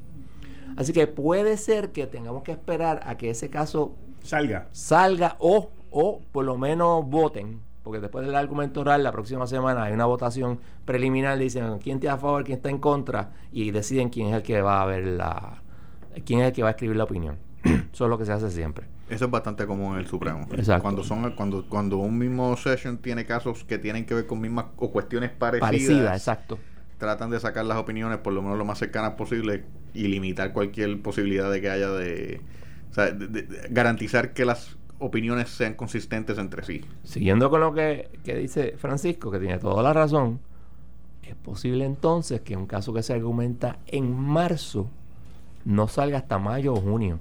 Así 0.75 0.91
que 0.91 1.05
puede 1.05 1.55
ser 1.57 1.91
que 1.91 2.07
tengamos 2.07 2.41
que 2.41 2.51
esperar 2.51 3.01
a 3.03 3.15
que 3.15 3.29
ese 3.29 3.51
caso 3.51 3.95
Salga. 4.23 4.67
salga 4.71 5.35
o, 5.39 5.69
o 5.91 6.21
por 6.31 6.45
lo 6.45 6.57
menos 6.57 7.05
voten, 7.07 7.59
porque 7.83 7.99
después 7.99 8.25
del 8.25 8.35
argumento 8.35 8.81
oral 8.81 9.03
la 9.03 9.11
próxima 9.11 9.47
semana 9.47 9.83
hay 9.83 9.93
una 9.93 10.05
votación 10.05 10.59
preliminar, 10.85 11.37
dicen 11.37 11.79
quién 11.79 11.97
está 11.97 12.13
a 12.13 12.17
favor, 12.17 12.43
quién 12.43 12.57
está 12.57 12.69
en 12.69 12.79
contra, 12.79 13.31
y 13.51 13.71
deciden 13.71 14.09
quién 14.09 14.27
es 14.27 14.35
el 14.35 14.43
que 14.43 14.61
va 14.61 14.81
a 14.81 14.85
ver 14.85 15.05
la, 15.07 15.61
quién 16.25 16.41
es 16.41 16.47
el 16.47 16.53
que 16.53 16.63
va 16.63 16.69
a 16.69 16.71
escribir 16.71 16.97
la 16.97 17.05
opinión. 17.05 17.37
Eso 17.93 18.03
es 18.05 18.09
lo 18.09 18.17
que 18.17 18.25
se 18.25 18.31
hace 18.33 18.49
siempre. 18.51 18.85
Eso 19.09 19.25
es 19.25 19.31
bastante 19.31 19.65
común 19.65 19.93
en 19.93 19.99
el 19.99 20.07
Supremo. 20.07 20.47
Exacto. 20.51 20.81
Cuando 20.81 21.03
son 21.03 21.31
cuando 21.31 21.65
cuando 21.69 21.97
un 21.97 22.17
mismo 22.17 22.57
session 22.57 22.97
tiene 22.97 23.25
casos 23.25 23.63
que 23.63 23.77
tienen 23.77 24.05
que 24.05 24.13
ver 24.13 24.27
con 24.27 24.41
mismas 24.41 24.65
o 24.75 24.91
cuestiones 24.91 25.29
parecidas, 25.31 25.69
Parecida, 25.69 26.13
exacto. 26.13 26.59
tratan 26.97 27.29
de 27.29 27.39
sacar 27.39 27.63
las 27.63 27.77
opiniones 27.77 28.17
por 28.17 28.33
lo 28.33 28.41
menos 28.41 28.57
lo 28.57 28.65
más 28.65 28.79
cercanas 28.79 29.11
posible 29.11 29.63
y 29.93 30.09
limitar 30.09 30.51
cualquier 30.51 31.01
posibilidad 31.01 31.49
de 31.49 31.61
que 31.61 31.69
haya 31.69 31.89
de, 31.91 32.41
o 32.91 32.93
sea, 32.93 33.05
de- 33.11 33.27
de- 33.27 33.43
de 33.43 33.67
garantizar 33.69 34.33
que 34.33 34.43
las 34.43 34.75
opiniones 34.99 35.49
sean 35.49 35.73
consistentes 35.75 36.37
entre 36.37 36.63
sí. 36.63 36.83
Siguiendo 37.03 37.49
con 37.49 37.61
lo 37.61 37.73
que, 37.73 38.09
que 38.23 38.35
dice 38.35 38.75
Francisco, 38.77 39.31
que 39.31 39.39
tiene 39.39 39.59
toda 39.59 39.83
la 39.83 39.93
razón, 39.93 40.39
es 41.23 41.35
posible 41.35 41.85
entonces 41.85 42.41
que 42.41 42.55
un 42.55 42.65
caso 42.65 42.93
que 42.93 43.03
se 43.03 43.13
argumenta 43.13 43.77
en 43.87 44.17
marzo 44.17 44.89
no 45.65 45.87
salga 45.87 46.17
hasta 46.19 46.39
mayo 46.39 46.73
o 46.73 46.81
junio. 46.81 47.19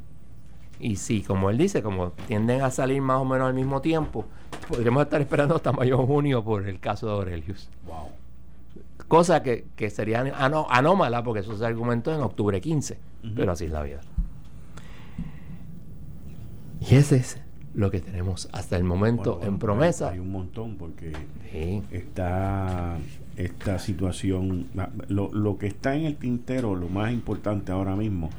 Y 0.78 0.96
sí, 0.96 1.22
como 1.22 1.50
él 1.50 1.58
dice, 1.58 1.82
como 1.82 2.10
tienden 2.12 2.62
a 2.62 2.70
salir 2.70 3.00
más 3.02 3.20
o 3.20 3.24
menos 3.24 3.48
al 3.48 3.54
mismo 3.54 3.80
tiempo, 3.80 4.26
podríamos 4.68 5.02
estar 5.02 5.20
esperando 5.20 5.56
hasta 5.56 5.72
mayo 5.72 5.98
o 6.00 6.06
junio 6.06 6.44
por 6.44 6.68
el 6.68 6.78
caso 6.78 7.06
de 7.06 7.12
Aurelius. 7.14 7.68
Wow. 7.86 8.08
Cosa 9.08 9.42
que, 9.42 9.66
que 9.76 9.88
sería 9.90 10.20
anómala 10.20 11.22
porque 11.22 11.40
eso 11.40 11.56
se 11.56 11.64
argumentó 11.64 12.14
en 12.14 12.20
octubre 12.20 12.60
15, 12.60 12.98
Ujú. 13.24 13.32
pero 13.34 13.52
así 13.52 13.64
es 13.66 13.70
la 13.70 13.82
vida. 13.82 14.00
Y 16.80 16.94
ese 16.94 17.16
es 17.16 17.40
lo 17.76 17.90
que 17.90 18.00
tenemos 18.00 18.48
hasta 18.52 18.76
el 18.76 18.82
momento 18.84 19.36
Bueno, 19.36 19.52
en 19.52 19.58
promesa. 19.58 20.10
Hay 20.10 20.18
un 20.18 20.32
montón 20.32 20.76
porque 20.76 21.12
Sí. 21.52 21.82
está 21.92 22.96
esta 23.36 23.78
situación, 23.78 24.66
lo, 25.08 25.30
lo 25.32 25.58
que 25.58 25.66
está 25.66 25.94
en 25.94 26.06
el 26.06 26.16
tintero, 26.16 26.74
lo 26.74 26.88
más 26.88 27.12
importante 27.12 27.70
ahora 27.72 27.94
mismo, 27.94 28.30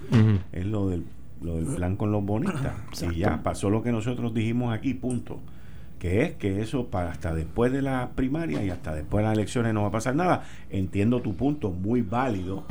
es 0.52 0.66
lo 0.66 0.90
del, 0.90 1.04
lo 1.42 1.58
del 1.58 1.66
plan 1.76 1.96
con 1.96 2.12
los 2.12 2.26
bonistas. 2.26 2.74
Exacto. 2.90 3.14
Y 3.16 3.20
ya 3.20 3.44
pasó 3.44 3.70
lo 3.70 3.84
que 3.84 3.92
nosotros 3.92 4.34
dijimos 4.34 4.74
aquí, 4.74 4.94
punto. 4.96 5.40
Que 6.00 6.24
es 6.24 6.32
que 6.36 6.62
eso 6.62 6.88
para 6.88 7.12
hasta 7.12 7.34
después 7.34 7.72
de 7.72 7.82
la 7.84 8.10
primaria 8.16 8.64
y 8.64 8.70
hasta 8.72 8.94
después 8.96 9.22
de 9.22 9.30
las 9.30 9.34
elecciones 9.38 9.74
no 9.74 9.82
va 9.84 9.88
a 9.88 9.92
pasar 9.92 10.16
nada. 10.16 10.44
Entiendo 10.72 11.22
tu 11.22 11.36
punto, 11.36 11.70
muy 11.72 12.02
válido. 12.02 12.66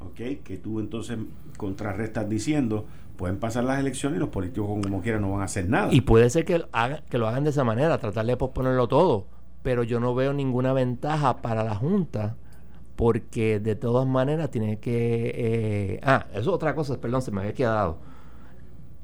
¿ok? 0.00 0.42
Que 0.44 0.56
tú 0.62 0.80
entonces 0.80 1.18
contrarrestas 1.58 2.28
diciendo, 2.28 2.86
pueden 3.16 3.38
pasar 3.38 3.64
las 3.64 3.78
elecciones 3.80 4.16
y 4.16 4.20
los 4.20 4.28
políticos 4.28 4.68
como 4.82 5.00
quieran 5.02 5.22
no 5.22 5.32
van 5.32 5.40
a 5.42 5.44
hacer 5.44 5.68
nada. 5.68 5.92
Y 5.92 6.02
puede 6.02 6.28
ser 6.30 6.44
que, 6.44 6.64
haga- 6.72 7.02
que 7.08 7.18
lo 7.18 7.26
hagan 7.28 7.44
de 7.44 7.50
esa 7.50 7.64
manera, 7.64 7.98
tratar 7.98 8.26
de 8.26 8.36
posponerlo 8.36 8.88
todo. 8.88 9.26
Pero 9.62 9.82
yo 9.82 9.98
no 10.00 10.14
veo 10.14 10.32
ninguna 10.32 10.72
ventaja 10.72 11.38
para 11.42 11.64
la 11.64 11.74
Junta, 11.74 12.36
porque 12.94 13.58
de 13.60 13.74
todas 13.74 14.06
maneras 14.06 14.50
tiene 14.50 14.78
que... 14.78 15.32
eh, 15.34 16.00
ah, 16.04 16.26
eso 16.30 16.40
es 16.40 16.46
otra 16.48 16.74
cosa, 16.74 17.00
perdón, 17.00 17.22
se 17.22 17.32
me 17.32 17.40
había 17.40 17.52
quedado. 17.54 17.98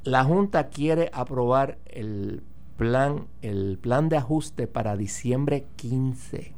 La 0.05 0.25
Junta 0.25 0.69
quiere 0.69 1.11
aprobar 1.13 1.79
el 1.87 2.43
plan, 2.77 3.27
el 3.41 3.79
plan 3.81 4.09
de 4.09 4.17
ajuste 4.17 4.67
para 4.67 4.97
diciembre 4.97 5.67
15. 5.77 6.55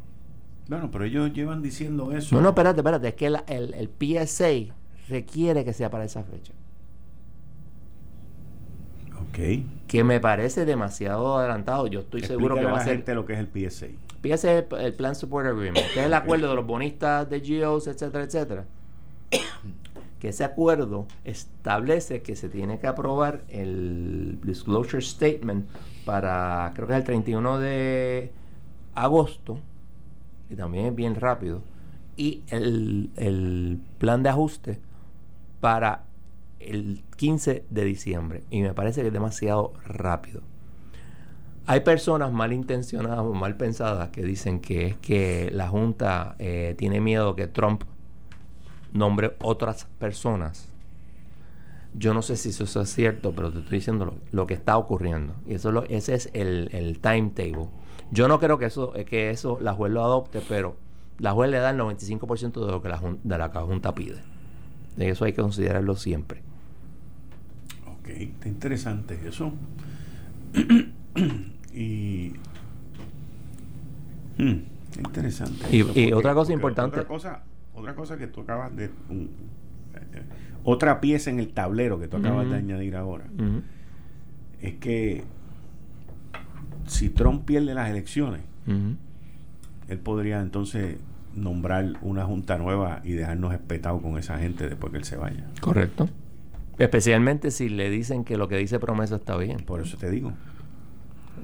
Bueno, 0.68 0.90
pero 0.90 1.04
ellos 1.04 1.32
llevan 1.32 1.60
diciendo 1.62 2.12
eso. 2.12 2.34
No, 2.34 2.40
no, 2.40 2.48
espérate, 2.50 2.80
espérate, 2.80 3.08
es 3.08 3.14
que 3.14 3.30
la- 3.30 3.44
el, 3.46 3.74
el 3.74 3.88
PSA 3.90 4.74
requiere 5.08 5.64
que 5.64 5.72
sea 5.74 5.90
para 5.90 6.04
esa 6.04 6.22
fecha. 6.24 6.52
Que 9.86 10.04
me 10.04 10.20
parece 10.20 10.64
demasiado 10.64 11.38
adelantado. 11.38 11.86
Yo 11.86 12.00
estoy 12.00 12.22
seguro 12.22 12.54
que 12.54 12.64
va 12.64 12.78
a 12.78 12.84
ser... 12.84 13.04
lo 13.14 13.26
que 13.26 13.34
es 13.34 13.38
el 13.38 13.48
PSA. 13.48 13.86
Fíjese 14.22 14.58
el, 14.58 14.80
el 14.80 14.94
Plan 14.94 15.14
Support 15.14 15.48
Agreement, 15.48 15.86
que 15.92 16.00
es 16.00 16.06
el 16.06 16.14
acuerdo 16.14 16.48
de 16.48 16.54
los 16.54 16.66
bonistas 16.66 17.28
de 17.28 17.40
GEOs, 17.40 17.86
etcétera, 17.86 18.24
etcétera. 18.24 18.64
Que 20.18 20.30
ese 20.30 20.42
acuerdo 20.42 21.06
establece 21.24 22.22
que 22.22 22.34
se 22.34 22.48
tiene 22.48 22.78
que 22.78 22.86
aprobar 22.86 23.42
el 23.48 24.38
Disclosure 24.42 25.02
Statement 25.02 25.68
para, 26.06 26.72
creo 26.74 26.86
que 26.86 26.94
es 26.94 26.98
el 27.00 27.04
31 27.04 27.58
de 27.58 28.32
agosto, 28.94 29.58
y 30.48 30.56
también 30.56 30.86
es 30.86 30.94
bien 30.94 31.14
rápido, 31.14 31.60
y 32.16 32.42
el, 32.48 33.10
el 33.16 33.80
plan 33.98 34.22
de 34.22 34.30
ajuste 34.30 34.80
para 35.60 36.04
el 36.70 37.02
15 37.16 37.64
de 37.68 37.84
diciembre. 37.84 38.44
Y 38.50 38.62
me 38.62 38.74
parece 38.74 39.00
que 39.02 39.08
es 39.08 39.12
demasiado 39.12 39.72
rápido. 39.84 40.42
Hay 41.66 41.80
personas 41.80 42.30
malintencionadas 42.30 43.20
o 43.20 43.32
mal 43.32 43.56
pensadas 43.56 44.10
que 44.10 44.22
dicen 44.22 44.60
que 44.60 44.86
es 44.86 44.96
que 44.96 45.50
la 45.52 45.68
Junta 45.68 46.36
eh, 46.38 46.74
tiene 46.76 47.00
miedo 47.00 47.34
que 47.36 47.46
Trump 47.46 47.84
nombre 48.92 49.34
otras 49.40 49.86
personas. 49.98 50.68
Yo 51.94 52.12
no 52.12 52.20
sé 52.22 52.36
si 52.36 52.50
eso 52.50 52.80
es 52.80 52.92
cierto, 52.92 53.32
pero 53.32 53.50
te 53.50 53.60
estoy 53.60 53.78
diciendo 53.78 54.14
lo, 54.30 54.46
que 54.46 54.54
está 54.54 54.76
ocurriendo. 54.76 55.34
Y 55.46 55.54
eso 55.54 55.68
es 55.68 55.74
lo- 55.74 55.84
ese 55.84 56.14
es 56.14 56.28
el, 56.34 56.98
timetable. 57.00 57.68
Yo 58.10 58.28
no 58.28 58.38
creo 58.40 58.58
que 58.58 58.66
eso, 58.66 58.94
eh, 58.94 59.04
que 59.04 59.30
eso 59.30 59.58
la 59.60 59.72
juez 59.72 59.92
lo 59.92 60.02
adopte, 60.04 60.42
pero 60.46 60.76
la 61.18 61.32
juez 61.32 61.50
le 61.50 61.58
da 61.58 61.70
el 61.70 61.78
95% 61.78 62.66
de 62.66 62.72
lo 62.72 62.82
que 62.82 62.88
la, 62.88 63.00
la 63.24 63.50
que 63.50 63.58
la 63.58 63.64
Junta 63.64 63.94
pide. 63.94 64.20
Eso 64.98 65.24
hay 65.24 65.32
que 65.32 65.42
considerarlo 65.42 65.96
siempre. 65.96 66.42
Ok, 68.04 68.10
está 68.10 68.48
interesante 68.48 69.18
eso. 69.26 69.52
y. 71.74 72.32
Hmm, 74.38 74.58
está 74.90 75.00
interesante. 75.00 75.66
Y- 75.76 75.80
eso, 75.80 75.92
y 75.98 76.12
otra 76.12 76.34
cosa 76.34 76.52
importante. 76.52 77.00
Otra 77.00 77.08
cosa, 77.08 77.42
otra 77.74 77.94
cosa 77.94 78.16
que 78.18 78.26
tú 78.26 78.42
acabas 78.42 78.74
de. 78.76 78.90
un- 79.08 79.30
eh, 79.94 80.22
otra 80.64 81.00
pieza 81.00 81.30
en 81.30 81.38
el 81.40 81.48
tablero 81.52 81.98
que 82.00 82.08
tú 82.08 82.16
acabas 82.16 82.48
de 82.48 82.56
añadir 82.56 82.96
ahora 82.96 83.24
es 84.62 84.74
que 84.76 85.22
si 86.86 87.10
Trump 87.10 87.44
pierde 87.44 87.74
las 87.74 87.90
elecciones, 87.90 88.40
él 89.88 89.98
podría 89.98 90.40
entonces 90.40 90.96
nombrar 91.36 91.92
una 92.00 92.24
junta 92.24 92.56
nueva 92.56 93.00
y 93.04 93.12
dejarnos 93.12 93.52
espetados 93.52 94.00
con 94.00 94.16
esa 94.16 94.38
gente 94.38 94.66
después 94.68 94.90
que 94.92 94.98
él 94.98 95.04
se 95.04 95.16
vaya. 95.16 95.44
Correcto. 95.60 96.08
Especialmente 96.78 97.50
si 97.50 97.68
le 97.68 97.90
dicen 97.90 98.24
que 98.24 98.36
lo 98.36 98.48
que 98.48 98.56
dice 98.56 98.78
promesa 98.78 99.16
está 99.16 99.36
bien. 99.36 99.58
Por 99.58 99.80
eso 99.80 99.96
te 99.96 100.10
digo. 100.10 100.32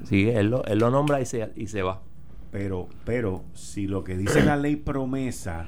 Sí, 0.05 0.27
él 0.29 0.49
lo, 0.49 0.65
él 0.65 0.79
lo 0.79 0.89
nombra 0.91 1.21
y 1.21 1.25
se, 1.25 1.51
y 1.55 1.67
se 1.67 1.81
va. 1.83 2.01
Pero, 2.51 2.89
pero, 3.05 3.43
si 3.53 3.87
lo 3.87 4.03
que 4.03 4.17
dice 4.17 4.43
la 4.43 4.57
ley 4.57 4.75
promesa, 4.75 5.67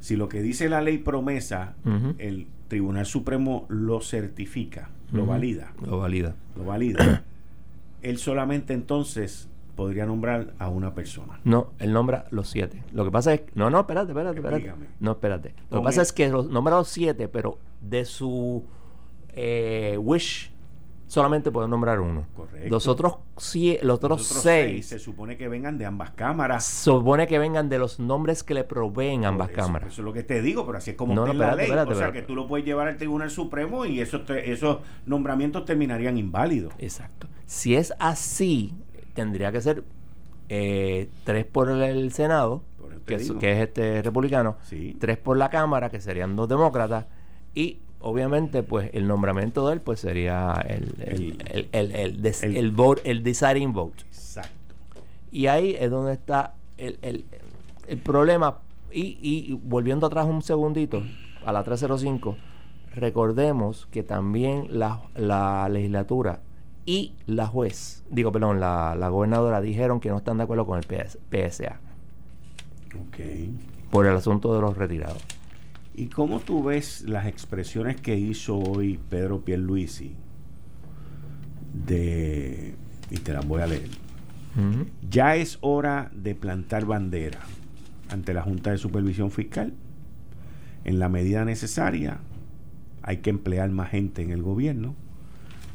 si 0.00 0.16
lo 0.16 0.28
que 0.28 0.42
dice 0.42 0.68
la 0.68 0.82
ley 0.82 0.98
promesa, 0.98 1.74
el 2.18 2.46
Tribunal 2.68 3.06
Supremo 3.06 3.64
lo 3.70 4.00
certifica, 4.02 4.90
lo 5.10 5.24
valida, 5.24 5.72
Lo 5.86 5.98
valida. 5.98 6.34
lo 6.54 6.64
valida, 6.64 7.24
él 8.02 8.18
solamente 8.18 8.74
entonces 8.74 9.48
podría 9.78 10.04
nombrar 10.06 10.54
a 10.58 10.68
una 10.68 10.92
persona. 10.92 11.38
No, 11.44 11.68
él 11.78 11.92
nombra 11.92 12.26
los 12.30 12.48
siete. 12.48 12.82
Lo 12.92 13.04
que 13.04 13.12
pasa 13.12 13.32
es... 13.32 13.42
No, 13.54 13.70
no, 13.70 13.78
espérate, 13.80 14.10
espérate, 14.10 14.36
espérate. 14.38 14.56
Explícame. 14.66 14.90
No, 14.98 15.12
espérate. 15.12 15.54
Lo 15.56 15.68
Con 15.68 15.78
que 15.80 15.84
pasa 15.84 16.02
es 16.02 16.12
que 16.12 16.28
los, 16.28 16.48
nombra 16.50 16.74
los 16.76 16.88
siete, 16.88 17.28
pero 17.28 17.58
de 17.80 18.04
su 18.04 18.64
eh, 19.28 19.96
wish 20.00 20.50
solamente 21.06 21.50
pueden 21.50 21.70
nombrar 21.70 22.00
uno. 22.00 22.26
Correcto. 22.36 22.68
Los 22.68 22.86
otros, 22.88 23.14
sie- 23.36 23.78
los 23.82 23.96
otros, 23.98 24.18
Los 24.18 24.30
otros 24.30 24.42
seis, 24.42 24.86
se 24.86 24.98
supone 24.98 25.36
que 25.38 25.48
vengan 25.48 25.78
de 25.78 25.86
ambas 25.86 26.10
cámaras. 26.10 26.64
supone 26.64 27.26
que 27.28 27.38
vengan 27.38 27.68
de 27.68 27.78
los 27.78 27.98
nombres 28.00 28.42
que 28.42 28.52
le 28.54 28.64
proveen 28.64 29.24
ambas 29.24 29.50
eso, 29.50 29.56
cámaras. 29.60 29.92
Eso 29.92 30.02
es 30.02 30.04
lo 30.04 30.12
que 30.12 30.22
te 30.24 30.42
digo, 30.42 30.66
pero 30.66 30.78
así 30.78 30.90
es 30.90 30.96
como 30.96 31.14
No, 31.14 31.24
no, 31.24 31.32
en 31.32 31.38
la 31.38 31.44
espérate, 31.44 31.56
ley. 31.62 31.66
espérate, 31.70 31.92
o 31.92 31.94
sea, 31.94 32.06
espérate. 32.08 32.26
que 32.26 32.26
tú 32.26 32.34
lo 32.34 32.46
puedes 32.48 32.66
llevar 32.66 32.88
al 32.88 32.96
Tribunal 32.96 33.30
Supremo 33.30 33.86
y 33.86 34.00
esos, 34.00 34.28
esos 34.28 34.78
nombramientos 35.06 35.64
terminarían 35.64 36.18
inválidos. 36.18 36.74
Exacto. 36.78 37.28
Si 37.46 37.74
es 37.74 37.94
así, 37.98 38.74
tendría 39.18 39.50
que 39.52 39.60
ser 39.60 39.82
eh, 40.48 41.08
tres 41.24 41.44
por 41.44 41.68
el 41.70 42.12
Senado, 42.12 42.62
Por 42.80 43.00
que 43.00 43.14
es, 43.16 43.24
digo. 43.28 43.38
que 43.38 43.52
es 43.52 43.68
este 43.68 44.00
republicano, 44.02 44.56
Sí. 44.62 44.96
tres 45.00 45.18
por 45.18 45.36
la 45.36 45.50
Cámara, 45.50 45.90
que 45.90 46.00
serían 46.00 46.36
dos 46.36 46.48
demócratas, 46.48 47.06
y 47.54 47.78
obviamente 48.00 48.62
pues 48.62 48.90
el 48.94 49.06
nombramiento 49.08 49.66
de 49.66 49.74
él 49.74 49.80
pues 49.80 49.98
sería 50.00 50.52
el, 50.66 50.94
el, 51.00 51.36
El- 51.52 51.68
el, 51.72 51.90
el, 51.94 52.22
des- 52.22 52.72
vote, 52.74 53.14
deciding 53.16 53.72
vote. 53.72 54.04
Exacto. 54.08 54.50
Y 55.32 55.48
ahí 55.48 55.76
es 55.78 55.90
donde 55.90 56.12
está 56.12 56.54
el, 56.76 56.98
el- 57.02 57.24
el 57.88 57.98
problema. 57.98 58.58
Y, 58.92 59.18
y 59.20 59.52
volviendo 59.64 60.06
atrás 60.06 60.26
un 60.26 60.40
segundito, 60.42 61.02
a 61.44 61.52
la 61.52 61.62
305, 61.64 62.36
recordemos 62.94 63.86
que 63.90 64.02
también 64.02 64.66
la, 64.78 65.02
la 65.14 65.68
legislatura 65.68 66.40
y 66.88 67.12
la 67.26 67.46
juez, 67.46 68.02
digo, 68.08 68.32
perdón, 68.32 68.60
la, 68.60 68.94
la 68.98 69.10
gobernadora 69.10 69.60
dijeron 69.60 70.00
que 70.00 70.08
no 70.08 70.16
están 70.16 70.38
de 70.38 70.44
acuerdo 70.44 70.64
con 70.64 70.78
el 70.78 70.84
PS 70.86 71.18
PSA 71.30 71.80
Ok. 72.98 73.18
por 73.90 74.06
el 74.06 74.16
asunto 74.16 74.54
de 74.54 74.62
los 74.62 74.74
retirados. 74.74 75.22
¿Y 75.94 76.06
cómo 76.06 76.40
tú 76.40 76.62
ves 76.62 77.02
las 77.02 77.26
expresiones 77.26 78.00
que 78.00 78.16
hizo 78.16 78.56
hoy 78.56 78.98
Pedro 79.10 79.42
Pierluisi 79.42 80.14
de... 81.86 82.74
y 83.10 83.16
te 83.18 83.32
las 83.34 83.46
voy 83.46 83.60
a 83.60 83.66
leer. 83.66 83.88
Ya 85.10 85.36
es 85.36 85.58
hora 85.60 86.10
de 86.14 86.34
plantar 86.34 86.86
bandera 86.86 87.40
ante 88.08 88.32
la 88.32 88.42
Junta 88.42 88.70
de 88.70 88.78
Supervisión 88.78 89.30
Fiscal. 89.30 89.74
En 90.84 90.98
la 90.98 91.08
medida 91.10 91.44
necesaria 91.44 92.18
hay 93.02 93.18
que 93.18 93.28
emplear 93.30 93.68
más 93.70 93.90
gente 93.90 94.22
en 94.22 94.30
el 94.30 94.42
gobierno 94.42 94.94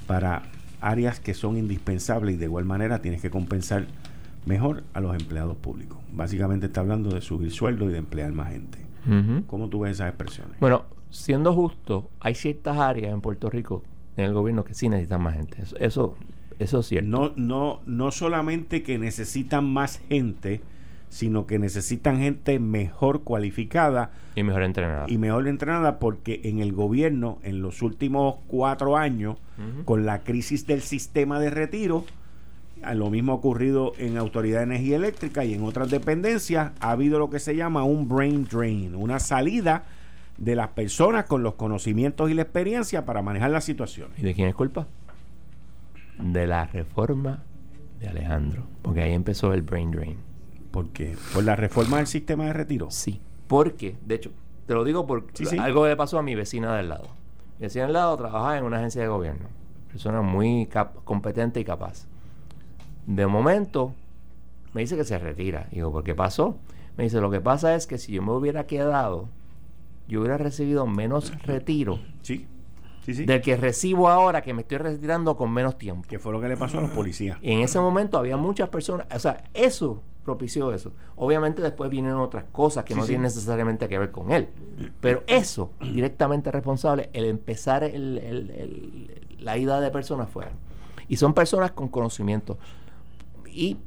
para 0.08 0.44
áreas 0.84 1.20
que 1.20 1.34
son 1.34 1.58
indispensables 1.58 2.36
y 2.36 2.38
de 2.38 2.46
igual 2.46 2.66
manera 2.66 3.02
tienes 3.02 3.22
que 3.22 3.30
compensar 3.30 3.88
mejor 4.46 4.84
a 4.94 5.00
los 5.00 5.16
empleados 5.16 5.56
públicos. 5.58 5.98
Básicamente 6.12 6.68
está 6.68 6.82
hablando 6.82 7.10
de 7.10 7.22
subir 7.22 7.52
sueldo 7.52 7.90
y 7.90 7.94
de 7.94 8.00
emplear 8.00 8.32
más 8.34 8.52
gente. 8.52 8.80
¿Cómo 9.48 9.68
tú 9.68 9.82
ves 9.82 9.94
esas 9.94 10.10
expresiones? 10.10 10.60
Bueno, 10.60 10.86
siendo 11.10 11.54
justo, 11.54 12.10
hay 12.20 12.36
ciertas 12.36 12.78
áreas 12.78 13.14
en 13.14 13.22
Puerto 13.22 13.50
Rico, 13.50 13.84
en 14.16 14.26
el 14.26 14.34
gobierno, 14.34 14.64
que 14.64 14.74
sí 14.74 14.88
necesitan 14.88 15.22
más 15.22 15.36
gente. 15.36 15.62
Eso, 15.62 15.78
eso, 15.78 16.16
eso 16.60 16.80
es 16.80 16.86
cierto. 16.86 17.10
No, 17.10 17.34
no, 17.36 17.82
no 17.86 18.12
solamente 18.12 18.84
que 18.84 18.98
necesitan 18.98 19.66
más 19.66 20.02
gente, 20.10 20.62
sino 21.14 21.46
que 21.46 21.60
necesitan 21.60 22.18
gente 22.18 22.58
mejor 22.58 23.22
cualificada 23.22 24.10
Y 24.36 24.42
mejor 24.42 24.64
entrenada. 24.64 25.06
y 25.08 25.20
mejor 25.20 25.48
entrenada 25.48 26.00
porque 26.00 26.42
en 26.46 26.58
el 26.60 26.74
gobierno, 26.74 27.38
en 27.44 27.62
los 27.62 27.84
últimos 27.84 28.38
cuatro 28.48 28.98
años, 28.98 29.38
con 29.86 30.08
la 30.08 30.24
crisis 30.24 30.66
del 30.66 30.82
sistema 30.82 31.40
de 31.40 31.52
retiro, 31.52 32.04
a 32.82 32.96
lo 32.96 33.12
mismo 33.12 33.32
ha 33.34 33.36
ocurrido 33.36 33.94
en 34.00 34.18
Autoridad 34.18 34.58
de 34.60 34.64
Energía 34.64 34.96
Eléctrica 34.96 35.46
y 35.46 35.54
en 35.54 35.64
otras 35.64 35.92
dependencias, 35.92 36.72
ha 36.80 36.92
habido 36.92 37.20
lo 37.20 37.30
que 37.30 37.38
se 37.40 37.56
llama 37.56 37.84
un 37.84 38.10
brain 38.10 38.46
drain, 38.52 38.96
una 38.96 39.20
salida 39.20 39.84
de 40.40 40.56
las 40.56 40.70
personas 40.70 41.26
con 41.26 41.44
los 41.44 41.54
conocimientos 41.54 42.32
y 42.32 42.34
la 42.34 42.42
experiencia 42.42 43.06
para 43.06 43.22
manejar 43.22 43.52
las 43.52 43.64
situaciones. 43.66 44.18
¿Y 44.18 44.24
de 44.24 44.34
quién 44.34 44.48
es 44.50 44.56
culpa? 44.56 44.88
De 46.18 46.48
la 46.48 46.66
reforma 46.66 47.44
de 48.00 48.08
Alejandro. 48.08 48.64
Porque 48.82 49.02
ahí 49.04 49.14
empezó 49.14 49.54
el 49.54 49.62
brain 49.62 49.92
drain. 49.92 50.18
Porque 50.74 51.16
por 51.34 51.44
la 51.44 51.56
reforma 51.56 51.98
del 51.98 52.08
sistema 52.08 52.46
de 52.46 52.54
retiro. 52.54 52.88
Sí. 52.90 53.22
Porque, 53.48 53.96
de 54.06 54.16
hecho, 54.16 54.32
te 54.66 54.74
lo 54.74 54.84
digo 54.84 55.06
porque 55.06 55.32
Sí, 55.36 55.46
sí. 55.46 55.58
algo 55.60 55.88
le 55.88 55.96
pasó 55.96 56.18
a 56.18 56.24
mi 56.24 56.34
vecina 56.34 56.76
del 56.76 56.90
lado. 56.90 57.10
Mi 57.60 57.66
vecina 57.68 57.84
del 57.86 57.94
lado 57.94 58.18
trabajaba 58.18 58.58
en 58.58 58.64
una 58.64 58.78
agencia 58.78 59.02
de 59.04 59.08
gobierno. 59.08 59.48
Persona 59.90 60.22
muy 60.24 60.68
competente 61.04 61.60
y 61.60 61.64
capaz. 61.64 62.08
De 63.06 63.28
momento, 63.28 63.94
me 64.74 64.82
dice 64.82 64.96
que 64.98 65.04
se 65.04 65.20
retira. 65.20 65.68
Digo, 65.72 65.92
¿por 65.92 66.04
qué 66.04 66.16
pasó? 66.16 66.58
Me 66.98 67.04
dice, 67.04 67.22
lo 67.22 67.30
que 67.30 67.40
pasa 67.40 67.76
es 67.76 67.86
que 67.86 68.00
si 68.00 68.12
yo 68.14 68.24
me 68.24 68.32
hubiera 68.32 68.66
quedado, 68.66 69.30
yo 70.08 70.22
hubiera 70.22 70.38
recibido 70.40 70.88
menos 70.88 71.32
retiro 71.44 72.00
Sí, 72.24 72.48
sí, 73.06 73.14
sí. 73.14 73.26
del 73.26 73.42
que 73.42 73.58
recibo 73.58 74.10
ahora, 74.10 74.42
que 74.42 74.54
me 74.56 74.62
estoy 74.64 74.80
retirando 74.80 75.38
con 75.38 75.52
menos 75.54 75.78
tiempo. 75.78 76.08
que 76.08 76.18
fue 76.18 76.32
lo 76.32 76.42
que 76.42 76.48
le 76.48 76.58
pasó 76.58 76.80
a 76.80 76.82
los 76.82 76.90
policías. 76.92 77.38
Y 77.44 77.52
en 77.52 77.60
ese 77.60 77.80
momento 77.80 78.18
había 78.18 78.38
muchas 78.38 78.70
personas, 78.70 79.06
o 79.14 79.20
sea, 79.20 79.44
eso 79.54 80.02
propició 80.24 80.72
eso. 80.74 80.92
Obviamente 81.16 81.62
después 81.62 81.90
vienen 81.90 82.14
otras 82.14 82.46
cosas 82.52 82.84
que 82.86 82.94
Sí, 82.94 83.00
no 83.00 83.06
sí. 83.06 83.10
tienen 83.10 83.24
necesariamente 83.24 83.88
que 83.90 84.00
ver 84.00 84.12
con 84.12 84.32
él. 84.32 84.48
Pero 85.02 85.24
eso, 85.28 85.72
directamente 85.82 86.52
responsable, 86.52 87.10
el 87.14 87.26
empezar 87.26 87.84
el- 87.84 88.18
el- 88.20 88.50
el- 88.52 89.38
la 89.40 89.58
ida 89.58 89.80
de 89.82 89.92
personas 89.92 90.30
fuera. 90.30 90.52
Y 91.10 91.18
son 91.18 91.34
personas 91.34 91.72
con 91.72 91.90
conocimiento. 91.90 92.58
Y 93.52 93.78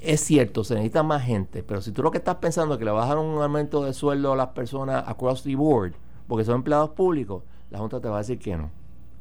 es 0.00 0.20
cierto, 0.20 0.64
se 0.64 0.74
necesita 0.74 1.02
más 1.02 1.22
gente, 1.22 1.62
pero 1.62 1.80
si 1.80 1.92
tú 1.92 2.02
lo 2.02 2.10
que 2.10 2.18
estás 2.18 2.36
pensando 2.36 2.74
es 2.74 2.78
que 2.78 2.84
le 2.84 2.90
vas 2.90 3.04
a 3.06 3.08
dar 3.08 3.18
un 3.18 3.40
aumento 3.42 3.84
de 3.84 3.92
sueldo 3.94 4.32
a 4.32 4.36
las 4.36 4.48
personas 4.48 5.04
across 5.06 5.42
the 5.42 5.54
board, 5.56 5.92
porque 6.26 6.44
son 6.44 6.56
empleados 6.56 6.90
públicos, 6.90 7.42
la 7.70 7.78
Junta 7.78 8.00
te 8.00 8.08
va 8.08 8.16
a 8.16 8.18
decir 8.18 8.38
que 8.38 8.56
no. 8.56 8.70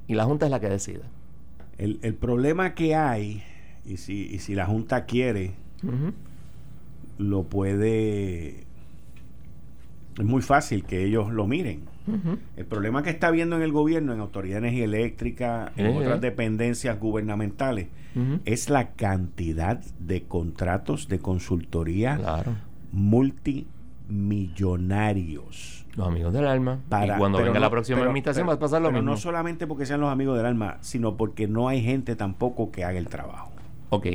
Y 0.07 0.15
la 0.15 0.25
Junta 0.25 0.45
es 0.45 0.51
la 0.51 0.59
que 0.59 0.69
decide. 0.69 1.01
El, 1.77 1.99
el 2.01 2.15
problema 2.15 2.75
que 2.75 2.95
hay, 2.95 3.43
y 3.85 3.97
si, 3.97 4.25
y 4.27 4.39
si 4.39 4.55
la 4.55 4.65
Junta 4.65 5.05
quiere, 5.05 5.55
Lo 7.17 7.43
puede... 7.43 8.65
Es 10.17 10.25
muy 10.25 10.41
fácil 10.41 10.83
que 10.83 11.05
ellos 11.05 11.31
lo 11.31 11.47
miren. 11.47 11.81
El 12.57 12.65
problema 12.65 13.01
que 13.01 13.09
está 13.09 13.31
viendo 13.31 13.55
en 13.55 13.61
el 13.61 13.71
gobierno, 13.71 14.13
en 14.13 14.19
Autoridad 14.19 14.55
de 14.61 14.67
Energía 14.67 14.83
Eléctrica, 14.85 15.71
en 15.77 15.85
Eh, 15.87 15.97
otras 15.97 16.17
eh. 16.17 16.21
dependencias 16.21 16.99
gubernamentales, 16.99 17.87
es 18.45 18.69
la 18.69 18.91
cantidad 18.91 19.79
de 19.99 20.23
contratos 20.23 21.07
de 21.07 21.19
consultoría 21.19 22.17
Claro. 22.17 22.51
multimillonarios. 22.91 25.85
Los 25.95 26.07
amigos 26.07 26.33
del 26.33 26.45
alma. 26.47 26.79
Para- 26.89 27.15
y 27.15 27.19
cuando 27.19 27.37
venga 27.39 27.53
no- 27.53 27.59
la 27.59 27.69
próxima 27.69 27.99
pero- 27.99 28.09
invitación 28.09 28.45
pero- 28.45 28.49
va 28.49 28.53
a 28.55 28.59
pasar 28.59 28.81
lo 28.81 28.89
pero 28.89 28.99
mismo. 28.99 29.11
no 29.11 29.17
solamente 29.17 29.67
porque 29.67 29.85
sean 29.85 30.01
los 30.01 30.11
amigos 30.11 30.37
del 30.37 30.45
alma, 30.45 30.77
sino 30.81 31.15
porque 31.17 31.47
no 31.47 31.67
hay 31.69 31.81
gente 31.83 32.15
tampoco 32.15 32.71
que 32.71 32.83
haga 32.83 32.97
el 32.99 33.07
trabajo. 33.07 33.51
ok. 33.89 34.07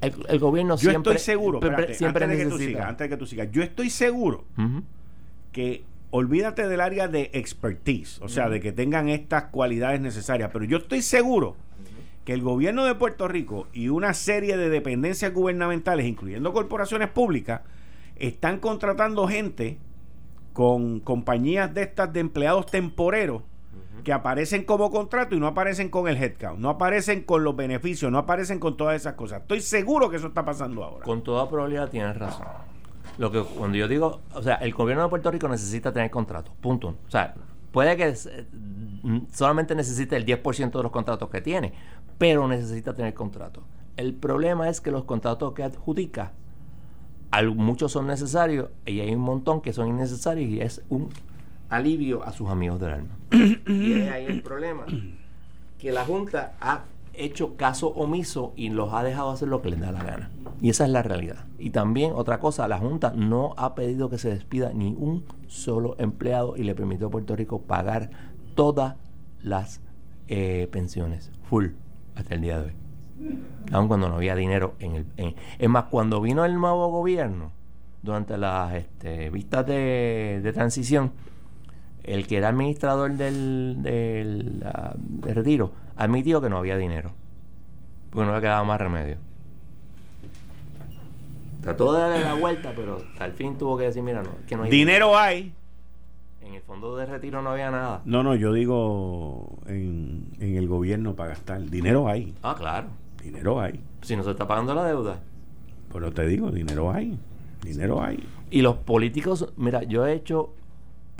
El, 0.00 0.14
el 0.28 0.38
gobierno 0.38 0.76
Yo 0.76 0.90
siempre. 0.90 1.12
estoy 1.12 1.24
seguro, 1.24 1.58
espérate, 1.62 1.94
siempre 1.94 2.24
antes 2.24 2.38
de 2.38 2.44
que 2.44 2.50
tú 2.50 2.58
sigas, 2.58 2.86
antes 2.86 3.04
de 3.04 3.08
que 3.08 3.16
tú 3.16 3.26
sigas, 3.26 3.48
yo 3.52 3.62
estoy 3.62 3.90
seguro 3.90 4.44
que 5.52 5.84
olvídate 6.10 6.66
del 6.68 6.80
área 6.80 7.06
de 7.08 7.30
expertise, 7.34 8.20
o 8.22 8.28
sea, 8.28 8.48
de 8.48 8.60
que 8.60 8.72
tengan 8.72 9.08
estas 9.08 9.44
cualidades 9.44 10.00
necesarias, 10.00 10.50
pero 10.52 10.64
yo 10.64 10.78
estoy 10.78 11.02
seguro 11.02 11.56
que 12.24 12.32
el 12.32 12.42
gobierno 12.42 12.84
de 12.84 12.94
Puerto 12.94 13.28
Rico 13.28 13.68
y 13.72 13.88
una 13.88 14.14
serie 14.14 14.56
de 14.56 14.68
dependencias 14.68 15.32
gubernamentales, 15.32 16.06
incluyendo 16.06 16.52
corporaciones 16.52 17.08
públicas, 17.08 17.62
están 18.16 18.58
contratando 18.58 19.26
gente 19.28 19.78
con 20.52 21.00
compañías 21.00 21.72
de 21.72 21.82
estas 21.82 22.12
de 22.12 22.20
empleados 22.20 22.66
temporeros 22.66 23.42
que 24.02 24.12
aparecen 24.12 24.64
como 24.64 24.90
contrato 24.90 25.34
y 25.34 25.40
no 25.40 25.46
aparecen 25.46 25.88
con 25.88 26.08
el 26.08 26.16
headcount, 26.16 26.58
no 26.58 26.70
aparecen 26.70 27.22
con 27.22 27.44
los 27.44 27.56
beneficios, 27.56 28.10
no 28.10 28.18
aparecen 28.18 28.58
con 28.58 28.76
todas 28.76 28.96
esas 28.96 29.14
cosas. 29.14 29.42
Estoy 29.42 29.60
seguro 29.60 30.10
que 30.10 30.16
eso 30.16 30.28
está 30.28 30.44
pasando 30.44 30.84
ahora. 30.84 31.04
Con 31.04 31.22
toda 31.22 31.48
probabilidad 31.48 31.88
tienes 31.88 32.16
razón. 32.16 32.46
Lo 33.18 33.30
que 33.30 33.42
cuando 33.42 33.76
yo 33.76 33.88
digo, 33.88 34.20
o 34.34 34.42
sea, 34.42 34.54
el 34.56 34.72
gobierno 34.72 35.02
de 35.04 35.10
Puerto 35.10 35.30
Rico 35.30 35.48
necesita 35.48 35.92
tener 35.92 36.10
contratos. 36.10 36.54
Punto. 36.60 36.96
O 37.06 37.10
sea, 37.10 37.34
puede 37.72 37.96
que 37.96 38.14
mm, 39.02 39.18
solamente 39.32 39.74
necesite 39.74 40.16
el 40.16 40.24
10% 40.24 40.70
de 40.70 40.82
los 40.82 40.92
contratos 40.92 41.28
que 41.28 41.40
tiene, 41.40 41.72
pero 42.18 42.48
necesita 42.48 42.94
tener 42.94 43.14
contratos. 43.14 43.64
El 43.96 44.14
problema 44.14 44.68
es 44.68 44.80
que 44.80 44.90
los 44.90 45.04
contratos 45.04 45.52
que 45.52 45.62
adjudica, 45.62 46.32
muchos 47.54 47.92
son 47.92 48.06
necesarios 48.06 48.70
y 48.86 49.00
hay 49.00 49.14
un 49.14 49.20
montón 49.20 49.60
que 49.60 49.72
son 49.72 49.88
innecesarios 49.88 50.48
y 50.48 50.60
es 50.60 50.82
un 50.88 51.10
alivio 51.70 52.22
a 52.24 52.32
sus 52.32 52.50
amigos 52.50 52.80
del 52.80 52.90
alma. 52.90 53.16
y 53.66 53.92
es 53.94 54.10
ahí 54.10 54.26
el 54.26 54.42
problema. 54.42 54.84
Que 55.78 55.92
la 55.92 56.04
Junta 56.04 56.52
ha 56.60 56.84
hecho 57.14 57.56
caso 57.56 57.88
omiso 57.88 58.52
y 58.56 58.68
los 58.70 58.92
ha 58.92 59.02
dejado 59.02 59.30
hacer 59.30 59.48
lo 59.48 59.62
que 59.62 59.70
les 59.70 59.80
da 59.80 59.92
la 59.92 60.02
gana. 60.02 60.30
Y 60.60 60.68
esa 60.70 60.84
es 60.84 60.90
la 60.90 61.02
realidad. 61.02 61.44
Y 61.58 61.70
también 61.70 62.12
otra 62.14 62.38
cosa, 62.38 62.68
la 62.68 62.78
Junta 62.78 63.12
no 63.16 63.54
ha 63.56 63.74
pedido 63.74 64.10
que 64.10 64.18
se 64.18 64.28
despida 64.30 64.72
ni 64.74 64.88
un 64.98 65.24
solo 65.46 65.96
empleado 65.98 66.56
y 66.56 66.64
le 66.64 66.74
permitió 66.74 67.06
a 67.06 67.10
Puerto 67.10 67.34
Rico 67.36 67.62
pagar 67.62 68.10
todas 68.54 68.96
las 69.42 69.80
eh, 70.28 70.68
pensiones, 70.70 71.30
full, 71.44 71.68
hasta 72.14 72.34
el 72.34 72.40
día 72.42 72.58
de 72.60 72.66
hoy. 72.66 72.72
Aun 73.72 73.88
cuando 73.88 74.08
no 74.08 74.16
había 74.16 74.34
dinero 74.34 74.74
en 74.78 74.94
el... 74.96 75.06
en- 75.16 75.34
es 75.58 75.68
más, 75.68 75.84
cuando 75.84 76.20
vino 76.20 76.44
el 76.44 76.54
nuevo 76.54 76.88
gobierno, 76.88 77.52
durante 78.02 78.38
las 78.38 78.74
este, 78.74 79.28
vistas 79.30 79.66
de, 79.66 80.40
de 80.42 80.52
transición, 80.52 81.12
el 82.04 82.26
que 82.26 82.36
era 82.36 82.48
administrador 82.48 83.12
del, 83.12 83.76
del, 83.82 84.62
ah, 84.64 84.94
del 84.96 85.34
retiro 85.34 85.72
admitió 85.96 86.40
que 86.40 86.48
no 86.48 86.58
había 86.58 86.76
dinero. 86.76 87.12
Porque 88.10 88.26
no 88.26 88.34
le 88.34 88.40
quedaba 88.40 88.64
más 88.64 88.80
remedio. 88.80 89.16
Trató 91.60 91.92
de 91.92 92.00
darle 92.00 92.24
la 92.24 92.34
vuelta, 92.34 92.72
pero 92.74 93.02
al 93.18 93.32
fin 93.32 93.56
tuvo 93.58 93.76
que 93.76 93.84
decir, 93.84 94.02
mira, 94.02 94.22
no, 94.22 94.30
que 94.48 94.56
no 94.56 94.62
hay 94.62 94.70
Dinero 94.70 95.16
hay. 95.16 95.52
En 96.40 96.54
el 96.54 96.62
fondo 96.62 96.96
de 96.96 97.04
retiro 97.04 97.42
no 97.42 97.50
había 97.50 97.70
nada. 97.70 98.00
No, 98.06 98.22
no, 98.22 98.34
yo 98.34 98.52
digo 98.52 99.58
en, 99.66 100.28
en 100.40 100.56
el 100.56 100.66
gobierno 100.66 101.14
para 101.14 101.30
gastar. 101.30 101.62
Dinero 101.68 102.08
hay. 102.08 102.34
Ah, 102.42 102.54
claro. 102.58 102.88
Dinero 103.22 103.60
hay. 103.60 103.78
Si 104.00 104.16
no 104.16 104.22
se 104.22 104.30
está 104.30 104.48
pagando 104.48 104.74
la 104.74 104.84
deuda. 104.84 105.20
Pero 105.92 106.10
te 106.12 106.26
digo, 106.26 106.50
dinero 106.50 106.90
hay. 106.90 107.18
Dinero 107.62 108.02
hay. 108.02 108.26
Y 108.50 108.62
los 108.62 108.76
políticos, 108.76 109.52
mira, 109.56 109.82
yo 109.82 110.06
he 110.06 110.14
hecho 110.14 110.54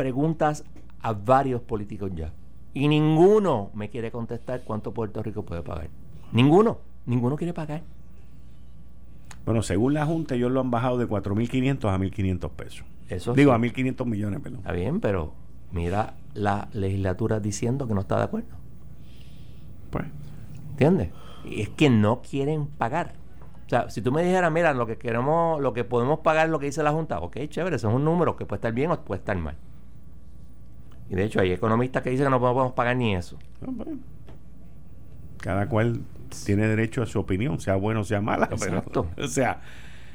preguntas 0.00 0.64
a 1.02 1.12
varios 1.12 1.60
políticos 1.60 2.10
ya. 2.14 2.32
Y 2.72 2.88
ninguno 2.88 3.70
me 3.74 3.90
quiere 3.90 4.10
contestar 4.10 4.62
cuánto 4.64 4.94
Puerto 4.94 5.22
Rico 5.22 5.42
puede 5.44 5.60
pagar. 5.60 5.90
Ninguno. 6.32 6.78
Ninguno 7.04 7.36
quiere 7.36 7.52
pagar. 7.52 7.82
Bueno, 9.44 9.60
según 9.60 9.92
la 9.92 10.06
Junta, 10.06 10.36
ellos 10.36 10.50
lo 10.50 10.60
han 10.60 10.70
bajado 10.70 10.96
de 10.96 11.06
4.500 11.06 11.92
a 11.92 11.98
1.500 11.98 12.50
pesos. 12.52 12.86
Eso 13.10 13.34
Digo, 13.34 13.50
sí. 13.50 13.54
a 13.54 13.58
1.500 13.58 14.06
millones, 14.06 14.40
perdón. 14.40 14.60
Está 14.60 14.72
bien, 14.72 15.00
pero 15.00 15.34
mira 15.70 16.14
la 16.32 16.68
legislatura 16.72 17.38
diciendo 17.38 17.86
que 17.86 17.92
no 17.92 18.00
está 18.00 18.16
de 18.16 18.24
acuerdo. 18.24 18.56
Pues, 19.90 20.06
¿Entiendes? 20.70 21.10
Y 21.44 21.60
es 21.60 21.68
que 21.68 21.90
no 21.90 22.22
quieren 22.22 22.68
pagar. 22.68 23.12
O 23.66 23.68
sea, 23.68 23.90
si 23.90 24.00
tú 24.00 24.12
me 24.12 24.22
dijeras, 24.22 24.50
mira, 24.50 24.72
lo 24.72 24.86
que 24.86 24.96
queremos, 24.96 25.60
lo 25.60 25.74
que 25.74 25.84
podemos 25.84 26.20
pagar 26.20 26.46
es 26.46 26.52
lo 26.52 26.58
que 26.58 26.66
dice 26.66 26.82
la 26.82 26.90
Junta, 26.90 27.20
ok, 27.20 27.36
chévere, 27.50 27.76
eso 27.76 27.90
es 27.90 27.94
un 27.94 28.04
número 28.06 28.36
que 28.36 28.46
puede 28.46 28.60
estar 28.60 28.72
bien 28.72 28.90
o 28.90 28.98
puede 29.04 29.18
estar 29.18 29.36
mal. 29.36 29.56
Y 31.10 31.14
de 31.16 31.24
hecho 31.24 31.40
hay 31.40 31.50
economistas 31.52 32.02
que 32.02 32.10
dicen 32.10 32.26
que 32.26 32.30
no 32.30 32.40
podemos 32.40 32.72
pagar 32.72 32.96
ni 32.96 33.14
eso. 33.16 33.36
pues, 33.76 33.88
cada 35.38 35.68
cual 35.68 36.00
tiene 36.46 36.66
derecho 36.68 37.02
a 37.02 37.06
su 37.06 37.18
opinión, 37.18 37.60
sea 37.60 37.76
buena 37.76 38.00
o 38.00 38.04
sea 38.04 38.20
mala. 38.20 38.48
pero- 38.48 38.64
Exacto. 38.78 39.06
o 39.22 39.26
sea, 39.26 39.60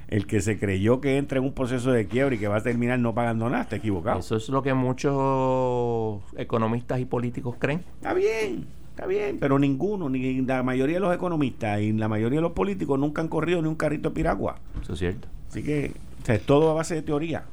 el 0.07 0.27
que 0.27 0.39
se 0.39 0.57
creyó 0.59 1.01
que 1.01 1.17
entra 1.17 1.39
en 1.39 1.43
un 1.45 1.53
proceso 1.53 1.91
de 1.91 2.07
quiebra 2.07 2.35
y 2.35 2.37
que 2.37 2.47
va 2.47 2.57
a 2.57 2.61
terminar 2.63 2.99
no 2.99 3.13
pagando 3.13 3.49
nada, 3.49 3.63
está 3.63 3.75
equivocado. 3.77 4.19
Eso 4.19 4.35
es 4.37 4.47
lo 4.49 4.61
que 4.61 4.73
muchos 4.73 6.21
economistas 6.37 6.99
y 6.99 7.05
políticos 7.05 7.55
creen. 7.59 7.83
Está 7.97 8.13
bien, 8.13 8.67
está 8.91 9.07
bien, 9.07 9.37
pero 9.39 9.57
ninguno, 9.59 10.07
ni 10.09 10.41
la 10.41 10.63
mayoría 10.63 10.97
de 10.97 11.01
los 11.01 11.13
economistas 11.15 11.81
y 11.81 11.91
la 11.93 12.07
mayoría 12.07 12.37
de 12.37 12.43
los 12.43 12.51
políticos 12.53 12.99
nunca 12.99 13.21
han 13.21 13.27
corrido 13.27 13.61
ni 13.61 13.67
un 13.67 13.75
carrito 13.75 14.09
de 14.09 14.15
piragua. 14.15 14.57
Eso 14.81 14.93
es 14.93 14.99
cierto. 14.99 15.27
Así 15.49 15.63
que 15.63 15.91
o 16.21 16.25
sea, 16.25 16.35
es 16.35 16.45
todo 16.45 16.69
a 16.71 16.73
base 16.75 16.95
de 16.95 17.01
teoría. 17.01 17.45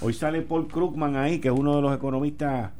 Hoy 0.00 0.14
sale 0.14 0.40
Paul 0.42 0.68
Krugman 0.68 1.16
ahí, 1.16 1.38
que 1.38 1.48
es 1.48 1.54
uno 1.54 1.76
de 1.76 1.82
los 1.82 1.94
economistas 1.94 2.70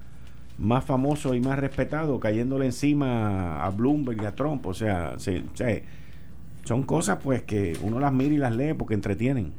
más 0.61 0.85
famosos 0.85 1.35
y 1.35 1.41
más 1.41 1.59
respetados, 1.59 2.21
cayéndole 2.21 2.67
encima 2.67 3.65
a 3.65 3.71
Bloomberg 3.71 4.23
y 4.23 4.27
a 4.27 4.35
Trump. 4.35 4.67
O 4.67 4.75
sea, 4.75 5.17
son 6.65 6.83
cosas 6.83 7.19
pues 7.23 7.43
que 7.43 7.77
uno 7.83 7.99
las 7.99 8.13
mira 8.13 8.35
y 8.35 8.37
las 8.37 8.55
lee 8.55 8.75
porque 8.75 8.95
entretienen. 8.95 9.53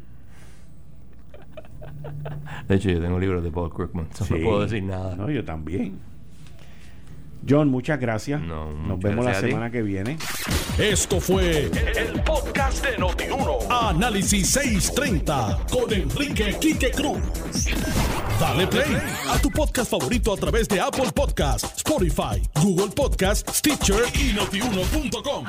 De 2.68 2.76
hecho, 2.76 2.90
yo 2.90 3.02
tengo 3.02 3.20
libros 3.20 3.44
de 3.44 3.52
Paul 3.52 3.72
Krugman. 3.74 4.08
so 4.14 4.26
Sí. 4.26 4.36
No 4.36 4.44
puedo 4.46 4.62
decir 4.62 4.84
nada. 4.84 5.16
No, 5.16 5.30
yo 5.30 5.44
también. 5.44 6.11
John, 7.48 7.70
muchas 7.70 8.00
gracias. 8.00 8.42
No, 8.42 8.72
Nos 8.72 8.98
muchas 8.98 9.00
vemos 9.04 9.26
la 9.26 9.32
gracias 9.32 9.50
semana 9.50 9.72
que 9.72 9.82
viene. 9.82 10.18
Esto 10.78 11.20
fue 11.20 11.72
el 11.98 12.22
podcast 12.24 12.86
de 12.86 12.98
Notiuno. 12.98 13.60
Análisis 13.70 14.50
630 14.50 15.66
con 15.72 15.92
Enrique 15.94 16.56
Quique 16.60 16.92
Cruz. 16.92 17.20
Dale 18.40 18.68
play 18.68 18.98
a 19.30 19.38
tu 19.40 19.50
podcast 19.52 19.92
favorito 19.92 20.34
a 20.34 20.38
través 20.38 20.68
de 20.68 20.80
Apple 20.80 21.12
Podcasts, 21.14 21.78
Spotify, 21.78 22.42
Google 22.62 22.90
Podcasts, 22.96 23.58
Stitcher 23.58 24.04
y 24.16 24.34
notiuno.com. 24.34 25.46